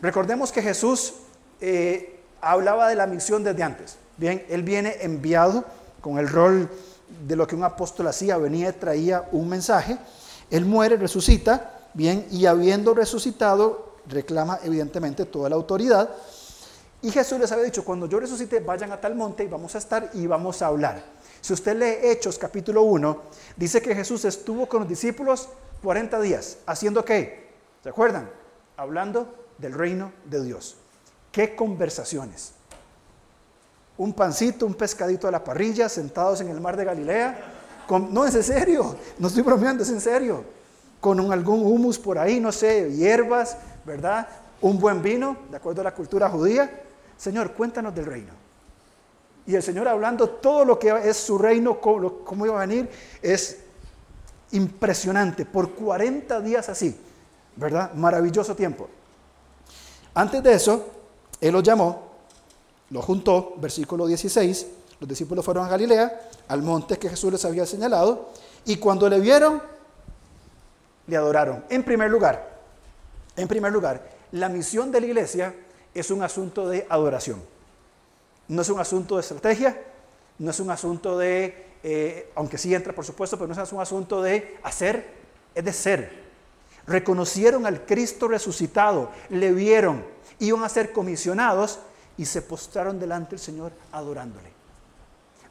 recordemos 0.02 0.52
que 0.52 0.62
Jesús 0.62 1.14
eh, 1.62 2.20
hablaba 2.42 2.90
de 2.90 2.96
la 2.96 3.08
misión 3.08 3.44
desde 3.44 3.64
antes. 3.64 3.98
Bien, 4.18 4.46
Él 4.50 4.64
viene 4.64 4.96
enviado 5.02 5.66
con 6.02 6.18
el 6.20 6.28
rol 6.28 6.70
de 7.26 7.36
lo 7.36 7.48
que 7.48 7.56
un 7.56 7.64
apóstol 7.64 8.08
hacía, 8.08 8.38
venía 8.38 8.70
y 8.70 8.74
traía 8.74 9.28
un 9.32 9.50
mensaje. 9.50 9.98
Él 10.50 10.66
muere, 10.66 10.98
resucita, 10.98 11.90
bien, 11.94 12.28
y 12.32 12.46
habiendo 12.46 12.94
resucitado, 12.94 13.96
reclama 14.08 14.60
evidentemente 14.64 15.26
toda 15.26 15.50
la 15.50 15.56
autoridad. 15.56 16.10
Y 17.02 17.12
Jesús 17.12 17.40
les 17.40 17.52
había 17.52 17.66
dicho, 17.66 17.86
cuando 17.86 18.08
yo 18.08 18.20
resucite, 18.20 18.60
vayan 18.60 18.92
a 18.92 19.00
tal 19.00 19.16
monte 19.16 19.44
y 19.44 19.48
vamos 19.48 19.76
a 19.76 19.78
estar 19.78 20.10
y 20.14 20.26
vamos 20.28 20.62
a 20.62 20.68
hablar. 20.68 21.04
Si 21.42 21.54
usted 21.54 21.78
lee 21.78 22.10
Hechos 22.10 22.40
capítulo 22.40 22.82
1, 22.82 23.22
dice 23.56 23.82
que 23.82 23.94
Jesús 23.94 24.26
estuvo 24.26 24.68
con 24.68 24.82
los 24.82 24.90
discípulos 24.90 25.50
40 25.84 26.20
días. 26.22 26.58
¿Haciendo 26.66 27.06
qué? 27.06 27.52
¿Se 27.84 27.90
acuerdan? 27.90 28.30
Hablando 28.78 29.48
del 29.60 29.74
reino 29.74 30.12
de 30.26 30.44
Dios. 30.44 30.78
¿Qué 31.32 31.56
conversaciones? 31.56 32.54
Un 33.98 34.14
pancito, 34.14 34.66
un 34.66 34.74
pescadito 34.74 35.28
a 35.28 35.32
la 35.32 35.44
parrilla, 35.44 35.88
sentados 35.88 36.42
en 36.42 36.50
el 36.50 36.60
mar 36.60 36.76
de 36.76 36.86
Galilea. 36.86 37.40
no, 37.90 38.26
es 38.26 38.36
en 38.36 38.44
serio, 38.44 38.98
no 39.20 39.28
estoy 39.28 39.44
bromeando, 39.44 39.84
es 39.84 39.90
en 39.90 40.02
serio. 40.02 40.44
Con 41.00 41.32
algún 41.32 41.66
humus 41.66 42.00
por 42.00 42.18
ahí, 42.18 42.40
no 42.40 42.52
sé, 42.52 42.92
hierbas, 42.92 43.58
¿verdad? 43.86 44.28
Un 44.62 44.80
buen 44.80 45.02
vino, 45.02 45.38
de 45.50 45.58
acuerdo 45.58 45.82
a 45.82 45.86
la 45.86 45.94
cultura 45.94 46.30
judía. 46.30 46.84
Señor, 47.18 47.52
cuéntanos 47.54 47.94
del 47.96 48.06
reino. 48.06 48.46
Y 49.48 49.56
el 49.56 49.62
Señor 49.62 49.88
hablando 49.88 50.28
todo 50.30 50.66
lo 50.66 50.80
que 50.80 50.90
es 51.04 51.18
su 51.18 51.38
reino, 51.38 51.80
cómo, 51.80 52.46
iba 52.46 52.58
a 52.58 52.66
venir, 52.66 52.90
es 53.22 53.60
impresionante. 54.52 55.46
Por 55.46 55.72
40 55.72 56.42
días 56.42 56.68
así, 56.68 57.00
¿verdad? 57.56 57.94
Maravilloso 57.94 58.56
tiempo. 58.56 58.90
Antes 60.16 60.42
de 60.42 60.54
eso, 60.54 60.88
Él 61.40 61.54
los 61.54 61.62
llamó, 61.62 62.15
lo 62.90 63.02
juntó, 63.02 63.56
versículo 63.58 64.08
16, 64.08 64.68
los 65.00 65.10
discípulos 65.10 65.44
fueron 65.44 65.66
a 65.66 65.70
Galilea, 65.70 66.30
al 66.48 66.62
monte 66.62 66.98
que 66.98 67.10
Jesús 67.10 67.32
les 67.32 67.46
había 67.46 67.66
señalado, 67.66 68.30
y 68.66 68.78
cuando 68.78 69.10
le 69.10 69.20
vieron, 69.20 69.62
le 71.08 71.18
adoraron. 71.18 71.64
En 71.70 71.84
primer 71.84 72.10
lugar, 72.10 72.60
en 73.36 73.48
primer 73.48 73.72
lugar, 73.72 74.10
la 74.32 74.50
misión 74.50 74.92
de 74.92 75.02
la 75.02 75.08
iglesia 75.08 75.56
es 75.94 76.12
un 76.12 76.24
asunto 76.24 76.68
de 76.68 76.86
adoración. 76.90 77.42
No 78.48 78.62
es 78.62 78.70
un 78.70 78.80
asunto 78.80 79.16
de 79.16 79.22
estrategia, 79.22 79.82
no 80.40 80.52
es 80.52 80.60
un 80.60 80.70
asunto 80.70 81.18
de, 81.18 81.68
eh, 81.84 82.32
aunque 82.36 82.58
sí 82.58 82.74
entra 82.74 82.94
por 82.94 83.06
supuesto, 83.06 83.38
pero 83.38 83.54
no 83.54 83.62
es 83.62 83.72
un 83.72 83.82
asunto 83.82 84.22
de 84.22 84.58
hacer, 84.64 85.10
es 85.54 85.66
de 85.66 85.74
ser. 85.74 86.26
Reconocieron 86.88 87.66
al 87.66 87.86
Cristo 87.86 88.28
resucitado, 88.28 89.10
le 89.30 89.52
vieron, 89.52 90.04
iban 90.40 90.64
a 90.64 90.70
ser 90.70 90.92
comisionados 90.92 91.80
y 92.18 92.26
se 92.26 92.42
postraron 92.42 93.00
delante 93.00 93.32
del 93.32 93.40
Señor 93.40 93.72
adorándole. 93.92 94.54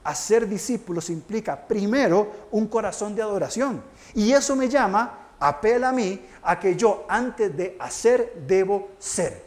Hacer 0.04 0.48
discípulos 0.48 1.08
implica 1.10 1.66
primero 1.66 2.48
un 2.50 2.66
corazón 2.66 3.14
de 3.14 3.22
adoración. 3.22 3.82
Y 4.14 4.32
eso 4.32 4.54
me 4.54 4.68
llama 4.68 5.24
apela 5.38 5.90
a 5.90 5.92
mí 5.92 6.20
a 6.42 6.58
que 6.58 6.76
yo 6.76 7.04
antes 7.08 7.56
de 7.56 7.76
hacer 7.78 8.44
debo 8.46 8.90
ser. 8.98 9.44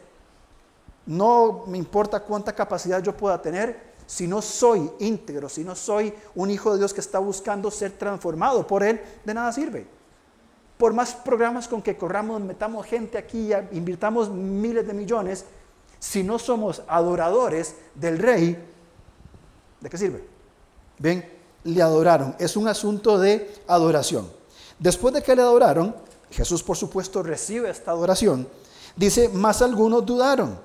No 1.06 1.64
me 1.66 1.78
importa 1.78 2.20
cuánta 2.20 2.54
capacidad 2.54 3.02
yo 3.02 3.16
pueda 3.16 3.40
tener, 3.40 3.88
si 4.06 4.26
no 4.26 4.42
soy 4.42 4.90
íntegro, 5.00 5.48
si 5.48 5.64
no 5.64 5.74
soy 5.74 6.12
un 6.34 6.50
hijo 6.50 6.72
de 6.72 6.78
Dios 6.78 6.92
que 6.92 7.00
está 7.00 7.18
buscando 7.18 7.70
ser 7.70 7.92
transformado 7.92 8.66
por 8.66 8.82
Él, 8.82 9.00
de 9.24 9.34
nada 9.34 9.52
sirve. 9.52 9.86
Por 10.76 10.92
más 10.92 11.14
programas 11.14 11.66
con 11.66 11.82
que 11.82 11.96
corramos, 11.96 12.40
metamos 12.40 12.86
gente 12.86 13.18
aquí, 13.18 13.50
invirtamos 13.72 14.30
miles 14.30 14.86
de 14.86 14.94
millones, 14.94 15.44
si 15.98 16.22
no 16.22 16.38
somos 16.38 16.82
adoradores 16.86 17.74
del 17.94 18.18
Rey, 18.18 18.56
¿de 19.80 19.90
qué 19.90 19.98
sirve? 19.98 20.24
Ven, 20.98 21.24
le 21.64 21.82
adoraron. 21.82 22.34
Es 22.38 22.56
un 22.56 22.68
asunto 22.68 23.18
de 23.18 23.52
adoración. 23.66 24.30
Después 24.78 25.12
de 25.14 25.22
que 25.22 25.34
le 25.34 25.42
adoraron, 25.42 25.94
Jesús 26.30 26.62
por 26.62 26.76
supuesto 26.76 27.22
recibe 27.22 27.70
esta 27.70 27.90
adoración, 27.90 28.48
dice, 28.96 29.28
más 29.28 29.62
algunos 29.62 30.06
dudaron. 30.06 30.58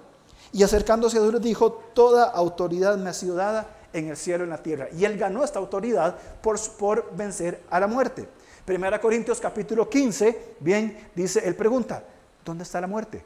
Y 0.52 0.62
acercándose 0.62 1.18
a 1.18 1.22
Dios 1.22 1.42
dijo, 1.42 1.72
toda 1.94 2.26
autoridad 2.26 2.96
me 2.98 3.10
ha 3.10 3.14
sido 3.14 3.36
dada 3.36 3.68
en 3.92 4.10
el 4.10 4.18
cielo 4.18 4.44
y 4.44 4.46
en 4.46 4.50
la 4.52 4.62
tierra. 4.62 4.88
Y 4.96 5.06
él 5.06 5.18
ganó 5.18 5.44
esta 5.44 5.58
autoridad 5.58 6.16
por, 6.42 6.60
por 6.78 7.16
vencer 7.16 7.64
a 7.72 7.80
la 7.80 7.88
muerte. 7.88 8.28
Primera 8.64 9.02
Corintios 9.02 9.40
capítulo 9.40 9.90
15, 9.90 10.56
bien, 10.60 11.10
dice, 11.16 11.42
él 11.44 11.56
pregunta, 11.56 12.04
¿dónde 12.46 12.64
está 12.64 12.80
la 12.80 12.88
muerte? 12.88 13.26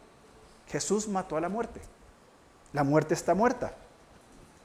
Jesús 0.68 1.08
mató 1.08 1.36
a 1.36 1.42
la 1.42 1.50
muerte. 1.50 1.82
La 2.74 2.84
muerte 2.84 3.14
está 3.14 3.34
muerta. 3.34 3.74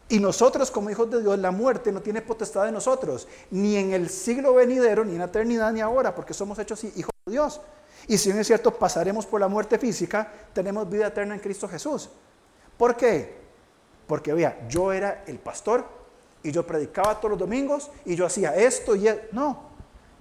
Y 0.08 0.20
nosotros 0.20 0.70
como 0.70 0.90
hijos 0.90 1.10
de 1.10 1.22
Dios, 1.22 1.38
la 1.38 1.50
muerte 1.50 1.90
no 1.90 2.02
tiene 2.02 2.20
potestad 2.20 2.66
de 2.66 2.72
nosotros, 2.72 3.26
ni 3.50 3.76
en 3.76 3.92
el 3.94 4.10
siglo 4.10 4.52
venidero, 4.54 5.04
ni 5.04 5.12
en 5.12 5.20
la 5.20 5.24
eternidad, 5.24 5.72
ni 5.72 5.80
ahora, 5.80 6.14
porque 6.14 6.34
somos 6.34 6.58
hechos 6.58 6.84
hijos 6.84 7.12
de 7.24 7.32
Dios. 7.32 7.60
Y 8.08 8.18
si 8.18 8.28
bien 8.28 8.40
es 8.40 8.46
cierto, 8.46 8.74
pasaremos 8.74 9.24
por 9.24 9.40
la 9.40 9.48
muerte 9.48 9.78
física, 9.78 10.30
tenemos 10.52 10.90
vida 10.90 11.06
eterna 11.06 11.34
en 11.34 11.40
Cristo 11.40 11.68
Jesús. 11.68 12.10
¿Por 12.76 12.96
qué? 12.96 13.40
Porque 14.06 14.34
vea, 14.34 14.66
yo 14.68 14.92
era 14.92 15.24
el 15.26 15.38
pastor 15.38 15.86
y 16.42 16.50
yo 16.50 16.66
predicaba 16.66 17.18
todos 17.18 17.30
los 17.30 17.38
domingos 17.38 17.90
y 18.04 18.14
yo 18.14 18.26
hacía 18.26 18.54
esto 18.54 18.96
y 18.96 19.08
no, 19.30 19.70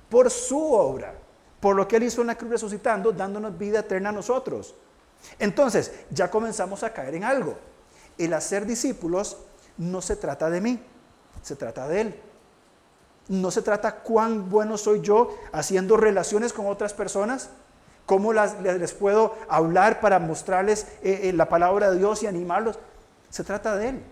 por 0.10 0.30
su 0.30 0.74
obra, 0.74 1.16
por 1.60 1.76
lo 1.76 1.88
que 1.88 1.98
él 1.98 2.04
hizo 2.04 2.22
en 2.22 2.28
la 2.28 2.36
cruz 2.36 2.52
resucitando, 2.52 3.12
dándonos 3.12 3.58
vida 3.58 3.80
eterna 3.80 4.10
a 4.10 4.14
nosotros. 4.14 4.76
Entonces, 5.38 5.92
ya 6.12 6.32
comenzamos 6.32 6.84
a 6.84 6.94
caer 6.94 7.16
en 7.16 7.24
algo. 7.24 7.58
El 8.18 8.34
hacer 8.34 8.66
discípulos 8.66 9.38
no 9.78 10.02
se 10.02 10.16
trata 10.16 10.50
de 10.50 10.62
mí, 10.62 10.80
se 11.42 11.56
trata 11.56 11.88
de 11.88 12.02
Él. 12.02 12.22
No 13.28 13.52
se 13.52 13.62
trata 13.62 13.96
cuán 13.98 14.50
bueno 14.50 14.78
soy 14.78 15.02
yo 15.02 15.36
haciendo 15.52 15.96
relaciones 15.98 16.54
con 16.54 16.68
otras 16.68 16.94
personas, 16.94 17.50
cómo 18.06 18.34
les 18.34 18.94
puedo 18.94 19.36
hablar 19.48 20.02
para 20.02 20.20
mostrarles 20.20 20.84
eh, 21.02 21.22
eh, 21.24 21.34
la 21.34 21.48
palabra 21.48 21.92
de 21.92 21.98
Dios 21.98 22.24
y 22.24 22.28
animarlos. 22.28 22.78
Se 23.30 23.44
trata 23.44 23.76
de 23.76 23.90
Él. 23.90 24.04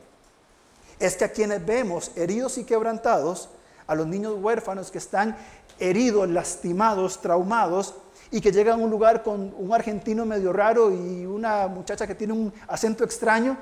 Es 0.99 1.15
que 1.15 1.25
a 1.25 1.31
quienes 1.31 1.65
vemos 1.65 2.11
heridos 2.15 2.57
y 2.57 2.63
quebrantados, 2.63 3.49
a 3.87 3.95
los 3.95 4.07
niños 4.07 4.35
huérfanos 4.39 4.91
que 4.91 4.99
están 4.99 5.35
heridos, 5.79 6.29
lastimados, 6.29 7.21
traumados, 7.21 7.95
y 8.31 8.41
que 8.41 8.51
llegan 8.51 8.79
a 8.79 8.83
un 8.83 8.91
lugar 8.91 9.23
con 9.23 9.53
un 9.57 9.73
argentino 9.73 10.25
medio 10.25 10.53
raro 10.53 10.91
y 10.91 11.25
una 11.25 11.67
muchacha 11.67 12.05
que 12.05 12.15
tiene 12.15 12.33
un 12.33 12.53
acento 12.67 13.03
extraño, 13.03 13.57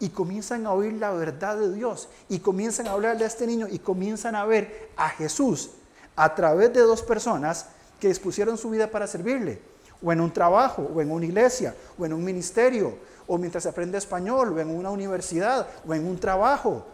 y 0.00 0.10
comienzan 0.10 0.66
a 0.66 0.72
oír 0.72 0.94
la 0.94 1.12
verdad 1.12 1.56
de 1.56 1.72
Dios 1.72 2.08
y 2.28 2.38
comienzan 2.38 2.86
a 2.86 2.92
hablarle 2.92 3.24
a 3.24 3.26
este 3.26 3.46
niño 3.46 3.66
y 3.68 3.78
comienzan 3.78 4.34
a 4.34 4.44
ver 4.44 4.90
a 4.96 5.08
Jesús 5.08 5.70
a 6.16 6.34
través 6.34 6.72
de 6.72 6.80
dos 6.80 7.02
personas 7.02 7.66
que 8.00 8.08
dispusieron 8.08 8.58
su 8.58 8.70
vida 8.70 8.90
para 8.90 9.06
servirle, 9.06 9.60
o 10.02 10.12
en 10.12 10.20
un 10.20 10.32
trabajo, 10.32 10.88
o 10.94 11.00
en 11.00 11.10
una 11.10 11.26
iglesia, 11.26 11.74
o 11.98 12.06
en 12.06 12.12
un 12.12 12.24
ministerio, 12.24 12.96
o 13.26 13.38
mientras 13.38 13.64
se 13.64 13.68
aprende 13.68 13.98
español, 13.98 14.52
o 14.52 14.60
en 14.60 14.70
una 14.70 14.90
universidad, 14.90 15.66
o 15.86 15.94
en 15.94 16.06
un 16.06 16.18
trabajo, 16.18 16.84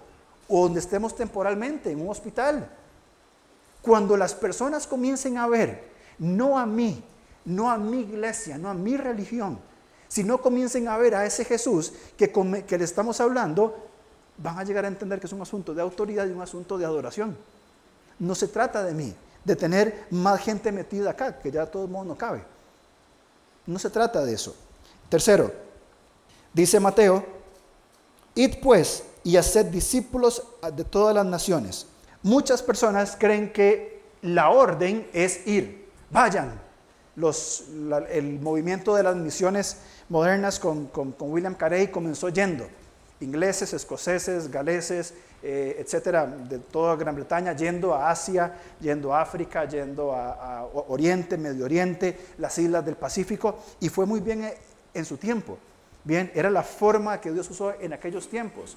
o 0.49 0.63
donde 0.65 0.81
estemos 0.81 1.15
temporalmente, 1.15 1.91
en 1.91 2.01
un 2.01 2.09
hospital. 2.09 2.69
Cuando 3.83 4.17
las 4.17 4.35
personas 4.35 4.87
comiencen 4.87 5.37
a 5.37 5.47
ver, 5.47 5.91
no 6.19 6.59
a 6.59 6.67
mí, 6.67 7.05
no 7.45 7.71
a 7.71 7.77
mi 7.77 8.01
iglesia, 8.01 8.57
no 8.57 8.71
a 8.71 8.75
mi 8.75 8.97
religión. 8.97 9.59
Si 10.09 10.25
no 10.25 10.41
comiencen 10.41 10.89
a 10.89 10.97
ver 10.97 11.15
a 11.15 11.27
ese 11.27 11.45
Jesús 11.45 11.93
que, 12.17 12.33
que 12.67 12.79
le 12.79 12.85
estamos 12.85 13.21
hablando, 13.21 13.89
van 14.39 14.59
a 14.59 14.65
llegar 14.65 14.85
a 14.85 14.89
entender 14.89 15.21
que 15.21 15.27
es 15.27 15.33
un 15.33 15.43
asunto 15.43 15.75
de 15.75 15.83
autoridad 15.83 16.27
y 16.27 16.31
un 16.31 16.43
asunto 16.43 16.79
de 16.79 16.85
adoración. 16.85 17.37
No 18.19 18.35
se 18.35 18.49
trata 18.49 18.85
de 18.85 18.95
mí, 18.95 19.15
de 19.45 19.57
tener 19.57 20.07
más 20.11 20.41
gente 20.41 20.73
metida 20.73 21.11
acá, 21.11 21.39
que 21.39 21.51
ya 21.51 21.67
todo 21.67 21.85
el 21.85 21.91
mundo 21.91 22.15
no 22.15 22.19
cabe. 22.19 22.43
No 23.67 23.79
se 23.79 23.91
trata 23.91 24.25
de 24.25 24.35
eso. 24.35 24.55
Tercero, 25.09 25.53
dice 26.53 26.81
Mateo, 26.81 27.25
id 28.35 28.57
pues 28.63 29.05
y 29.23 29.37
haced 29.37 29.67
discípulos 29.67 30.43
de 30.75 30.85
todas 30.85 31.15
las 31.15 31.27
naciones. 31.27 31.87
Muchas 32.23 32.63
personas 32.63 33.17
creen 33.19 33.53
que 33.53 34.03
la 34.23 34.51
orden 34.51 35.09
es 35.13 35.47
ir, 35.47 35.89
vayan. 36.11 36.64
Los, 37.17 37.65
el 38.11 38.41
movimiento 38.41 38.95
de 38.97 39.03
las 39.03 39.17
misiones 39.17 39.77
modernas 40.09 40.59
con, 40.59 40.87
con 40.87 41.15
William 41.21 41.55
Carey 41.55 41.89
comenzó 41.89 42.29
yendo 42.29 42.67
ingleses, 43.21 43.73
escoceses, 43.73 44.51
galeses, 44.51 45.15
eh, 45.43 45.77
etcétera, 45.79 46.27
de 46.27 46.59
toda 46.59 46.97
Gran 46.97 47.15
Bretaña, 47.15 47.55
yendo 47.55 47.95
a 47.95 48.11
Asia, 48.11 48.55
yendo 48.81 49.13
a 49.13 49.23
África, 49.23 49.65
yendo 49.67 50.13
a, 50.13 50.67
Oriente, 50.89 51.37
Medio 51.37 51.65
Oriente, 51.65 52.19
las 52.39 52.57
islas 52.59 52.85
del 52.85 52.97
Pacífico, 52.97 53.59
y 53.81 53.89
fue 53.89 54.07
muy 54.07 54.21
bien 54.21 54.45
eh, 54.45 54.57
en 54.93 55.05
su 55.05 55.17
tiempo. 55.17 55.59
Bien, 56.05 56.31
era 56.35 56.51
la 56.51 56.63
forma 56.63 57.21
que 57.21 57.33
Dios 57.33 57.51
usó 57.51 57.73
en 57.81 57.93
aquellos 57.93 58.29
tiempos. 58.29 58.77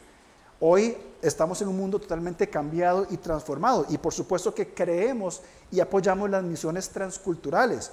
Hoy 0.60 0.98
estamos 1.22 1.62
en 1.62 1.68
un 1.68 1.78
mundo 1.78 2.00
totalmente 2.00 2.50
cambiado 2.50 3.06
y 3.10 3.18
transformado, 3.18 3.86
y 3.90 3.98
por 3.98 4.14
supuesto 4.14 4.54
que 4.54 4.74
creemos 4.74 5.42
y 5.72 5.80
apoyamos 5.80 6.30
las 6.30 6.44
misiones 6.44 6.90
transculturales, 6.90 7.92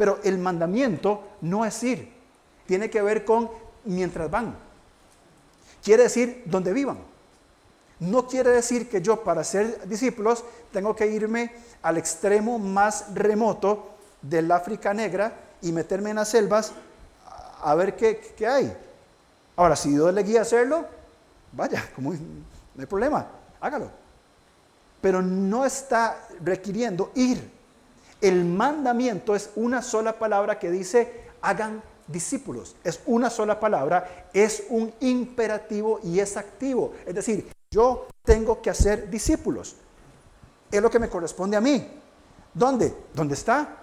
pero 0.00 0.18
el 0.24 0.38
mandamiento 0.38 1.22
no 1.42 1.62
es 1.66 1.82
ir, 1.82 2.10
tiene 2.66 2.88
que 2.88 3.02
ver 3.02 3.22
con 3.22 3.50
mientras 3.84 4.30
van 4.30 4.56
Quiere 5.84 6.04
decir 6.04 6.42
donde 6.46 6.72
vivan. 6.72 6.96
No 7.98 8.26
quiere 8.26 8.48
decir 8.48 8.88
que 8.88 9.02
yo 9.02 9.22
para 9.22 9.44
ser 9.44 9.86
discípulos 9.86 10.42
tengo 10.72 10.96
que 10.96 11.06
irme 11.06 11.52
al 11.82 11.98
extremo 11.98 12.58
más 12.58 13.12
remoto 13.14 13.90
del 14.22 14.50
África 14.52 14.94
Negra 14.94 15.34
y 15.60 15.70
meterme 15.70 16.08
en 16.08 16.16
las 16.16 16.30
selvas 16.30 16.72
a 17.60 17.74
ver 17.74 17.94
qué, 17.94 18.46
hay. 18.46 18.74
Ahora, 19.54 19.76
si 19.76 19.90
Dios 19.90 20.14
le 20.14 20.22
guía 20.22 20.38
a 20.38 20.42
hacerlo, 20.42 20.86
vaya, 21.52 21.86
no 21.98 22.12
hay 22.78 22.86
problema, 22.86 23.26
hágalo. 23.60 23.90
Pero 25.02 25.20
no 25.20 25.66
está 25.66 26.26
requiriendo 26.42 27.12
ir. 27.14 27.59
El 28.20 28.44
mandamiento 28.44 29.34
es 29.34 29.50
una 29.56 29.82
sola 29.82 30.18
palabra 30.18 30.58
que 30.58 30.70
dice, 30.70 31.24
hagan 31.40 31.82
discípulos. 32.06 32.76
Es 32.84 33.00
una 33.06 33.30
sola 33.30 33.58
palabra, 33.58 34.28
es 34.32 34.64
un 34.68 34.92
imperativo 35.00 36.00
y 36.02 36.20
es 36.20 36.36
activo. 36.36 36.92
Es 37.06 37.14
decir, 37.14 37.50
yo 37.70 38.08
tengo 38.24 38.60
que 38.60 38.70
hacer 38.70 39.08
discípulos. 39.08 39.76
Es 40.70 40.82
lo 40.82 40.90
que 40.90 40.98
me 40.98 41.08
corresponde 41.08 41.56
a 41.56 41.60
mí. 41.60 41.88
¿Dónde? 42.52 42.94
¿Dónde 43.14 43.34
está? 43.34 43.76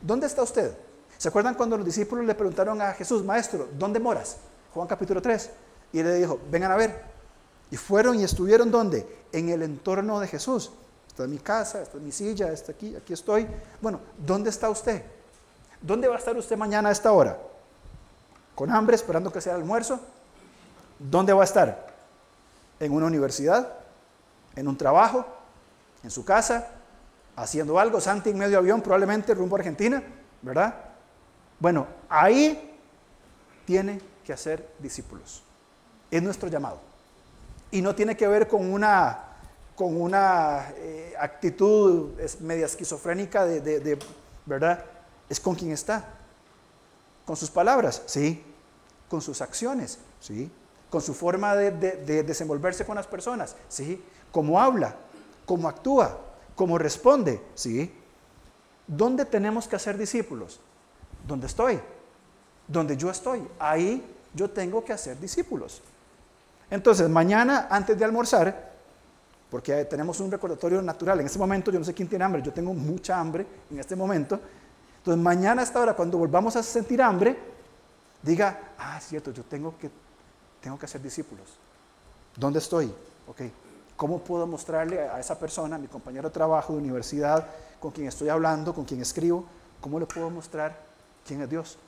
¿Dónde 0.00 0.26
está 0.26 0.42
usted? 0.42 0.74
¿Se 1.18 1.28
acuerdan 1.28 1.54
cuando 1.54 1.76
los 1.76 1.86
discípulos 1.86 2.24
le 2.24 2.34
preguntaron 2.34 2.80
a 2.82 2.92
Jesús, 2.92 3.24
Maestro, 3.24 3.68
¿dónde 3.78 4.00
moras? 4.00 4.38
Juan 4.74 4.86
capítulo 4.86 5.22
3. 5.22 5.50
Y 5.92 6.00
él 6.00 6.06
le 6.06 6.14
dijo, 6.14 6.38
vengan 6.50 6.72
a 6.72 6.76
ver. 6.76 7.04
Y 7.70 7.76
fueron 7.76 8.18
y 8.20 8.24
estuvieron 8.24 8.70
¿dónde? 8.70 9.06
En 9.32 9.48
el 9.48 9.62
entorno 9.62 10.20
de 10.20 10.28
Jesús. 10.28 10.72
Esta 11.16 11.24
es 11.24 11.30
mi 11.30 11.38
casa, 11.38 11.80
esta 11.80 11.96
es 11.96 12.02
mi 12.02 12.12
silla, 12.12 12.52
esta 12.52 12.72
aquí, 12.72 12.94
aquí 12.94 13.14
estoy. 13.14 13.48
Bueno, 13.80 14.00
¿dónde 14.18 14.50
está 14.50 14.68
usted? 14.68 15.02
¿Dónde 15.80 16.08
va 16.08 16.16
a 16.16 16.18
estar 16.18 16.36
usted 16.36 16.58
mañana 16.58 16.90
a 16.90 16.92
esta 16.92 17.10
hora? 17.10 17.38
con 18.54 18.70
hambre, 18.70 18.96
esperando 18.96 19.30
que 19.32 19.40
sea 19.40 19.54
el 19.54 19.60
almuerzo. 19.60 20.00
¿Dónde 20.98 21.32
va 21.32 21.42
a 21.42 21.44
estar? 21.44 21.94
¿En 22.80 22.92
una 22.92 23.06
universidad? 23.06 23.70
¿En 24.56 24.68
un 24.68 24.76
trabajo? 24.76 25.24
¿En 26.02 26.10
su 26.10 26.22
casa? 26.22 26.66
¿Haciendo 27.34 27.78
algo? 27.78 27.98
Santi 27.98 28.30
en 28.30 28.38
medio 28.38 28.58
avión, 28.58 28.82
probablemente 28.82 29.32
rumbo 29.34 29.56
a 29.56 29.60
Argentina, 29.60 30.02
¿verdad? 30.42 30.74
Bueno, 31.60 31.86
ahí 32.10 32.78
tiene 33.64 34.02
que 34.22 34.34
hacer 34.34 34.68
discípulos. 34.78 35.42
Es 36.10 36.22
nuestro 36.22 36.50
llamado. 36.50 36.80
Y 37.70 37.80
no 37.80 37.94
tiene 37.94 38.16
que 38.18 38.26
ver 38.28 38.48
con 38.48 38.70
una, 38.70 39.25
con 39.76 40.00
una 40.00 40.70
eh, 40.78 41.14
actitud 41.20 42.12
media 42.40 42.64
esquizofrénica 42.64 43.44
de, 43.44 43.98
¿verdad? 44.46 44.82
Es 45.28 45.38
con 45.38 45.54
quien 45.54 45.70
está. 45.70 46.08
Con 47.26 47.36
sus 47.36 47.50
palabras, 47.50 48.02
sí. 48.06 48.42
Con 49.08 49.20
sus 49.20 49.42
acciones, 49.42 49.98
sí. 50.18 50.50
Con 50.88 51.02
su 51.02 51.12
forma 51.12 51.54
de, 51.54 52.22
desenvolverse 52.22 52.86
con 52.86 52.96
las 52.96 53.06
personas, 53.06 53.54
sí. 53.68 54.02
Cómo 54.32 54.60
habla, 54.60 54.96
cómo 55.44 55.68
actúa, 55.68 56.20
cómo 56.54 56.78
responde, 56.78 57.42
sí. 57.54 57.92
¿Dónde 58.86 59.26
tenemos 59.26 59.68
que 59.68 59.76
hacer 59.76 59.98
discípulos? 59.98 60.58
¿Dónde 61.26 61.48
estoy? 61.48 61.80
Donde 62.66 62.96
yo 62.96 63.10
estoy. 63.10 63.46
Ahí 63.58 64.02
yo 64.32 64.48
tengo 64.48 64.82
que 64.84 64.94
hacer 64.94 65.20
discípulos. 65.20 65.82
Entonces, 66.70 67.10
mañana 67.10 67.68
antes 67.70 67.98
de 67.98 68.04
almorzar, 68.04 68.65
porque 69.50 69.84
tenemos 69.84 70.20
un 70.20 70.30
recordatorio 70.30 70.82
natural, 70.82 71.20
en 71.20 71.26
este 71.26 71.38
momento 71.38 71.70
yo 71.70 71.78
no 71.78 71.84
sé 71.84 71.94
quién 71.94 72.08
tiene 72.08 72.24
hambre, 72.24 72.42
yo 72.42 72.52
tengo 72.52 72.74
mucha 72.74 73.18
hambre 73.18 73.46
en 73.70 73.78
este 73.78 73.94
momento, 73.94 74.40
entonces 74.98 75.22
mañana 75.22 75.62
a 75.62 75.64
esta 75.64 75.80
hora, 75.80 75.94
cuando 75.94 76.18
volvamos 76.18 76.56
a 76.56 76.62
sentir 76.64 77.00
hambre, 77.00 77.38
diga, 78.22 78.72
ah, 78.76 78.98
cierto, 79.00 79.30
yo 79.30 79.44
tengo 79.44 79.78
que, 79.78 79.88
tengo 80.60 80.76
que 80.76 80.86
hacer 80.86 81.00
discípulos. 81.00 81.46
¿Dónde 82.36 82.58
estoy? 82.58 82.92
Ok. 83.28 83.42
¿Cómo 83.96 84.18
puedo 84.18 84.46
mostrarle 84.46 85.00
a 85.00 85.20
esa 85.20 85.38
persona, 85.38 85.76
a 85.76 85.78
mi 85.78 85.86
compañero 85.86 86.28
de 86.28 86.34
trabajo, 86.34 86.72
de 86.72 86.80
universidad, 86.80 87.46
con 87.80 87.92
quien 87.92 88.08
estoy 88.08 88.28
hablando, 88.28 88.74
con 88.74 88.84
quien 88.84 89.00
escribo, 89.00 89.44
cómo 89.80 90.00
le 90.00 90.06
puedo 90.06 90.28
mostrar 90.28 90.76
quién 91.24 91.40
es 91.40 91.48
Dios? 91.48 91.78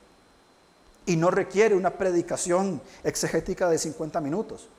Y 1.05 1.17
no 1.17 1.29
requiere 1.29 1.75
una 1.75 1.91
predicación 1.91 2.81
exegética 3.03 3.69
de 3.69 3.77
50 3.77 4.21
minutos. 4.21 4.69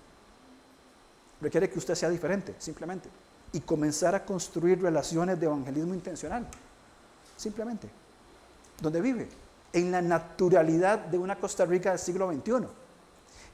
Requiere 1.41 1.71
que 1.71 1.79
usted 1.79 1.95
sea 1.95 2.11
diferente, 2.11 2.55
simplemente. 2.59 3.09
Y 3.53 3.61
comenzar 3.61 4.15
a 4.15 4.25
construir 4.25 4.81
relaciones 4.81 5.39
de 5.41 5.47
evangelismo 5.47 5.95
intencional. 5.95 6.47
Simplemente 7.37 7.89
donde 8.81 9.01
vive, 9.01 9.29
en 9.73 9.93
la 9.93 10.03
naturalidad 10.03 10.99
de 10.99 11.19
una 11.19 11.37
Costa 11.37 11.65
Rica 11.65 11.91
del 11.91 11.99
siglo 11.99 12.33
XXI. 12.33 12.67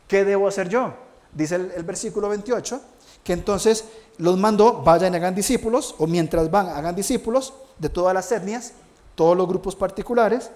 ¿Qué 0.09 0.25
debo 0.25 0.49
hacer 0.49 0.69
yo? 0.69 0.95
Dice 1.33 1.57
el, 1.57 1.83
versículo 1.83 2.29
28, 2.29 2.81
que 3.23 3.33
entonces 3.33 3.85
los 4.19 4.39
mandó, 4.39 4.83
vayan 4.83 5.13
y 5.13 5.17
hagan 5.17 5.35
discípulos, 5.35 5.95
o 5.99 6.07
mientras 6.07 6.51
van, 6.51 6.69
hagan 6.69 6.95
discípulos 6.95 7.53
de 7.79 7.89
todas 7.89 8.15
las 8.15 8.31
etnias, 8.33 8.73
todos 9.15 9.37
los 9.37 9.47
grupos 9.49 9.75
particulares. 9.75 10.51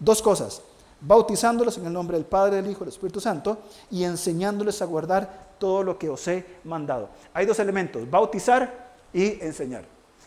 Dos 0.00 0.22
cosas, 0.22 0.60
bautizándolos 1.06 1.78
en 1.78 1.86
el 1.86 1.92
nombre 1.92 2.16
del 2.16 2.26
Padre, 2.26 2.56
del 2.56 2.70
Hijo 2.70 2.78
y 2.78 2.86
del 2.86 2.94
Espíritu 2.94 3.20
Santo, 3.20 3.58
y 3.90 4.04
enseñándoles 4.04 4.80
a 4.82 4.86
guardar 4.86 5.54
todo 5.58 5.82
lo 5.82 5.98
que 5.98 6.08
os 6.08 6.26
he 6.28 6.44
mandado. 6.64 7.10
Hay 7.32 7.46
dos 7.46 7.58
elementos, 7.58 8.08
bautizar 8.08 8.92
y 9.12 9.40
enseñar. 9.42 9.84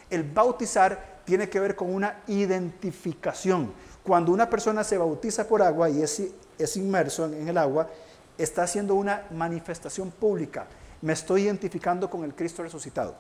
El 0.10 0.24
bautizar 0.24 1.18
tiene 1.26 1.50
que 1.50 1.60
ver 1.60 1.76
con 1.76 1.94
una 1.94 2.22
identificación. 2.28 3.74
Cuando 4.04 4.32
una 4.32 4.50
persona 4.50 4.84
se 4.84 4.98
bautiza 4.98 5.48
por 5.48 5.62
agua 5.62 5.90
y 5.90 6.02
es, 6.02 6.24
es 6.58 6.78
inmerso 6.78 7.26
en, 7.26 7.48
el 7.48 7.58
agua, 7.58 7.90
está 8.38 8.64
haciendo 8.64 8.96
una 8.96 9.26
manifestación 9.32 10.12
pública. 10.12 10.68
Me 11.02 11.14
estoy 11.14 11.44
identificando 11.44 12.10
con 12.10 12.24
el 12.24 12.34
Cristo 12.34 12.64
resucitado. 12.64 13.16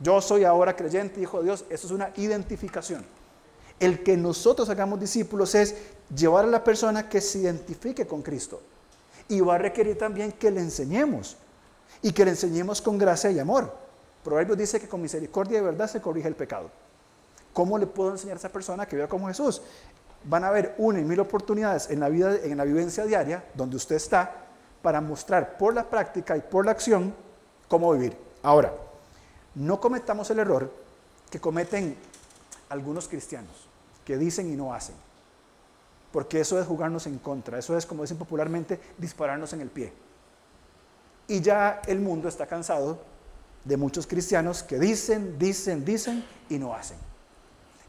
Yo 0.00 0.20
soy 0.22 0.44
ahora 0.44 0.74
creyente, 0.74 1.20
hijo 1.20 1.38
de 1.38 1.44
Dios. 1.44 1.64
Eso 1.68 1.86
es 1.86 1.92
una 1.92 2.10
identificación. 2.16 3.04
El 3.78 4.02
que 4.02 4.16
nosotros 4.16 4.70
hagamos 4.70 4.98
discípulos 4.98 5.54
es 5.54 5.76
llevar 6.14 6.44
a 6.44 6.48
la 6.48 6.64
persona 6.64 7.08
que 7.08 7.20
se 7.20 7.40
identifique 7.40 8.06
con 8.06 8.22
Cristo. 8.22 8.60
Y 9.28 9.40
va 9.40 9.56
a 9.56 9.58
requerir 9.58 9.98
también 9.98 10.32
que 10.32 10.50
le 10.50 10.60
enseñemos. 10.60 11.36
Y 12.02 12.12
que 12.12 12.24
le 12.24 12.30
enseñemos 12.32 12.80
con 12.80 12.98
gracia 12.98 13.30
y 13.30 13.38
amor. 13.38 13.74
Proverbios 14.24 14.58
dice 14.58 14.80
que 14.80 14.88
con 14.88 15.02
misericordia 15.02 15.58
y 15.58 15.62
verdad 15.62 15.88
se 15.88 16.00
corrige 16.00 16.28
el 16.28 16.34
pecado. 16.34 16.70
¿Cómo 17.52 17.78
le 17.78 17.86
puedo 17.86 18.12
enseñar 18.12 18.36
a 18.36 18.38
esa 18.38 18.48
persona 18.48 18.86
que 18.86 18.96
viva 18.96 19.08
como 19.08 19.28
Jesús? 19.28 19.62
Van 20.24 20.44
a 20.44 20.48
haber 20.48 20.74
una 20.78 21.00
y 21.00 21.04
mil 21.04 21.20
oportunidades 21.20 21.90
en 21.90 22.00
la, 22.00 22.08
vida, 22.08 22.36
en 22.42 22.56
la 22.56 22.64
vivencia 22.64 23.04
diaria 23.04 23.44
donde 23.54 23.76
usted 23.76 23.96
está 23.96 24.44
para 24.82 25.00
mostrar 25.00 25.56
por 25.56 25.74
la 25.74 25.88
práctica 25.88 26.36
y 26.36 26.40
por 26.40 26.64
la 26.64 26.72
acción 26.72 27.14
cómo 27.68 27.92
vivir. 27.92 28.16
Ahora, 28.42 28.72
no 29.54 29.80
cometamos 29.80 30.30
el 30.30 30.38
error 30.38 30.72
que 31.30 31.40
cometen 31.40 31.96
algunos 32.68 33.08
cristianos, 33.08 33.68
que 34.04 34.16
dicen 34.16 34.52
y 34.52 34.56
no 34.56 34.72
hacen. 34.72 34.94
Porque 36.12 36.40
eso 36.40 36.60
es 36.60 36.66
jugarnos 36.66 37.06
en 37.06 37.18
contra, 37.18 37.58
eso 37.58 37.76
es, 37.76 37.84
como 37.84 38.02
dicen 38.02 38.16
popularmente, 38.16 38.80
dispararnos 38.96 39.52
en 39.52 39.60
el 39.60 39.68
pie. 39.68 39.92
Y 41.26 41.40
ya 41.40 41.82
el 41.86 42.00
mundo 42.00 42.28
está 42.28 42.46
cansado 42.46 42.98
de 43.64 43.76
muchos 43.76 44.06
cristianos 44.06 44.62
que 44.62 44.78
dicen, 44.78 45.38
dicen, 45.38 45.84
dicen 45.84 46.24
y 46.48 46.58
no 46.58 46.74
hacen. 46.74 46.96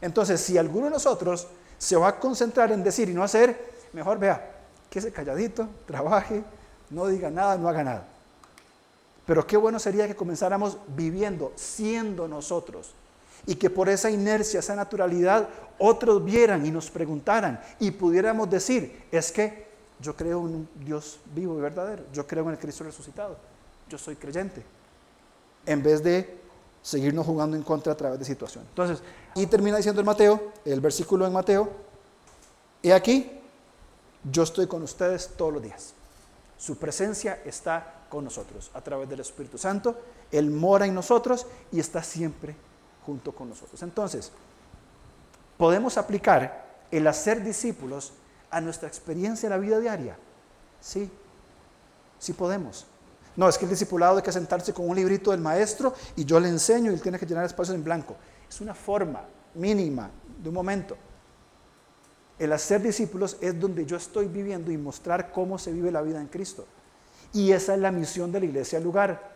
Entonces, 0.00 0.40
si 0.40 0.58
alguno 0.58 0.86
de 0.86 0.92
nosotros 0.92 1.46
se 1.78 1.96
va 1.96 2.08
a 2.08 2.20
concentrar 2.20 2.70
en 2.72 2.84
decir 2.84 3.08
y 3.08 3.14
no 3.14 3.22
hacer, 3.22 3.72
mejor 3.92 4.18
vea, 4.18 4.58
que 4.90 4.98
ese 4.98 5.12
calladito, 5.12 5.68
trabaje, 5.86 6.44
no 6.90 7.06
diga 7.06 7.30
nada, 7.30 7.56
no 7.56 7.68
haga 7.68 7.84
nada. 7.84 8.04
Pero 9.24 9.46
qué 9.46 9.56
bueno 9.56 9.78
sería 9.78 10.06
que 10.06 10.16
comenzáramos 10.16 10.76
viviendo, 10.88 11.52
siendo 11.54 12.28
nosotros. 12.28 12.92
Y 13.46 13.54
que 13.56 13.70
por 13.70 13.88
esa 13.88 14.10
inercia, 14.10 14.60
esa 14.60 14.74
naturalidad, 14.74 15.48
otros 15.78 16.22
vieran 16.22 16.64
y 16.66 16.70
nos 16.70 16.90
preguntaran 16.90 17.60
y 17.78 17.90
pudiéramos 17.90 18.48
decir, 18.50 19.04
es 19.10 19.32
que 19.32 19.66
yo 19.98 20.14
creo 20.14 20.40
en 20.40 20.54
un 20.54 20.68
Dios 20.84 21.18
vivo 21.34 21.58
y 21.58 21.62
verdadero, 21.62 22.04
yo 22.12 22.26
creo 22.26 22.44
en 22.44 22.50
el 22.50 22.58
Cristo 22.58 22.84
resucitado, 22.84 23.36
yo 23.88 23.98
soy 23.98 24.16
creyente. 24.16 24.62
En 25.66 25.82
vez 25.82 26.02
de 26.02 26.38
seguirnos 26.82 27.26
jugando 27.26 27.56
en 27.56 27.62
contra 27.62 27.92
a 27.92 27.96
través 27.96 28.18
de 28.18 28.24
situaciones. 28.24 28.68
Entonces, 28.70 29.02
y 29.34 29.46
termina 29.46 29.76
diciendo 29.76 30.00
el 30.00 30.06
Mateo, 30.06 30.52
el 30.64 30.80
versículo 30.80 31.26
en 31.26 31.32
Mateo, 31.32 31.70
y 32.82 32.90
aquí, 32.90 33.30
yo 34.30 34.42
estoy 34.42 34.66
con 34.66 34.82
ustedes 34.82 35.30
todos 35.36 35.52
los 35.52 35.62
días. 35.62 35.94
Su 36.58 36.76
presencia 36.76 37.40
está 37.44 38.04
con 38.10 38.24
nosotros 38.24 38.70
a 38.74 38.82
través 38.82 39.08
del 39.08 39.20
Espíritu 39.20 39.56
Santo. 39.56 39.96
Él 40.30 40.50
mora 40.50 40.86
en 40.86 40.94
nosotros 40.94 41.46
y 41.72 41.80
está 41.80 42.02
siempre 42.02 42.54
junto 43.10 43.32
con 43.32 43.48
nosotros. 43.48 43.82
Entonces, 43.82 44.30
podemos 45.58 45.98
aplicar 45.98 46.64
el 46.92 47.06
hacer 47.08 47.42
discípulos 47.42 48.12
a 48.50 48.60
nuestra 48.60 48.86
experiencia 48.88 49.48
en 49.48 49.50
la 49.50 49.58
vida 49.58 49.80
diaria. 49.80 50.16
Sí, 50.80 51.10
sí 52.20 52.32
podemos. 52.32 52.86
No, 53.34 53.48
es 53.48 53.58
que 53.58 53.64
el 53.64 53.70
discipulado 53.70 54.18
hay 54.18 54.22
que 54.22 54.30
sentarse 54.30 54.72
con 54.72 54.88
un 54.88 54.94
librito 54.94 55.32
del 55.32 55.40
maestro 55.40 55.92
y 56.14 56.24
yo 56.24 56.38
le 56.38 56.48
enseño 56.48 56.90
y 56.90 56.94
él 56.94 57.02
tiene 57.02 57.18
que 57.18 57.26
llenar 57.26 57.44
espacios 57.44 57.74
en 57.74 57.82
blanco. 57.82 58.14
Es 58.48 58.60
una 58.60 58.74
forma 58.74 59.22
mínima 59.54 60.08
de 60.40 60.48
un 60.48 60.54
momento. 60.54 60.96
El 62.38 62.52
hacer 62.52 62.80
discípulos 62.80 63.36
es 63.40 63.58
donde 63.58 63.84
yo 63.84 63.96
estoy 63.96 64.28
viviendo 64.28 64.70
y 64.70 64.78
mostrar 64.78 65.32
cómo 65.32 65.58
se 65.58 65.72
vive 65.72 65.90
la 65.90 66.02
vida 66.02 66.20
en 66.20 66.28
Cristo. 66.28 66.64
Y 67.32 67.50
esa 67.50 67.74
es 67.74 67.80
la 67.80 67.90
misión 67.90 68.30
de 68.30 68.38
la 68.38 68.46
iglesia 68.46 68.78
al 68.78 68.84
lugar. 68.84 69.30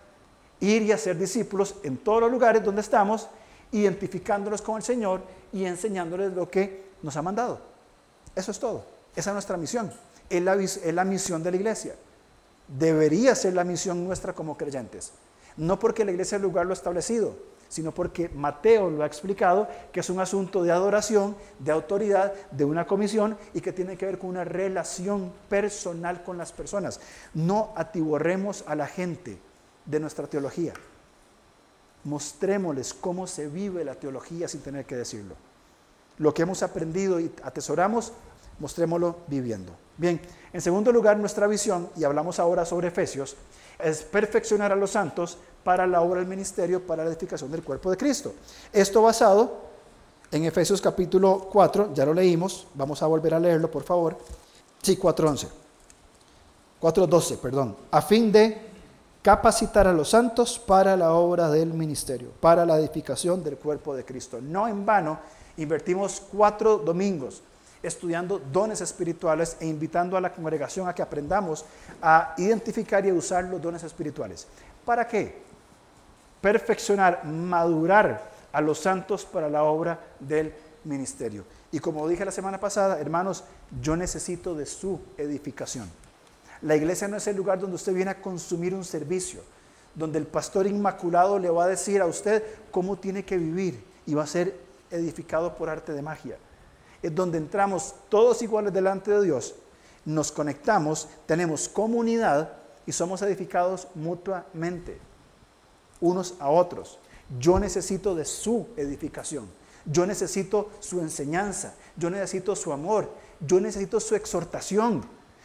Ir 0.61 0.83
y 0.83 0.93
hacer 0.93 1.19
discípulos 1.19 1.75
en 1.83 1.97
todos 1.97 2.21
los 2.21 2.31
lugares 2.31 2.65
donde 2.65 2.81
estamos, 2.81 3.29
identificándolos 3.75 4.63
con 4.63 4.77
el 4.77 4.83
Señor 4.83 5.21
y 5.53 5.65
enseñándoles 5.65 6.33
lo 6.33 6.49
que 6.49 6.85
nos 7.03 7.17
ha 7.17 7.23
mandado. 7.23 7.61
Eso 8.35 8.53
es 8.53 8.59
todo. 8.59 8.85
Esa 9.17 9.31
es 9.31 9.35
nuestra 9.35 9.57
misión. 9.57 9.93
Es 10.31 10.43
la, 10.43 10.55
es 10.55 10.95
la 10.95 11.05
misión 11.05 11.43
de 11.43 11.51
la 11.51 11.57
iglesia. 11.57 11.95
Debería 12.69 13.35
ser 13.35 13.55
la 13.55 13.65
misión 13.65 14.05
nuestra 14.05 14.33
como 14.33 14.57
creyentes. 14.57 15.13
No 15.57 15.79
porque 15.79 16.05
la 16.05 16.13
iglesia 16.13 16.37
el 16.37 16.43
lugar 16.43 16.67
lo 16.67 16.73
ha 16.73 16.75
establecido, 16.75 17.37
sino 17.69 17.93
porque 17.93 18.29
Mateo 18.29 18.91
lo 18.91 19.03
ha 19.03 19.07
explicado, 19.07 19.69
que 19.93 20.01
es 20.01 20.09
un 20.09 20.21
asunto 20.21 20.63
de 20.63 20.71
adoración, 20.71 21.37
de 21.59 21.73
autoridad, 21.73 22.33
de 22.53 22.65
una 22.65 22.87
comisión 22.87 23.37
y 23.55 23.61
que 23.61 23.73
tiene 23.73 23.97
que 23.97 24.07
ver 24.07 24.19
con 24.19 24.31
una 24.31 24.45
relación 24.45 25.33
personal 25.49 26.23
con 26.23 26.39
las 26.39 26.53
personas. 26.53 27.01
No 27.35 27.73
atiborremos 27.75 28.63
a 28.69 28.77
la 28.77 28.87
gente 28.87 29.37
de 29.85 30.01
nuestra 30.01 30.29
teología. 30.29 30.75
Mostrémosles 32.05 32.95
cómo 32.95 33.27
se 33.27 33.49
vive 33.49 33.85
la 33.85 33.95
teología 33.95 34.49
sin 34.49 34.61
tener 34.61 34.85
que 34.85 34.97
decirlo. 34.97 35.35
Lo 36.19 36.33
que 36.33 36.43
hemos 36.43 36.63
aprendido 36.63 37.19
y 37.19 37.33
atesoramos, 37.43 38.13
mostrémoslo 38.59 39.17
viviendo. 39.27 39.73
Bien, 39.97 40.21
en 40.53 40.61
segundo 40.61 40.93
lugar, 40.93 41.17
nuestra 41.17 41.47
visión, 41.47 41.89
y 41.97 42.05
hablamos 42.05 42.39
ahora 42.39 42.65
sobre 42.65 42.89
Efesios, 42.89 43.37
es 43.79 44.03
perfeccionar 44.03 44.73
a 44.73 44.77
los 44.77 44.91
santos 44.91 45.39
para 45.63 45.87
la 45.87 46.01
obra 46.01 46.21
del 46.21 46.29
ministerio, 46.29 46.87
para 46.87 47.05
la 47.05 47.11
edificación 47.11 47.51
del 47.51 47.63
cuerpo 47.63 47.91
de 47.91 47.97
Cristo. 47.97 48.35
Esto 48.73 49.03
basado 49.03 49.63
en 50.31 50.45
Efesios 50.45 50.81
capítulo 50.81 51.49
4, 51.53 51.95
ya 51.95 52.05
lo 52.05 52.13
leímos, 52.13 52.67
vamos 52.75 53.03
a 53.03 53.07
volver 53.07 53.35
a 53.35 53.41
leerlo, 53.41 53.71
por 53.71 53.85
favor. 53.85 54.19
Sí, 54.83 54.99
4.11. 54.99 55.49
4.12, 56.81 57.39
perdón. 57.39 57.77
A 57.91 58.03
fin 58.03 58.31
de 58.31 58.74
capacitar 59.25 59.89
a 59.89 59.93
los 59.95 60.11
santos 60.11 60.59
para 60.59 60.99
la 60.99 61.15
obra 61.15 61.49
del 61.49 61.73
ministerio, 61.73 62.31
para 62.41 62.67
la 62.67 62.79
edificación 62.79 63.43
del 63.43 63.57
cuerpo 63.57 63.97
de 63.97 64.05
Cristo. 64.05 64.39
No 64.43 64.69
en 64.69 64.85
vano, 64.85 65.19
invertimos 65.57 66.23
cuatro 66.31 66.77
domingos 66.77 67.43
estudiando 67.83 68.39
dones 68.39 68.83
espirituales 68.83 69.57
e 69.61 69.67
invitando 69.67 70.19
a 70.19 70.21
la 70.21 70.31
congregación 70.31 70.87
a 70.87 70.95
que 70.95 71.01
aprendamos 71.01 71.65
a 72.03 72.35
identificar 72.37 73.07
y 73.07 73.09
a 73.09 73.15
usar 73.15 73.45
los 73.45 73.63
dones 73.63 73.83
espirituales. 73.83 74.47
¿Para 74.85 75.09
qué? 75.09 75.43
Perfeccionar, 76.43 77.25
madurar 77.25 78.31
a 78.53 78.61
los 78.61 78.79
santos 78.79 79.25
para 79.25 79.49
la 79.49 79.65
obra 79.65 79.99
del 80.21 80.53
ministerio. 80.85 81.45
Y 81.73 81.79
como 81.79 82.07
dije 82.07 82.27
la 82.27 82.31
semana 82.31 82.61
pasada, 82.61 83.01
hermanos, 83.01 83.43
yo 83.81 83.97
necesito 83.97 84.55
de 84.55 84.67
su 84.67 85.01
edificación. 85.17 86.04
La 86.65 86.75
iglesia 86.75 87.07
no 87.07 87.17
es 87.17 87.27
el 87.29 87.37
lugar 87.37 87.61
donde 87.61 87.77
usted 87.77 87.95
viene 87.95 88.11
a 88.11 88.21
consumir 88.21 88.75
un 88.75 88.85
servicio, 88.85 89.43
donde 89.95 90.19
el 90.19 90.27
pastor 90.27 90.67
inmaculado 90.67 91.39
le 91.39 91.49
va 91.49 91.65
a 91.65 91.69
decir 91.69 92.01
a 92.01 92.07
usted 92.07 92.43
cómo 92.73 92.99
tiene 92.99 93.25
que 93.25 93.39
vivir 93.39 93.85
y 94.07 94.15
va 94.15 94.25
a 94.25 94.27
ser 94.27 94.59
edificado 94.91 95.55
por 95.55 95.69
arte 95.69 95.93
de 95.93 96.03
magia 96.03 96.37
es 97.05 97.15
donde 97.15 97.37
entramos 97.37 97.95
todos 98.09 98.41
iguales 98.41 98.73
delante 98.73 99.11
de 99.11 99.23
Dios, 99.23 99.55
nos 100.07 100.33
conectamos, 100.33 101.07
tenemos 101.27 101.69
comunidad 101.69 102.53
y 102.87 102.93
somos 102.93 103.21
edificados 103.21 103.89
mutuamente, 103.95 104.99
unos 106.01 106.35
a 106.39 106.49
otros. 106.49 106.99
Yo 107.39 107.61
necesito 107.61 108.15
de 108.15 108.25
su 108.25 108.69
edificación, 108.79 109.47
yo 109.85 110.07
necesito 110.07 110.71
su 110.81 111.01
enseñanza, 111.01 111.75
yo 111.95 112.09
necesito 112.09 112.57
su 112.57 112.73
amor, 112.73 113.11
yo 113.39 113.61
necesito 113.61 114.01
su 114.01 114.15
exhortación, 114.15 115.05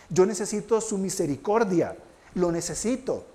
yo 0.09 0.25
necesito 0.25 0.81
su 0.81 0.97
misericordia, 0.97 1.95
lo 2.35 2.51
necesito. 2.51 3.25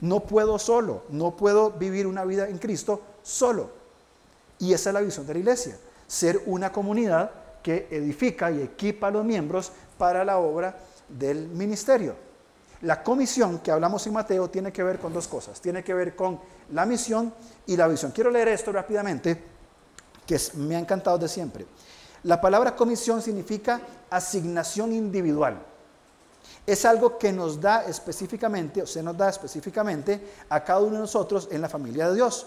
No 0.00 0.20
puedo 0.20 0.58
solo, 0.58 1.02
no 1.10 1.36
puedo 1.36 1.72
vivir 1.72 2.06
una 2.06 2.24
vida 2.24 2.48
en 2.48 2.58
Cristo 2.58 3.02
solo. 3.22 3.70
Y 4.58 4.72
esa 4.72 4.90
es 4.90 4.94
la 4.94 5.00
visión 5.00 5.26
de 5.26 5.34
la 5.34 5.40
iglesia, 5.40 5.78
ser 6.06 6.42
una 6.46 6.72
comunidad 6.72 7.30
que 7.62 7.88
edifica 7.90 8.50
y 8.50 8.62
equipa 8.62 9.08
a 9.08 9.10
los 9.10 9.24
miembros 9.24 9.72
para 9.98 10.24
la 10.24 10.38
obra 10.38 10.76
del 11.08 11.48
ministerio. 11.48 12.14
La 12.82 13.02
comisión 13.02 13.58
que 13.58 13.72
hablamos 13.72 14.06
en 14.06 14.12
Mateo 14.12 14.48
tiene 14.48 14.72
que 14.72 14.84
ver 14.84 15.00
con 15.00 15.12
dos 15.12 15.26
cosas. 15.26 15.60
Tiene 15.60 15.82
que 15.82 15.94
ver 15.94 16.14
con 16.14 16.40
la 16.70 16.86
misión 16.86 17.34
y 17.66 17.76
la 17.76 17.88
visión. 17.88 18.12
Quiero 18.12 18.30
leer 18.30 18.48
esto 18.48 18.70
rápidamente, 18.70 19.42
que 20.24 20.40
me 20.54 20.76
ha 20.76 20.78
encantado 20.78 21.18
de 21.18 21.28
siempre. 21.28 21.66
La 22.22 22.40
palabra 22.40 22.76
comisión 22.76 23.20
significa 23.20 23.80
asignación 24.10 24.92
individual. 24.92 25.60
Es 26.68 26.84
algo 26.84 27.16
que 27.16 27.32
nos 27.32 27.58
da 27.58 27.86
específicamente, 27.86 28.82
o 28.82 28.86
se 28.86 29.02
nos 29.02 29.16
da 29.16 29.30
específicamente 29.30 30.20
a 30.50 30.62
cada 30.62 30.80
uno 30.80 30.96
de 30.96 31.00
nosotros 31.00 31.48
en 31.50 31.62
la 31.62 31.68
familia 31.70 32.10
de 32.10 32.16
Dios. 32.16 32.46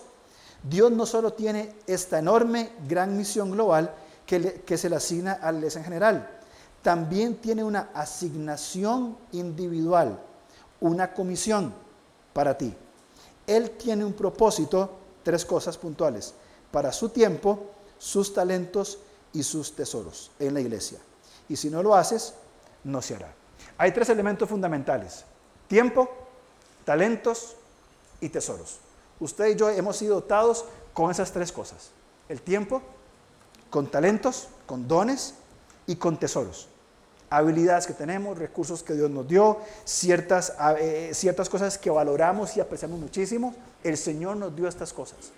Dios 0.62 0.92
no 0.92 1.08
solo 1.08 1.34
tiene 1.34 1.74
esta 1.88 2.20
enorme, 2.20 2.74
gran 2.88 3.18
misión 3.18 3.50
global, 3.50 3.96
que, 4.28 4.78
se 4.78 4.90
le 4.92 4.96
asigna 4.96 5.40
a 5.42 5.52
la 5.52 5.58
iglesia 5.58 5.80
en 5.80 5.86
general. 5.86 6.30
También 6.84 7.38
tiene 7.38 7.64
una 7.64 7.90
asignación 7.96 9.18
individual, 9.32 10.20
una 10.82 11.16
comisión 11.16 11.74
para 12.32 12.56
ti. 12.56 12.76
Él 13.48 13.72
tiene 13.72 14.06
un 14.06 14.14
propósito, 14.14 15.00
tres 15.24 15.44
cosas 15.46 15.80
puntuales, 15.80 16.36
para 16.70 16.94
su 16.94 17.10
tiempo, 17.10 17.72
sus 17.98 18.36
talentos 18.36 19.00
y 19.34 19.42
sus 19.42 19.76
tesoros 19.76 20.30
en 20.38 20.54
la 20.54 20.62
iglesia. 20.62 21.00
Y 21.50 21.56
si 21.56 21.72
no 21.72 21.82
lo 21.82 21.96
haces, 21.96 22.36
no 22.84 23.02
se 23.02 23.16
hará. 23.16 23.41
Hay 23.82 23.92
tres 23.92 24.10
elementos 24.10 24.48
fundamentales, 24.48 25.26
tiempo, 25.68 26.08
talentos 26.86 27.56
y 28.20 28.30
tesoros. 28.30 28.78
Usted 29.20 29.48
y 29.48 29.56
yo 29.56 29.72
hemos 29.72 29.98
sido 29.98 30.14
dotados 30.14 30.66
con 30.94 31.10
esas 31.10 31.32
tres 31.32 31.52
cosas. 31.52 31.90
El 32.30 32.44
tiempo, 32.44 32.84
con 33.72 33.90
talentos, 33.90 34.50
con 34.68 34.88
dones 34.88 35.34
y 35.88 35.96
con 35.96 36.20
tesoros. 36.20 36.68
Habilidades 37.32 37.88
que 37.88 37.96
tenemos, 37.96 38.38
recursos 38.38 38.84
que 38.84 38.94
Dios 38.94 39.10
nos 39.10 39.28
dio, 39.28 39.58
ciertas, 39.84 40.54
eh, 40.78 41.10
ciertas 41.16 41.50
cosas 41.50 41.80
que 41.80 41.90
valoramos 41.90 42.56
y 42.58 42.62
apreciamos 42.62 43.00
muchísimo. 43.00 43.56
El 43.84 43.98
Señor 43.98 44.38
nos 44.38 44.56
dio 44.56 44.68
estas 44.68 44.94
cosas. 44.94 45.32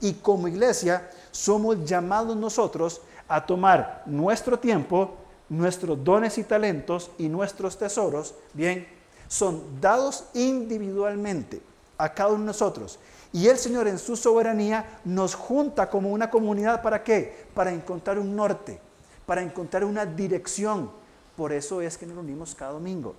Y 0.00 0.14
como 0.14 0.48
iglesia 0.48 1.10
somos 1.32 1.84
llamados 1.84 2.34
nosotros 2.34 3.02
a 3.28 3.44
tomar 3.44 4.04
nuestro 4.06 4.58
tiempo, 4.58 5.18
nuestros 5.50 6.02
dones 6.02 6.38
y 6.38 6.44
talentos 6.44 7.10
y 7.18 7.28
nuestros 7.28 7.76
tesoros, 7.76 8.34
bien, 8.54 8.88
son 9.28 9.80
dados 9.80 10.24
individualmente 10.32 11.60
a 11.98 12.14
cada 12.14 12.30
uno 12.30 12.40
de 12.40 12.46
nosotros 12.46 12.98
y 13.32 13.46
el 13.46 13.58
Señor 13.58 13.86
en 13.86 13.98
su 13.98 14.16
soberanía 14.16 15.00
nos 15.04 15.34
junta 15.34 15.88
como 15.88 16.10
una 16.10 16.30
comunidad 16.30 16.82
para 16.82 17.04
qué? 17.04 17.46
Para 17.54 17.72
encontrar 17.72 18.18
un 18.18 18.34
norte, 18.34 18.80
para 19.24 19.42
encontrar 19.42 19.84
una 19.84 20.04
dirección. 20.04 20.90
Por 21.36 21.52
eso 21.52 21.80
es 21.80 21.96
que 21.96 22.06
nos 22.06 22.16
reunimos 22.16 22.54
cada 22.54 22.72
domingo, 22.72 23.14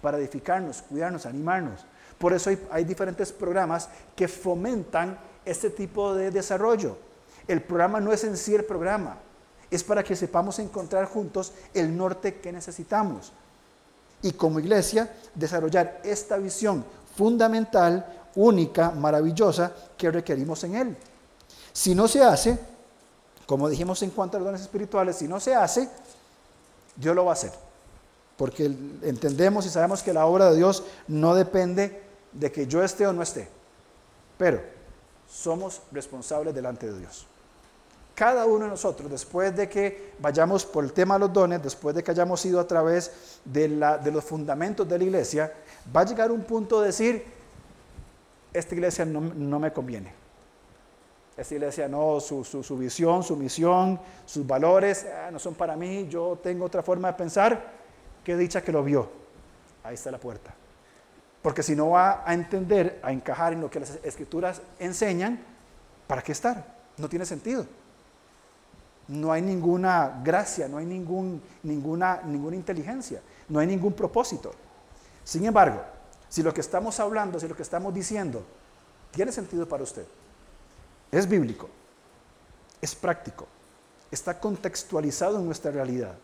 para 0.00 0.16
edificarnos, 0.16 0.82
cuidarnos, 0.82 1.26
animarnos. 1.26 1.84
Por 2.16 2.32
eso 2.32 2.50
hay, 2.70 2.84
diferentes 2.84 3.32
programas 3.32 3.88
que 4.16 4.28
fomentan 4.28 5.18
este 5.44 5.68
tipo 5.68 6.14
de 6.14 6.30
desarrollo. 6.30 6.96
El 7.46 7.62
programa 7.62 8.00
no 8.00 8.12
es 8.12 8.24
en 8.24 8.36
sí 8.36 8.54
el 8.54 8.64
programa, 8.64 9.18
es 9.70 9.84
para 9.84 10.02
que 10.02 10.16
sepamos 10.16 10.58
encontrar 10.58 11.06
juntos 11.06 11.52
el 11.72 11.96
norte 11.96 12.40
que 12.40 12.52
necesitamos. 12.52 13.32
Y 14.22 14.32
como 14.32 14.60
iglesia, 14.60 15.14
desarrollar 15.34 16.00
esta 16.04 16.36
visión 16.36 16.84
fundamental, 17.16 18.28
única, 18.34 18.90
maravillosa 18.90 19.72
que 19.96 20.10
requerimos 20.10 20.62
en 20.64 20.74
Él. 20.74 20.96
Si 21.72 21.94
no 21.94 22.08
se 22.08 22.22
hace, 22.22 22.58
como 23.46 23.68
dijimos 23.68 24.02
en 24.02 24.10
cuanto 24.10 24.36
a 24.36 24.40
los 24.40 24.46
dones 24.46 24.60
espirituales, 24.60 25.16
si 25.16 25.28
no 25.28 25.40
se 25.40 25.54
hace, 25.54 25.88
Dios 26.96 27.14
lo 27.14 27.24
va 27.24 27.32
a 27.32 27.34
hacer. 27.34 27.52
Porque 28.36 28.64
entendemos 29.02 29.66
y 29.66 29.70
sabemos 29.70 30.02
que 30.02 30.12
la 30.12 30.26
obra 30.26 30.50
de 30.50 30.56
Dios 30.56 30.82
no 31.08 31.34
depende 31.34 32.02
de 32.32 32.52
que 32.52 32.66
yo 32.66 32.82
esté 32.82 33.06
o 33.06 33.12
no 33.12 33.22
esté. 33.22 33.48
Pero 34.38 34.60
somos 35.30 35.82
responsables 35.92 36.54
delante 36.54 36.90
de 36.90 36.98
Dios. 36.98 37.26
Cada 38.20 38.44
uno 38.44 38.66
de 38.66 38.70
nosotros, 38.72 39.10
después 39.10 39.56
de 39.56 39.66
que 39.66 40.12
vayamos 40.18 40.66
por 40.66 40.84
el 40.84 40.92
tema 40.92 41.14
de 41.14 41.20
los 41.20 41.32
dones, 41.32 41.62
después 41.62 41.96
de 41.96 42.04
que 42.04 42.10
hayamos 42.10 42.44
ido 42.44 42.60
a 42.60 42.68
través 42.68 43.40
de, 43.46 43.66
los 43.66 44.22
fundamentos 44.22 44.86
de 44.86 44.98
la 44.98 45.04
iglesia, 45.04 45.50
va 45.96 46.02
a 46.02 46.04
llegar 46.04 46.30
un 46.30 46.42
punto 46.42 46.82
de 46.82 46.88
decir, 46.88 47.24
esta 48.52 48.74
iglesia 48.74 49.06
no, 49.06 49.58
me 49.58 49.72
conviene. 49.72 50.12
Esta 51.34 51.54
iglesia 51.54 51.88
no, 51.88 52.20
su, 52.20 52.44
visión, 52.78 53.22
su 53.22 53.36
misión, 53.36 53.98
sus 54.26 54.46
valores 54.46 55.06
ah, 55.06 55.30
no 55.30 55.38
son 55.38 55.54
para 55.54 55.74
mí, 55.74 56.06
yo 56.06 56.38
tengo 56.42 56.66
otra 56.66 56.82
forma 56.82 57.08
de 57.08 57.14
pensar. 57.14 57.72
Qué 58.22 58.36
dicha 58.36 58.60
que 58.60 58.70
lo 58.70 58.84
vio. 58.84 59.08
Ahí 59.82 59.94
está 59.94 60.10
la 60.10 60.18
puerta. 60.18 60.52
Porque 61.40 61.62
si 61.62 61.74
no 61.74 61.88
va 61.88 62.22
a 62.26 62.34
entender, 62.34 63.00
a 63.02 63.12
encajar 63.12 63.54
en 63.54 63.62
lo 63.62 63.70
que 63.70 63.80
las 63.80 63.98
escrituras 64.02 64.60
enseñan, 64.78 65.40
¿para 66.06 66.20
qué 66.20 66.32
estar? 66.32 66.66
No 66.98 67.08
tiene 67.08 67.24
sentido. 67.24 67.64
No 69.10 69.32
hay 69.32 69.42
ninguna 69.42 70.20
gracia, 70.22 70.68
no 70.68 70.78
hay 70.78 70.86
ningún, 70.86 71.42
ninguna, 71.64 72.22
ninguna 72.24 72.54
inteligencia, 72.54 73.20
no 73.48 73.58
hay 73.58 73.66
ningún 73.66 73.92
propósito. 73.92 74.52
Sin 75.24 75.44
embargo, 75.44 75.82
si 76.28 76.44
lo 76.44 76.54
que 76.54 76.60
estamos 76.60 77.00
hablando, 77.00 77.40
si 77.40 77.48
lo 77.48 77.56
que 77.56 77.62
estamos 77.62 77.92
diciendo 77.92 78.44
tiene 79.10 79.32
sentido 79.32 79.68
para 79.68 79.82
usted, 79.82 80.06
es 81.10 81.28
bíblico, 81.28 81.68
es 82.80 82.94
práctico, 82.94 83.48
está 84.12 84.38
contextualizado 84.38 85.40
en 85.40 85.46
nuestra 85.46 85.72
realidad, 85.72 86.14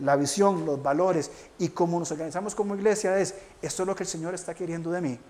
la 0.00 0.16
visión, 0.16 0.66
los 0.66 0.82
valores 0.82 1.30
y 1.56 1.68
cómo 1.68 2.00
nos 2.00 2.10
organizamos 2.10 2.52
como 2.52 2.74
iglesia 2.74 3.16
es, 3.20 3.36
esto 3.62 3.84
es 3.84 3.86
lo 3.86 3.94
que 3.94 4.02
el 4.02 4.08
Señor 4.08 4.34
está 4.34 4.54
queriendo 4.54 4.90
de 4.90 5.00
mí. 5.00 5.20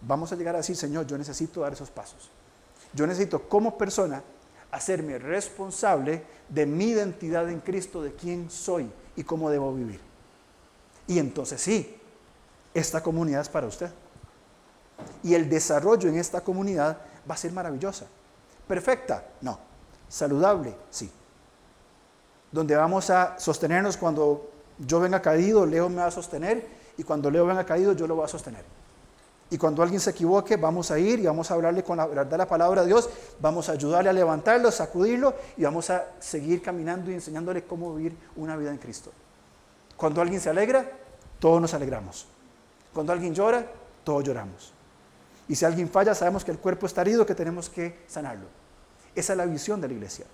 Vamos 0.00 0.32
a 0.32 0.36
llegar 0.36 0.54
a 0.54 0.58
decir, 0.58 0.76
Señor, 0.76 1.06
yo 1.06 1.18
necesito 1.18 1.60
dar 1.60 1.74
esos 1.74 1.90
pasos. 1.90 2.30
Yo 2.94 3.06
necesito 3.06 3.46
como 3.46 3.76
persona 3.76 4.22
hacerme 4.70 5.18
responsable 5.18 6.22
de 6.48 6.66
mi 6.66 6.86
identidad 6.86 7.48
en 7.48 7.60
Cristo, 7.60 8.02
de 8.02 8.14
quién 8.14 8.50
soy 8.50 8.90
y 9.16 9.24
cómo 9.24 9.50
debo 9.50 9.74
vivir. 9.74 10.00
Y 11.06 11.18
entonces 11.18 11.60
sí, 11.60 11.96
esta 12.72 13.02
comunidad 13.02 13.42
es 13.42 13.48
para 13.48 13.66
usted. 13.66 13.90
Y 15.22 15.34
el 15.34 15.48
desarrollo 15.48 16.08
en 16.08 16.18
esta 16.18 16.42
comunidad 16.42 16.98
va 17.28 17.34
a 17.34 17.38
ser 17.38 17.52
maravillosa. 17.52 18.06
¿Perfecta? 18.68 19.24
No. 19.40 19.58
¿Saludable? 20.08 20.74
Sí 20.90 21.10
donde 22.52 22.74
vamos 22.74 23.10
a 23.10 23.38
sostenernos 23.38 23.96
cuando 23.96 24.50
yo 24.78 25.00
venga 25.00 25.20
caído, 25.22 25.66
Leo 25.66 25.88
me 25.88 25.96
va 25.96 26.06
a 26.06 26.10
sostener, 26.10 26.66
y 26.96 27.02
cuando 27.02 27.30
Leo 27.30 27.46
venga 27.46 27.64
caído, 27.64 27.92
yo 27.92 28.06
lo 28.06 28.16
voy 28.16 28.24
a 28.24 28.28
sostener. 28.28 28.64
Y 29.50 29.58
cuando 29.58 29.82
alguien 29.82 30.00
se 30.00 30.10
equivoque, 30.10 30.56
vamos 30.56 30.92
a 30.92 30.98
ir 30.98 31.18
y 31.18 31.26
vamos 31.26 31.50
a 31.50 31.54
hablarle 31.54 31.82
con 31.82 31.96
la 31.96 32.06
verdad 32.06 32.38
la 32.38 32.46
palabra 32.46 32.82
de 32.82 32.86
Dios, 32.86 33.10
vamos 33.40 33.68
a 33.68 33.72
ayudarle 33.72 34.08
a 34.08 34.12
levantarlo, 34.12 34.70
sacudirlo 34.70 35.34
y 35.56 35.64
vamos 35.64 35.90
a 35.90 36.06
seguir 36.20 36.62
caminando 36.62 37.10
y 37.10 37.14
enseñándole 37.14 37.64
cómo 37.64 37.94
vivir 37.94 38.16
una 38.36 38.56
vida 38.56 38.70
en 38.70 38.78
Cristo. 38.78 39.10
Cuando 39.96 40.20
alguien 40.20 40.40
se 40.40 40.50
alegra, 40.50 40.88
todos 41.40 41.60
nos 41.60 41.74
alegramos. 41.74 42.26
Cuando 42.94 43.12
alguien 43.12 43.34
llora, 43.34 43.66
todos 44.04 44.22
lloramos. 44.22 44.72
Y 45.48 45.56
si 45.56 45.64
alguien 45.64 45.88
falla, 45.88 46.14
sabemos 46.14 46.44
que 46.44 46.52
el 46.52 46.58
cuerpo 46.58 46.86
está 46.86 47.00
herido, 47.00 47.26
que 47.26 47.34
tenemos 47.34 47.68
que 47.68 48.04
sanarlo. 48.06 48.46
Esa 49.16 49.32
es 49.32 49.36
la 49.36 49.46
visión 49.46 49.80
de 49.80 49.88
la 49.88 49.94
iglesia. 49.94 50.26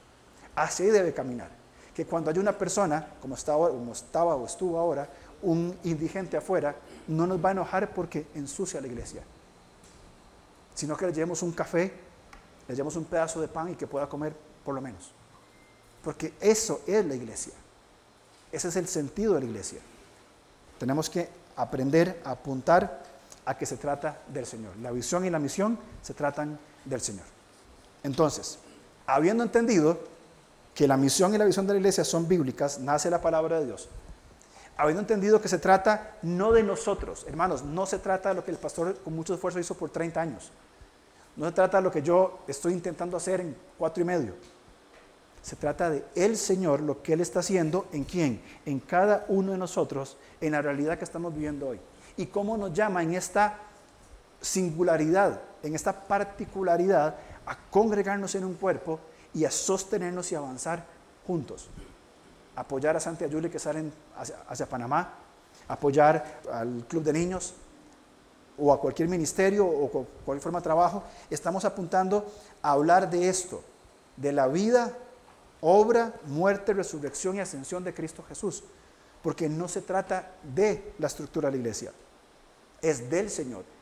Así 0.54 0.84
debe 0.84 1.14
caminar 1.14 1.48
que 1.94 2.04
cuando 2.04 2.30
hay 2.30 2.38
una 2.38 2.52
persona, 2.52 3.14
como 3.22 3.34
estaba 3.34 4.36
o 4.36 4.44
estuvo 4.44 4.78
ahora, 4.78 5.08
un 5.42 5.76
indigente 5.84 6.36
afuera, 6.36 6.76
no 7.08 7.26
nos 7.26 7.44
va 7.44 7.50
a 7.50 7.52
enojar 7.52 7.92
porque 7.94 8.26
ensucia 8.34 8.80
la 8.80 8.86
iglesia, 8.86 9.22
sino 10.74 10.96
que 10.96 11.06
le 11.06 11.12
llevemos 11.12 11.42
un 11.42 11.52
café, 11.52 11.92
le 12.68 12.74
llevemos 12.74 12.96
un 12.96 13.04
pedazo 13.04 13.40
de 13.40 13.48
pan 13.48 13.70
y 13.70 13.74
que 13.76 13.86
pueda 13.86 14.08
comer 14.08 14.34
por 14.64 14.74
lo 14.74 14.80
menos. 14.80 15.12
Porque 16.02 16.34
eso 16.40 16.82
es 16.86 17.04
la 17.04 17.14
iglesia. 17.14 17.52
Ese 18.52 18.68
es 18.68 18.76
el 18.76 18.86
sentido 18.86 19.34
de 19.34 19.40
la 19.40 19.46
iglesia. 19.46 19.80
Tenemos 20.78 21.10
que 21.10 21.28
aprender 21.56 22.20
a 22.24 22.32
apuntar 22.32 23.02
a 23.44 23.56
que 23.56 23.66
se 23.66 23.76
trata 23.76 24.20
del 24.28 24.46
Señor. 24.46 24.76
La 24.78 24.90
visión 24.90 25.24
y 25.24 25.30
la 25.30 25.38
misión 25.38 25.78
se 26.02 26.14
tratan 26.14 26.58
del 26.84 27.00
Señor. 27.00 27.24
Entonces, 28.02 28.58
habiendo 29.06 29.42
entendido 29.42 29.98
que 30.74 30.86
la 30.86 30.96
misión 30.96 31.34
y 31.34 31.38
la 31.38 31.44
visión 31.44 31.66
de 31.66 31.72
la 31.72 31.78
iglesia 31.78 32.04
son 32.04 32.28
bíblicas, 32.28 32.78
nace 32.78 33.08
la 33.08 33.20
palabra 33.20 33.60
de 33.60 33.66
Dios. 33.66 33.88
Habiendo 34.76 35.00
entendido 35.00 35.40
que 35.40 35.48
se 35.48 35.58
trata 35.58 36.18
no 36.22 36.52
de 36.52 36.62
nosotros, 36.62 37.24
hermanos, 37.28 37.64
no 37.64 37.86
se 37.86 37.98
trata 37.98 38.30
de 38.30 38.34
lo 38.34 38.44
que 38.44 38.50
el 38.50 38.58
pastor 38.58 38.96
con 38.98 39.14
mucho 39.14 39.34
esfuerzo 39.34 39.58
hizo 39.58 39.74
por 39.74 39.90
30 39.90 40.20
años. 40.20 40.50
No 41.36 41.46
se 41.46 41.52
trata 41.52 41.78
de 41.78 41.82
lo 41.82 41.90
que 41.90 42.02
yo 42.02 42.40
estoy 42.46 42.72
intentando 42.74 43.16
hacer 43.16 43.40
en 43.40 43.56
cuatro 43.78 44.02
y 44.02 44.06
medio. 44.06 44.34
Se 45.42 45.56
trata 45.56 45.88
de 45.88 46.04
el 46.14 46.36
Señor, 46.36 46.80
lo 46.80 47.02
que 47.02 47.12
Él 47.12 47.20
está 47.20 47.40
haciendo 47.40 47.86
en 47.92 48.04
quién, 48.04 48.42
en 48.66 48.80
cada 48.80 49.24
uno 49.28 49.52
de 49.52 49.58
nosotros, 49.58 50.16
en 50.40 50.52
la 50.52 50.60
realidad 50.60 50.98
que 50.98 51.04
estamos 51.04 51.32
viviendo 51.32 51.68
hoy. 51.68 51.80
Y 52.16 52.26
cómo 52.26 52.56
nos 52.56 52.72
llama 52.72 53.02
en 53.02 53.14
esta 53.14 53.58
singularidad, 54.40 55.40
en 55.62 55.74
esta 55.74 55.92
particularidad, 56.06 57.16
a 57.46 57.56
congregarnos 57.70 58.34
en 58.34 58.44
un 58.44 58.54
cuerpo 58.54 58.98
y 59.32 59.44
a 59.44 59.50
sostenernos 59.50 60.32
y 60.32 60.34
avanzar 60.34 60.84
juntos. 61.26 61.70
Apoyar 62.56 62.96
a 62.96 63.00
Santi 63.00 63.24
Ayuli 63.24 63.50
que 63.50 63.58
salen 63.58 63.92
hacia, 64.48 64.66
Panamá, 64.66 65.12
apoyar 65.68 66.40
al 66.50 66.84
Club 66.88 67.04
de 67.04 67.12
Niños 67.12 67.54
o 68.58 68.72
a 68.72 68.80
cualquier 68.80 69.08
ministerio 69.08 69.66
o 69.66 70.06
cualquier 70.24 70.42
forma 70.42 70.60
de 70.60 70.64
trabajo. 70.64 71.02
Estamos 71.30 71.64
apuntando 71.64 72.26
a 72.62 72.72
hablar 72.72 73.10
de 73.10 73.28
esto, 73.28 73.62
de 74.16 74.32
la 74.32 74.48
vida, 74.48 74.96
obra, 75.60 76.14
muerte, 76.26 76.72
resurrección 76.72 77.36
y 77.36 77.40
ascensión 77.40 77.84
de 77.84 77.92
Cristo 77.92 78.24
Jesús. 78.26 78.64
Porque 79.22 79.48
no 79.48 79.68
se 79.68 79.82
trata 79.82 80.32
de 80.42 80.94
la 80.98 81.08
estructura 81.08 81.48
de 81.48 81.52
la 81.52 81.58
iglesia, 81.58 81.92
es 82.80 83.10
del 83.10 83.28
Señor 83.28 83.75